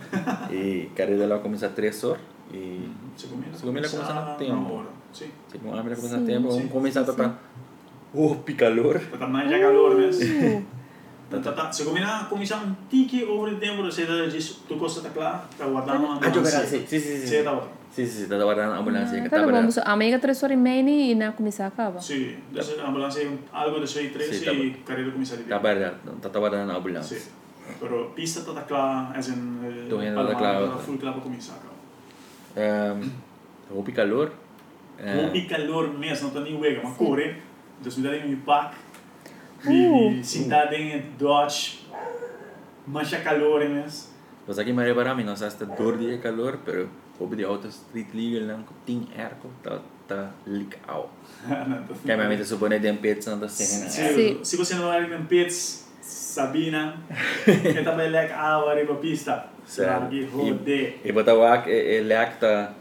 E 0.53 0.91
carreira 0.95 1.27
lá 1.27 1.39
começa 1.39 1.65
a 1.65 1.69
3 1.69 2.03
horas. 2.05 2.21
E 2.53 2.89
Secondo 3.17 3.41
me 3.41 3.53
Secondo 3.53 3.73
me 3.73 3.81
começa 3.81 4.13
no 4.13 4.37
tempo. 4.37 4.53
Una 4.53 4.71
ora. 4.71 4.89
Sì. 5.11 5.31
se 5.49 5.57
não 5.57 5.73
abre, 5.77 5.95
começa 5.95 6.15
a 6.15 6.19
Sim, 6.19 6.25
tempo. 6.25 6.51
sim, 6.51 6.57
Vamos 6.59 6.71
começar 6.71 7.01
a 7.01 7.05
sim, 7.05 7.33
estar. 8.15 8.31
Oh, 8.31 8.35
picalor. 8.43 8.99
Tata 9.11 9.27
mangia 9.27 9.59
calore, 9.59 9.95
mes. 9.95 10.19
Uh, 10.19 10.63
Tata, 11.41 11.71
secondo 11.71 11.99
me 11.99 12.05
comincia 12.29 12.55
un 12.63 12.75
tiki 12.87 13.23
over 13.23 13.51
il 13.51 13.57
tempo, 13.59 13.89
se 13.89 14.05
da 14.05 14.25
tu 14.67 14.77
costa 14.77 15.01
ta 15.09 15.19
là, 15.19 15.43
sta 15.51 15.65
guardando 15.65 16.07
Ah, 16.21 16.29
giocare, 16.29 16.65
sì, 16.65 16.85
sì, 16.87 16.99
sì. 16.99 17.17
Sì, 17.19 17.27
Sì, 17.27 17.43
da 17.43 17.51
ora. 17.51 17.67
sì, 17.89 18.05
sì, 18.05 18.23
sta 18.23 18.37
guardando 18.37 18.73
l'ambulanza. 18.75 19.15
che 19.15 19.27
Pero 19.27 19.41
sta 19.43 19.51
vamos, 19.51 19.73
guardando. 19.73 19.91
a 19.91 19.95
mega 19.95 20.19
três 20.19 20.41
horas 20.43 20.55
e 20.55 20.59
meia 20.59 21.11
e 21.11 21.15
na 21.15 21.31
começar 21.33 21.65
acaba. 21.65 21.99
Sì, 21.99 22.37
adesso 22.51 22.75
l'ambulanza 22.77 23.19
è 23.19 23.27
algo 23.51 23.79
da 23.79 23.85
6 23.85 24.11
3 24.11 24.23
Sì, 24.23 24.33
sì, 24.33 24.41
sta- 24.41 24.51
carriera 24.85 25.11
comincia 25.11 25.35
di 25.35 25.43
Sta 25.45 25.57
guardando, 25.57 26.15
sta 26.19 26.39
guardando 26.39 26.71
l'ambulanza. 26.71 27.15
Sì. 27.15 27.27
Però 27.79 28.11
pista 28.13 28.41
tata 28.41 28.63
là, 28.73 29.11
as 29.15 29.27
in 29.27 29.59
eh, 29.65 29.87
Doheen 29.89 30.13
Palma, 30.13 30.31
tata 30.31 30.51
là. 30.59 30.67
tata 30.67 30.77
full 30.77 30.97
club 30.99 31.21
comincia 31.21 31.53
acá. 31.53 31.73
Um, 32.93 33.11
oh, 33.73 33.81
picalor. 33.81 34.31
Hoe 34.97 35.29
ik 35.33 35.47
calor 35.49 35.89
mesmo, 35.97 36.27
não 36.27 36.33
tô 36.33 36.39
nem 36.39 36.55
wega, 36.57 36.81
mas 36.83 36.95
corre. 36.95 37.41
Então 37.79 37.91
me 37.97 38.03
dá 38.03 38.15
em 38.15 38.35
pack. 38.37 38.75
Uh. 39.65 40.21
Em 40.21 41.03
dodge. 41.17 41.85
Mancha 42.87 43.19
calor 43.21 43.67
mesmo. 43.67 44.15
Pues 44.45 44.59
aquí 44.59 44.71
me 44.71 44.83
reparamos, 44.83 45.25
no 45.25 45.35
sé 45.35 45.45
hasta 45.45 45.65
dor 45.65 45.97
de 45.97 46.19
calor, 46.19 46.59
pero 46.63 46.87
hoop 47.19 47.35
die 47.35 47.43
auto 47.43 47.67
street 47.67 48.13
legal 48.13 48.47
lang 48.47 48.65
airco, 49.17 49.49
tá 49.63 49.81
tá 50.07 50.31
leak 50.45 50.77
out. 50.87 51.09
Que 52.05 52.11
a 52.11 52.17
minha 52.17 52.45
supone 52.45 52.79
de 52.79 52.93
tá 52.93 53.47
sendo. 53.47 53.89
Sim. 53.89 54.39
Se 54.43 54.55
você 54.55 54.75
não 54.75 54.87
vai 54.87 55.03
em 55.03 55.25
pits, 55.25 55.87
Sabina, 55.99 56.97
que 57.43 57.81
também 57.81 58.09
lek 58.09 58.31
água 58.31 58.71
arriba 58.71 58.95
pista. 58.95 59.49
Rode. 59.79 60.99
E 61.03 61.11
botar 61.11 61.33
o 61.33 61.43
ac 61.43 61.67
e 61.67 62.01
leak 62.01 62.39
tá 62.39 62.73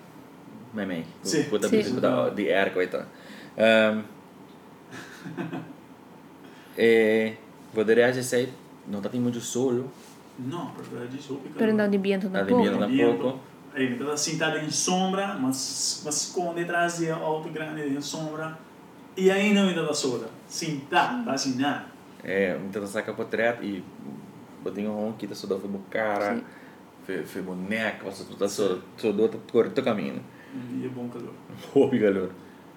meme. 0.75 1.07
Sim. 1.23 1.45
Botar 1.45 1.69
Sim. 1.69 1.79
pizza 1.79 1.95
botar 1.95 2.29
de 2.35 2.53
airco 2.53 2.83
e 2.83 2.87
tá. 2.89 3.07
Um, 3.57 4.03
e 6.77 7.33
poderia 7.73 8.11
dizer 8.13 8.53
não 8.87 9.01
tá 9.01 9.09
tem 9.09 9.21
muito 9.21 9.41
solo, 9.41 9.91
Não, 10.39 10.67
porque 10.73 10.95
diz 11.11 11.29
o 11.31 11.41
Pero 11.57 11.73
não 11.73 11.89
de 11.89 11.99
viento 11.99 12.29
Tá 12.29 12.43
de 12.43 12.49
tampoco. 12.51 12.63
viento. 12.63 12.79
Tampoco. 13.19 13.41
Aí 13.75 13.91
me 13.91 13.97
tá 13.99 14.17
sentado 14.17 14.59
em 14.59 14.71
sombra, 14.71 15.35
mas 15.35 16.03
mas 16.05 16.27
com 16.27 16.55
detrás 16.55 16.99
de 16.99 17.11
auto 17.11 17.49
grande 17.49 17.83
em 17.83 18.01
sombra. 18.01 18.57
E 19.17 19.31
aí 19.31 19.53
não 19.55 19.67
me 19.67 19.75
dá 19.75 19.93
soda. 19.95 20.29
Sentar, 20.49 21.25
tá 21.25 21.33
assim 21.33 21.57
nada. 21.57 21.87
é, 22.23 22.57
então 22.67 22.87
saca 22.87 23.13
por 23.13 23.27
trás 23.27 23.57
e 23.63 23.83
botei 24.63 24.87
um 24.87 25.13
que 25.13 25.27
tá 25.27 25.35
só 25.35 25.47
foi 25.59 25.71
cara. 25.91 26.37
Sim. 26.37 26.43
Foi 27.05 27.25
foi 27.25 27.43
boneca, 27.43 28.05
você 28.05 28.25
tá 28.37 28.49
só 28.49 28.79
só 28.97 29.13
do 29.13 29.23
outro 29.23 29.41
corto 29.51 29.83
caminho. 29.83 30.21
Um 30.55 30.79
dia 30.81 30.89
bom 30.91 31.09
calor. 31.09 31.33
Hobby 31.75 32.01
calor. 32.01 32.31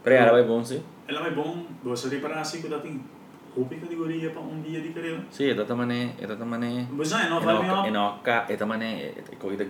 Para 0.04 0.16
ela 0.16 0.32
vai 0.32 0.44
bom 0.44 0.64
sim. 0.64 0.84
Ela 1.08 1.28
é 1.28 1.32
bom, 1.32 1.66
você 1.84 2.10
reparar 2.10 2.42
assim 2.42 2.62
que 2.62 2.68
tem 2.68 3.02
roupa 3.56 3.74
em 3.74 3.80
categoria 3.80 4.30
para 4.30 4.42
um 4.42 4.62
dia 4.62 4.82
de 4.82 4.90
carreira. 4.90 5.24
Sim, 5.32 5.50
é 5.50 5.54
também 5.64 6.14
é 6.20 6.28
também 6.28 6.88
Mas 6.92 7.12
não, 7.12 7.30
não 7.30 7.42
vai 7.42 7.56
é 7.56 7.82
bem 7.82 7.92
não 7.92 8.20
cá 8.20 8.46
é 8.50 8.56
também 8.56 8.94
é 8.94 9.14
coisa 9.40 9.66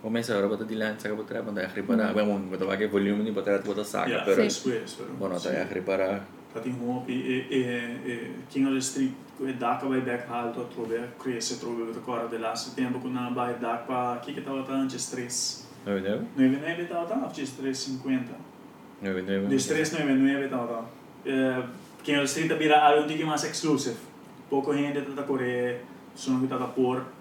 Começa 0.07 0.33
agora 0.35 0.47
botar 0.47 0.65
de 0.67 0.77
lá, 0.77 0.95
saca 0.97 1.17
botar, 1.17 1.43
botar 1.43 1.65
a 1.65 1.67
reparar. 1.67 2.15
Bom, 2.15 2.39
botar 2.43 2.73
aquele 2.73 2.89
volume 2.91 3.25
de 3.25 3.33
botar 3.33 3.59
botar 3.59 3.83
saca, 3.83 4.23
pero 4.25 4.41
después, 4.41 4.95
pero. 4.95 5.13
bom, 5.19 5.29
não 5.29 5.41
tá 5.41 5.51
a 5.51 5.65
reparar. 5.65 6.25
Die 6.63 6.71
gewoon 6.71 6.99
op, 6.99 7.11
e, 7.11 7.45
e, 7.51 7.59
e, 8.07 8.31
quem 8.49 8.65
olha 8.69 8.79
street, 8.79 9.11
e 9.41 9.53
daka 9.55 9.85
vai 9.89 10.01
back 10.01 10.31
alto, 10.31 10.65
trove, 10.73 11.01
cresce, 11.19 11.59
trove, 11.59 11.93
de 11.93 11.99
agora 11.99 12.29
de 12.29 12.39
laatste 12.39 12.71
tempo, 12.77 13.01
quando 13.01 13.15
na 13.15 13.31
vai 13.31 13.55
daka 13.59 13.85
pa, 13.85 14.21
que 14.23 14.33
que 14.33 14.43
tava 14.43 14.63
tá 14.63 14.75
antes 14.75 15.11
3. 15.11 15.69
Não 15.85 15.93
é 15.95 16.01
não? 16.01 16.29
99 16.37 16.85
tava 16.85 17.07
tá, 17.07 17.27
antes 17.27 17.51
350. 17.51 18.33
Não 19.03 19.11
é 19.11 19.23
não? 19.23 19.49
Des 19.49 19.67
399 19.67 20.49
tava 20.49 20.67
tá. 20.69 20.85
Eh, 21.27 21.63
Quem 22.05 22.15
olha 22.15 22.25
street 22.27 22.53
vira 22.57 22.79
algo 22.79 23.09
que 23.09 23.25
mais 23.25 23.43
exclusive. 23.43 23.97
Pouco 24.49 24.73
gente 24.73 25.01
tá 25.01 25.25
correr, 25.25 25.81
sono 26.15 26.41
que 26.43 26.47
tá 26.47 26.59
por. 26.59 27.16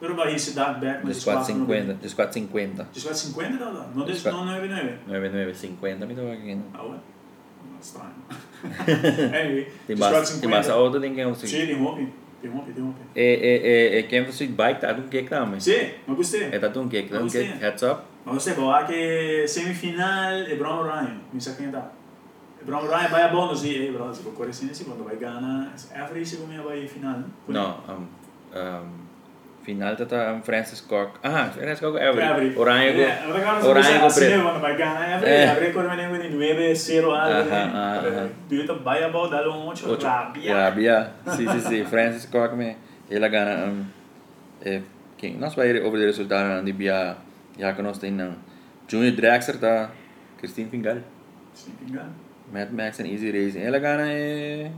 Vai 0.00 0.54
dark 0.54 0.78
back, 0.80 1.04
mas 1.04 1.24
450, 1.24 1.94
dos 1.94 2.14
450. 2.14 2.88
Des 2.92 3.02
450 3.02 3.58
tava 3.58 3.78
tá, 3.78 3.88
não 3.94 4.04
des 4.04 4.22
Des 4.22 4.32
não 4.32 4.44
99. 4.44 4.98
9950 5.06 6.06
me 6.06 6.14
dá 6.14 6.32
aqui. 6.32 6.54
né? 6.54 6.62
Ah, 6.74 6.82
ué? 6.84 6.96
Estranho. 7.80 8.12
anyway, 9.34 9.64
Tem 9.86 9.96
des 9.96 9.98
basta, 9.98 10.38
tem 10.40 10.50
450. 10.50 10.72
auto 10.72 11.00
tem 11.00 11.14
que 11.14 11.24
um 11.24 11.34
Sim, 11.34 11.46
sim. 11.46 11.66
tem 11.66 11.76
tem 12.42 12.50
roupa, 12.50 12.72
tem 12.72 12.82
roupa. 12.84 12.98
É 13.14 13.34
é 13.34 13.98
é 13.98 14.02
quem 14.02 14.24
você 14.24 14.46
bike 14.46 14.80
tá 14.80 14.92
um 14.92 15.08
cake 15.08 15.28
também. 15.28 15.60
Sì, 15.60 15.94
ma 16.06 16.14
questo 16.14 16.36
É 16.36 16.50
è. 16.56 16.58
tá 16.58 16.68
um 16.78 16.88
tá 17.10 17.18
um 17.18 17.22
Gostei. 17.22 17.48
cake. 17.48 17.64
Heads 17.64 17.82
up. 17.82 18.02
Ma 18.24 18.32
questo 18.32 18.50
è 18.50 18.54
anche 18.68 19.46
semifinale 19.46 20.46
e 20.48 20.56
Brown 20.56 20.82
Ryan, 20.84 21.20
mi 21.30 21.40
sa 21.40 21.54
che 21.54 21.64
è 21.64 21.68
da. 21.68 21.90
E 22.60 22.64
Brown 22.64 22.86
Ryan 22.86 23.10
vai 23.10 23.22
a 23.22 23.28
eh, 23.86 23.90
però 23.92 24.12
si 24.12 24.22
può 24.22 24.32
correre 24.32 24.52
sì, 24.52 24.84
quando 24.84 25.04
vai 25.04 25.16
Ghana, 25.16 25.72
è 25.92 25.98
a 25.98 26.06
free 26.06 26.24
come 26.38 26.58
vai 26.60 26.82
in 26.82 26.88
finale. 26.88 27.24
Não, 27.46 27.80
um, 27.88 28.06
um, 28.54 29.05
final 29.66 29.96
um 30.36 30.42
Francis 30.42 30.80
Cork. 30.80 31.18
Ah, 31.24 31.50
Francis 31.50 31.80
Cork 31.80 31.96
Avery. 32.00 32.22
Avery. 32.22 32.54
Orange 32.56 33.02
Eh, 33.02 33.26
go. 33.26 33.32
ragazzi, 33.32 33.66
Orange 33.66 33.98
go 33.98 34.08
sì, 34.08 34.20
preto. 34.20 34.42
quando 34.42 34.60
vai 34.60 34.76
Ghana, 34.76 35.04
è 35.06 35.12
a 35.12 35.16
Eh. 35.16 35.18
free, 35.20 35.48
avrei 35.48 35.72
correre 35.72 36.08
quindi 36.08 36.28
9-0 36.28 37.12
algo. 37.12 37.50
Aha, 37.50 37.62
aha. 37.98 38.28
Due 38.48 38.64
vai 38.82 39.02
a 39.02 39.08
bono, 39.08 39.28
dallo 39.28 39.58
un 39.60 39.66
ocho, 39.66 39.90
Ocho. 39.90 40.06
rabbia. 40.06 40.54
Rabia. 40.54 41.12
Sim, 41.26 41.48
sim, 41.48 41.60
sim. 41.60 41.84
Francis 41.84 42.28
Cork 42.30 42.54
me. 42.54 42.76
Ela 43.10 43.28
gana 43.28 43.66
um 43.66 43.84
eh 44.64 44.82
quem 45.18 45.36
nós 45.36 45.54
vai 45.54 45.76
over 45.82 45.98
de 45.98 46.06
resultado 46.06 46.62
na 46.62 46.72
Bia 46.72 47.16
já 47.58 47.72
que 47.72 47.82
nós 47.82 47.98
tem 47.98 48.12
não. 48.12 48.34
Junior 48.88 49.12
Draxler 49.16 49.58
tá 49.58 49.90
Christine 50.38 50.68
Fingal. 50.70 50.98
Sì, 51.54 51.72
Ghana. 51.90 52.10
Mad 52.52 52.70
Max 52.70 53.00
and 53.00 53.06
Easy 53.08 53.30
Racing. 53.32 53.62
Ela 53.62 53.78
gana 53.80 54.06
é 54.08 54.70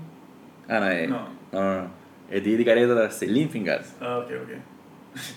Ah, 0.68 0.80
não, 0.80 0.86
é. 0.88 1.06
Não, 1.06 1.28
não, 1.52 1.62
não. 1.82 1.90
É 2.30 2.40
de 2.40 2.62
carreira 2.64 2.94
da 2.94 3.08
Celine 3.10 3.48
Fingal. 3.50 3.80
Ah, 4.00 4.18
ok, 4.18 4.36
ok. 4.42 4.56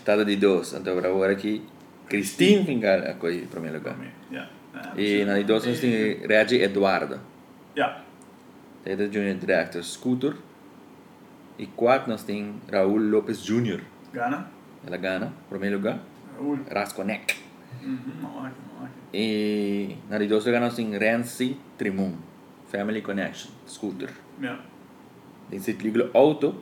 Tata 0.06 0.26
de 0.26 0.36
dois. 0.36 0.74
Então 0.74 0.98
agora 0.98 1.34
aqui 1.34 1.64
Christine 2.08 2.66
Fingal 2.66 3.00
a 3.10 3.14
coi 3.14 3.48
primeiro 3.48 3.78
lugar. 3.78 3.96
Yeah. 4.32 4.50
E 4.98 5.26
na 5.26 5.38
de 5.38 5.44
dois 5.44 5.66
nós 5.66 5.80
tem 5.80 6.26
Reggie 6.28 6.62
Eduardo. 6.62 7.20
Yeah. 7.76 8.04
Teta 8.84 9.12
Junior 9.12 9.36
Director 9.36 9.84
Scooter. 9.84 10.36
E 11.58 11.68
quatro 11.68 12.10
nós 12.10 12.24
tem 12.24 12.56
Raul 12.72 13.10
Lopes 13.10 13.44
Jr. 13.44 13.82
Ghana. 14.14 14.50
Ela 14.86 14.98
gana, 14.98 15.34
primeiro 15.50 15.78
lugar. 15.78 16.00
Raul. 16.36 16.60
Rasconek. 16.70 17.36
Mhm, 17.82 18.22
ma 18.22 18.30
guarda, 18.30 18.56
ma 18.80 18.90
E 19.14 19.98
na 20.10 20.18
di 20.18 20.28
dos 20.28 20.46
lugar 20.46 20.62
nós 20.62 20.76
tem 20.76 20.98
Renzi 20.98 21.58
Trimum, 21.78 22.16
Family 22.68 23.02
Connection, 23.02 23.52
scooter. 23.68 24.10
Ja. 24.42 24.60
Tem 25.50 25.60
sitt 25.60 25.84
liglo 25.84 26.10
auto, 26.14 26.56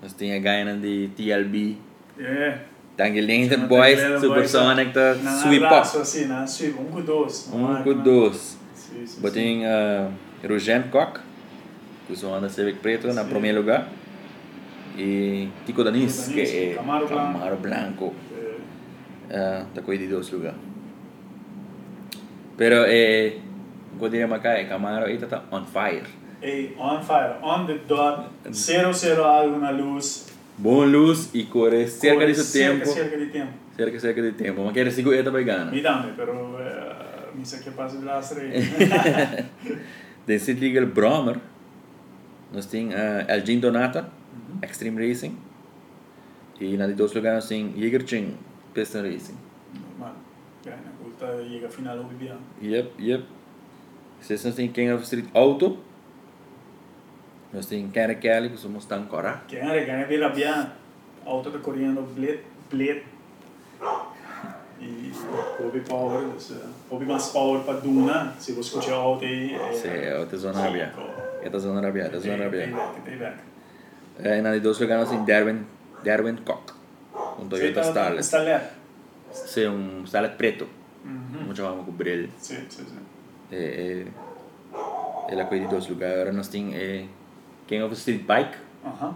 nós 0.00 0.12
tem 0.12 0.34
a 0.34 0.38
gaina 0.38 0.76
de 0.76 1.08
TLB, 1.16 1.78
Ja. 2.18 2.58
Tangi 2.96 3.20
Linter 3.20 3.58
Não 3.58 3.66
Boys, 3.66 3.98
Supersonic, 4.20 4.92
tá 4.92 5.14
Na 5.16 5.32
Sweep 5.32 5.64
abraço, 5.64 5.96
Up. 5.96 6.02
assim, 6.02 6.26
na 6.26 6.46
sweep, 6.46 6.78
um 6.78 6.84
com 6.84 7.00
dois. 7.00 7.50
Um 7.52 7.82
com 7.82 7.94
dois. 7.94 8.56
Botem 9.18 9.64
uh, 9.66 10.12
Rugen 10.48 10.84
Koch, 10.84 11.20
que 12.06 12.14
são 12.14 12.32
anda 12.32 12.48
Civic 12.48 12.78
Preto 12.78 13.12
na 13.12 13.24
primeiro 13.24 13.58
lugar. 13.58 13.88
E 14.96 15.48
Tico 15.66 15.82
Danis, 15.82 16.28
que 16.28 16.40
é 16.40 16.74
Camaro 16.74 17.08
Blanco. 17.08 17.32
Camaro 17.32 17.56
Blanco. 17.56 18.14
sim. 18.28 19.34
uh, 19.34 19.66
da 19.74 19.82
coisa 19.82 20.02
de 20.04 20.08
dois 20.08 20.30
lugares. 20.30 20.58
Pero 22.56 22.84
eh, 22.86 23.38
eu 24.00 24.08
diria 24.08 24.28
macá, 24.28 24.50
é 24.52 24.64
Camaro 24.64 25.06
aí 25.06 25.18
tá 25.18 25.42
on 25.50 25.64
fire. 25.64 26.06
Hey, 26.40 26.76
on 26.78 27.02
fire, 27.02 27.34
on 27.42 27.66
the 27.66 27.78
dot, 27.88 28.28
zero, 28.52 28.92
zero, 28.92 29.24
algo 29.24 29.58
na 29.58 29.70
luz. 29.70 30.28
Bom 30.56 30.84
luz 30.84 31.30
e 31.34 31.44
corre 31.44 31.86
cerca 31.88 32.14
Corre 32.14 32.26
desse 32.26 32.58
tempo. 32.58 32.86
Cerca, 32.86 33.00
cerca 33.00 33.18
de 33.18 33.26
tempo. 33.26 33.52
Cerca, 33.76 34.00
cerca 34.00 34.22
de 34.22 34.32
tempo. 34.32 34.64
Mas 34.64 34.72
quer 34.72 34.90
seguir 34.92 35.14
eta 35.14 35.30
vai 35.30 35.44
ganhar. 35.44 35.70
Mi 35.70 35.80
dame, 35.80 36.12
pero 36.16 36.58
eh, 36.60 37.34
mi 37.34 37.44
sa 37.44 37.58
che 37.58 37.70
passa 37.70 37.96
di 37.96 38.04
lastre. 38.04 38.50
Den 40.26 40.38
zit 40.38 40.60
legal 40.60 40.86
Bromer. 40.86 41.40
Nós 42.52 42.66
tem 42.66 42.88
uh, 42.88 43.26
Elgin 43.28 43.58
Donata, 43.58 44.08
Extreme 44.62 45.08
Racing. 45.08 45.36
E 46.60 46.76
na 46.76 46.86
de 46.86 46.94
dois 46.94 47.12
lugares 47.12 47.44
nós 47.44 47.48
tem 47.48 47.74
Jägerching, 47.76 48.36
Piston 48.72 49.02
Racing. 49.02 49.36
Normal. 49.74 50.14
Ja, 50.64 50.76
na 50.76 50.92
volta 51.02 51.42
llega 51.42 51.68
final 51.68 51.98
o 51.98 52.04
bibia. 52.04 52.36
Yep, 52.62 53.02
yep. 53.02 53.24
Vocês 54.20 54.44
nós 54.44 54.54
tem 54.54 54.68
King 54.68 54.92
of 54.92 55.02
Street 55.02 55.26
Auto. 55.34 55.78
Nós 57.54 57.66
tem 57.66 57.88
Karen 57.88 58.16
Kelly, 58.16 58.50
que 58.50 58.56
somos 58.56 58.84
tão 58.84 59.06
cora. 59.06 59.42
Che 59.46 59.60
è 59.60 59.84
che 59.84 60.06
vi 60.08 60.16
rabbia 60.16 60.72
auto 61.24 61.50
da 61.50 61.58
correndo 61.58 62.02
bled 62.02 62.40
bled. 62.68 63.02
E 64.80 65.12
hobby 65.62 65.80
power, 65.80 66.24
dus 66.32 66.50
uh, 66.50 66.68
hobby 66.90 67.06
mas 67.06 67.28
power 67.28 67.60
pa 67.62 67.74
duna, 67.74 68.34
se 68.38 68.52
você 68.52 68.76
escutar 68.76 68.94
auto 68.94 69.24
aí. 69.24 69.56
Sim, 69.72 69.88
é 69.88 70.18
outra 70.18 70.36
zona 70.36 70.60
rabia. 70.60 70.92
Esta 71.42 71.58
zona 71.60 71.80
rabia, 71.80 72.02
esta 72.02 72.18
zona 72.18 72.44
rabia. 72.44 72.66
Tem 73.04 73.16
back. 73.16 73.38
Eh, 74.18 74.40
na 74.42 74.52
de 74.52 74.60
dois 74.60 74.78
lugares 74.80 75.08
nós 75.08 75.10
tem 75.10 75.24
Darwin, 75.24 75.64
Darwin 76.02 76.36
Koch. 76.44 76.74
Um 77.38 77.48
Toyota 77.48 77.82
Starlet. 77.82 78.22
Starlet. 78.24 78.64
Sim, 79.32 79.68
um 79.68 80.04
Starlet 80.04 80.36
preto. 80.36 80.66
Mhm. 81.04 81.46
Nós 81.46 81.56
chamamos 81.56 81.86
com 81.86 81.92
brilho. 81.92 82.28
Sì, 82.36 82.56
sì, 82.68 82.82
sì. 82.84 82.98
Eh, 83.52 84.06
eh, 84.06 85.32
ela 85.32 85.44
coisa 85.44 85.64
de 85.64 85.70
dois 85.70 85.88
lugares. 85.88 86.14
Agora 86.16 86.32
nós 86.32 86.48
tem 86.48 86.74
eh, 86.74 87.06
King 87.66 87.82
of 87.82 87.94
Street 87.96 88.26
Bike. 88.26 88.56
Aha. 88.84 89.14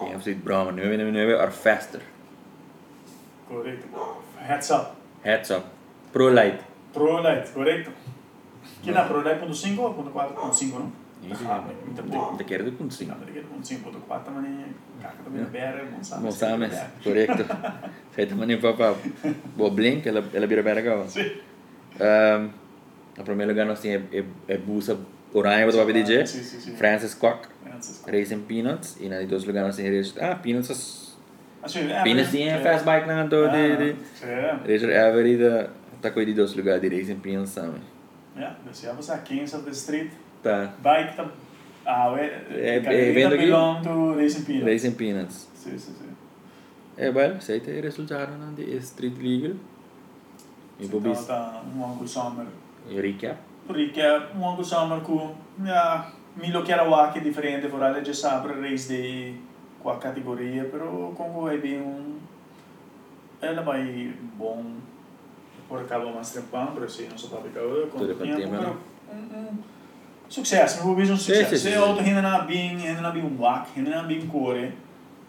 King 0.00 0.14
of 0.14 0.20
Street 0.22 0.42
Brahma 0.44 0.72
999 0.72 1.40
or 1.40 1.50
faster. 1.50 2.00
Corretto. 3.48 3.86
Heads 4.38 4.70
up. 4.70 4.96
Heads 5.24 5.50
up. 5.50 5.64
Pro 6.12 6.28
Light. 6.30 6.60
Pro 6.92 7.20
Light, 7.20 7.52
corretto. 7.52 7.90
Chi 8.82 8.90
ha 8.92 9.02
Pro 9.06 9.22
Light 9.22 9.40
1.5 9.42 9.78
o 9.78 9.94
1.4.5, 9.94 10.78
no? 10.78 10.92
Isso, 11.22 11.44
Ah, 11.46 11.60
mi 11.60 11.90
interpreto. 11.90 12.34
Da 12.38 12.44
quero 12.44 12.64
de 12.64 12.70
ponto 12.70 12.94
sim. 12.94 13.06
Não, 13.06 13.16
perché 13.16 13.44
1.5.4 13.44 14.30
ma 14.32 14.40
ne 14.40 14.74
cacca 15.02 15.28
da 15.28 15.44
bere, 15.44 15.82
non 15.90 16.02
sa. 16.02 16.16
Não 16.18 16.30
sabe, 16.30 16.70
correto. 17.02 17.44
Feita 18.10 18.34
mani 18.40 18.56
papa. 18.56 18.94
Boa 19.54 19.70
blink, 19.70 20.06
ela 20.06 20.24
ela 20.32 20.46
vira 20.46 20.62
para 20.62 20.82
cá. 20.82 21.06
Sì. 21.06 21.42
Um, 22.00 22.50
a 23.18 23.22
primeiro 23.22 23.52
lugar 23.52 23.66
nós 23.66 23.80
tem 23.80 23.92
é, 23.96 24.02
é, 24.12 24.24
é 24.48 24.56
busa 24.56 24.96
para 25.74 25.84
o 25.86 25.92
DJ. 25.92 26.24
Sì, 26.26 26.42
sì, 26.42 26.60
sì. 26.60 26.70
Francis. 26.72 27.14
Francisco. 27.62 28.10
Racing 28.10 28.42
Peanuts. 28.46 28.96
E 29.00 29.08
na 29.08 29.18
de 29.18 29.26
dois 29.26 29.44
lugares 29.44 29.76
tem 29.76 29.88
Racing. 29.88 30.18
Ah, 30.20 30.34
Peanuts. 30.34 31.16
eh, 31.62 32.02
Peanuts 32.02 32.30
tem 32.30 32.48
fast 32.62 32.84
bike 32.84 33.06
na 33.06 33.24
do 33.24 33.48
de 33.48 33.76
de. 33.76 33.96
Racer 34.66 34.96
Avery 34.96 35.36
da 35.36 35.68
tá 36.00 36.10
coisa 36.10 36.26
de 36.26 36.34
dois 36.34 36.54
lugares 36.54 36.80
de 36.80 36.88
Racing 36.88 37.20
Peanuts 37.20 37.54
também. 37.54 37.82
Ja, 38.36 38.56
dus 38.64 38.82
ja, 38.82 38.92
was 38.92 39.10
Kings 39.24 39.54
of 39.54 39.64
the 39.64 39.72
Street. 39.74 40.10
Tá. 40.42 40.72
Bike 40.82 41.16
ta 41.16 41.30
Ah, 41.84 42.14
eh, 42.18 42.76
eh, 42.76 43.12
vendo 43.12 43.34
aqui? 43.34 43.46
belong 43.46 43.82
to 43.82 44.14
Racing 44.14 44.44
Peanuts. 44.44 44.66
Racing 44.66 44.92
Peanuts. 44.94 45.48
Sì, 45.54 45.70
sì, 45.78 45.92
sì. 45.92 46.04
É, 46.96 47.10
well, 47.10 47.40
sei 47.40 47.60
te 47.60 47.80
resultado 47.80 48.36
na 48.36 48.52
Street. 48.80 49.14
E 50.78 50.86
vou 50.86 51.00
bis 51.00 51.24
ta- 51.26 51.62
un 51.74 51.82
Uncle 51.82 52.06
Summer. 52.06 52.46
recap. 52.94 53.36
Perché 53.66 54.28
un 54.34 54.42
Uncle 54.42 54.64
Summer 54.64 55.00
cu, 55.00 55.34
ja, 55.62 56.10
mi 56.34 56.50
lo 56.50 56.62
chiaro 56.62 56.94
anche 56.94 57.20
differente, 57.20 57.68
vorrei 57.68 57.92
leggere 57.92 58.16
sempre 58.16 58.60
race 58.60 58.88
di 58.88 59.40
qua 59.78 59.96
categoria, 59.98 60.64
però 60.64 61.10
comunque 61.10 61.54
è 61.54 61.58
ben 61.58 61.80
un... 61.80 62.18
Ela 63.40 63.62
vai 63.62 64.14
bom 64.36 64.80
por 65.70 65.80
acaba 65.80 66.10
mais 66.12 66.30
trempão, 66.30 66.72
pero 66.74 66.88
sim, 66.90 67.06
não 67.08 67.16
só 67.16 67.28
para 67.28 67.42
ficar 67.42 67.60
com 67.60 67.98
Tudo 67.98 68.12
o 68.12 68.16
para 68.16 68.26
tempo, 68.26 68.40
tempo, 68.40 68.56
pero 68.58 68.76
um, 69.12 69.46
um 69.46 69.58
sucesso, 70.28 70.84
meu 70.84 70.96
vejo 70.96 71.12
um 71.12 71.16
Sim, 71.16 71.32
sucesso. 71.34 71.50
sim, 71.50 71.56
sim, 71.56 71.62
Se 71.62 71.72
sim. 71.72 71.78
auto 71.78 72.00
ainda 72.00 72.20
não 72.22 72.44
bem, 72.44 72.88
ainda 72.88 73.00
não 73.00 73.12
bem 73.12 73.22
um 73.22 73.40
whack, 73.40 73.70
ainda 73.76 74.02
não 74.02 74.08
bem 74.08 74.26
core, 74.26 74.72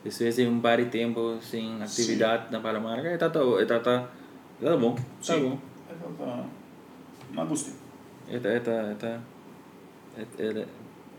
Isso 0.03 0.23
é 0.23 0.47
um 0.47 0.59
par 0.59 0.77
de 0.77 0.85
tempo 0.85 1.37
sem 1.39 1.79
atividade 1.81 2.51
na 2.51 2.59
Palomarca. 2.59 3.07
É 3.07 3.17
tá 3.17 3.29
tá 3.29 3.39
é 3.59 3.65
tá 3.65 3.79
tá 3.79 4.07
tá 4.59 4.77
bom. 4.77 4.95
Tá 4.95 5.01
Sim. 5.21 5.41
bom. 5.47 5.57
é 5.87 5.93
tá, 5.93 6.43
mas 7.33 7.47
gostei. 7.47 7.73
É 8.31 8.35
é 8.35 8.55
é 8.55 8.59
tá 8.59 9.19
é 10.17 10.21
é 10.39 10.65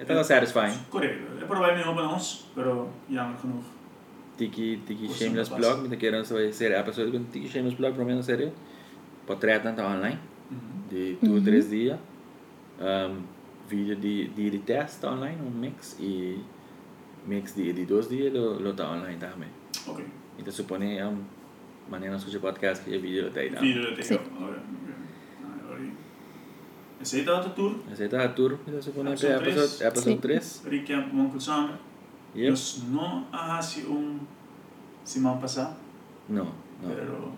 é 0.00 0.04
tá 0.04 0.24
satisfying. 0.24 0.76
Correto, 0.90 1.22
é 1.40 1.44
provavelmente 1.44 1.86
não 1.86 1.94
para 1.94 2.04
nós, 2.04 2.48
pero 2.54 2.88
jammer 3.10 3.36
genoeg. 3.40 3.64
Tiki 4.38 4.80
tiki 4.86 5.06
Gostei 5.06 5.28
shameless 5.28 5.50
blog, 5.54 5.88
me 5.88 5.96
querendo 5.96 6.24
saber 6.24 6.52
ser 6.52 6.74
a 6.74 6.82
pessoa 6.82 7.10
com 7.10 7.24
tiki 7.24 7.48
shameless 7.48 7.76
blog 7.76 7.94
para 7.94 8.04
mim 8.04 8.14
na 8.16 8.22
série. 8.22 8.50
Portrait 9.26 9.62
na 9.64 9.72
online 9.86 10.18
Uhum. 10.50 10.82
de 10.90 11.16
2 11.22 11.32
ou 11.32 11.40
3 11.42 11.70
dias. 11.70 11.98
Um, 12.80 13.22
vídeo 13.68 13.96
de, 13.96 14.28
de, 14.28 14.50
de 14.50 14.58
teste 14.58 15.06
online, 15.06 15.40
um 15.40 15.50
mix, 15.50 15.96
e 16.00 16.38
mix 17.26 17.54
de, 17.54 17.72
de 17.72 17.86
dois 17.86 18.08
dias, 18.08 18.32
lo, 18.32 18.58
lo 18.60 18.74
tá 18.74 18.90
online 18.90 19.16
também. 19.18 19.48
Ok, 19.86 20.04
Então, 20.38 20.52
supone 20.52 20.98
é 20.98 21.06
um 21.06 21.18
maneira 21.88 22.16
de 22.16 22.38
podcast 22.38 22.84
que 22.84 22.94
é 22.94 22.98
vídeo 22.98 23.28
até 23.28 23.42
aí. 23.42 23.50
vídeo 23.50 23.94
de 23.94 24.02
Sim. 24.02 24.18
Tego. 27.02 27.22
Aceita 27.22 27.36
a 27.36 27.48
tour, 27.50 27.76
Esse 27.92 28.04
a 28.16 28.28
tour, 28.28 28.58
então 28.66 29.12
Episode 29.12 29.32
é 29.32 29.38
três. 29.38 29.56
episode, 29.56 29.84
episode 29.84 30.04
Sim. 30.04 30.16
3. 30.18 30.62
recap 30.70 31.16
Uncle 31.16 31.40
Summer. 31.40 31.74
Yep. 32.34 32.58
Não 32.90 33.26
arrasi 33.32 33.80
um 33.86 34.18
semana 35.04 35.36
passada, 35.38 35.76
Não, 36.28 36.44
não. 36.46 36.88
pero 36.88 37.32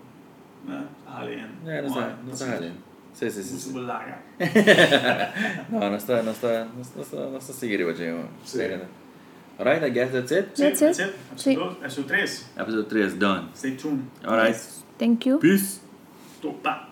né, 0.64 0.86
além. 1.06 1.44
É, 1.66 1.82
não 1.82 1.88
está, 1.88 2.16
não 2.24 2.32
está 2.32 2.46
valendo. 2.46 2.76
Sim, 3.12 3.30
sim, 3.30 3.42
sim. 3.42 3.58
sim. 3.58 3.72
Muito 3.72 3.86
larga. 3.86 4.18
Não, 5.70 5.78
não 5.78 5.96
está, 5.96 6.20
não 6.22 6.32
está, 6.32 6.64
não 6.64 6.80
está, 6.80 6.96
não 6.96 7.02
está, 7.02 7.16
não 7.30 7.38
está 7.38 7.52
seguindo 7.52 7.84
hoje. 7.84 8.12
Sim. 8.44 8.60
Alright, 9.56 9.86
I 9.86 9.90
guess 9.90 10.10
that's 10.10 10.32
it. 10.32 10.48
That's 10.60 10.80
That's 10.80 10.98
it. 10.98 11.10
it. 11.10 11.40
Sim. 11.40 11.52
Episode 11.80 12.08
3. 12.08 12.50
Episode 12.58 12.88
3 12.88 13.14
done. 13.14 13.48
Stay 13.54 13.76
tuned. 13.76 14.02
Alright. 14.26 14.58
Thank 14.98 15.28
you. 15.28 15.38
Peace. 15.38 15.80
Topa. 16.42 16.88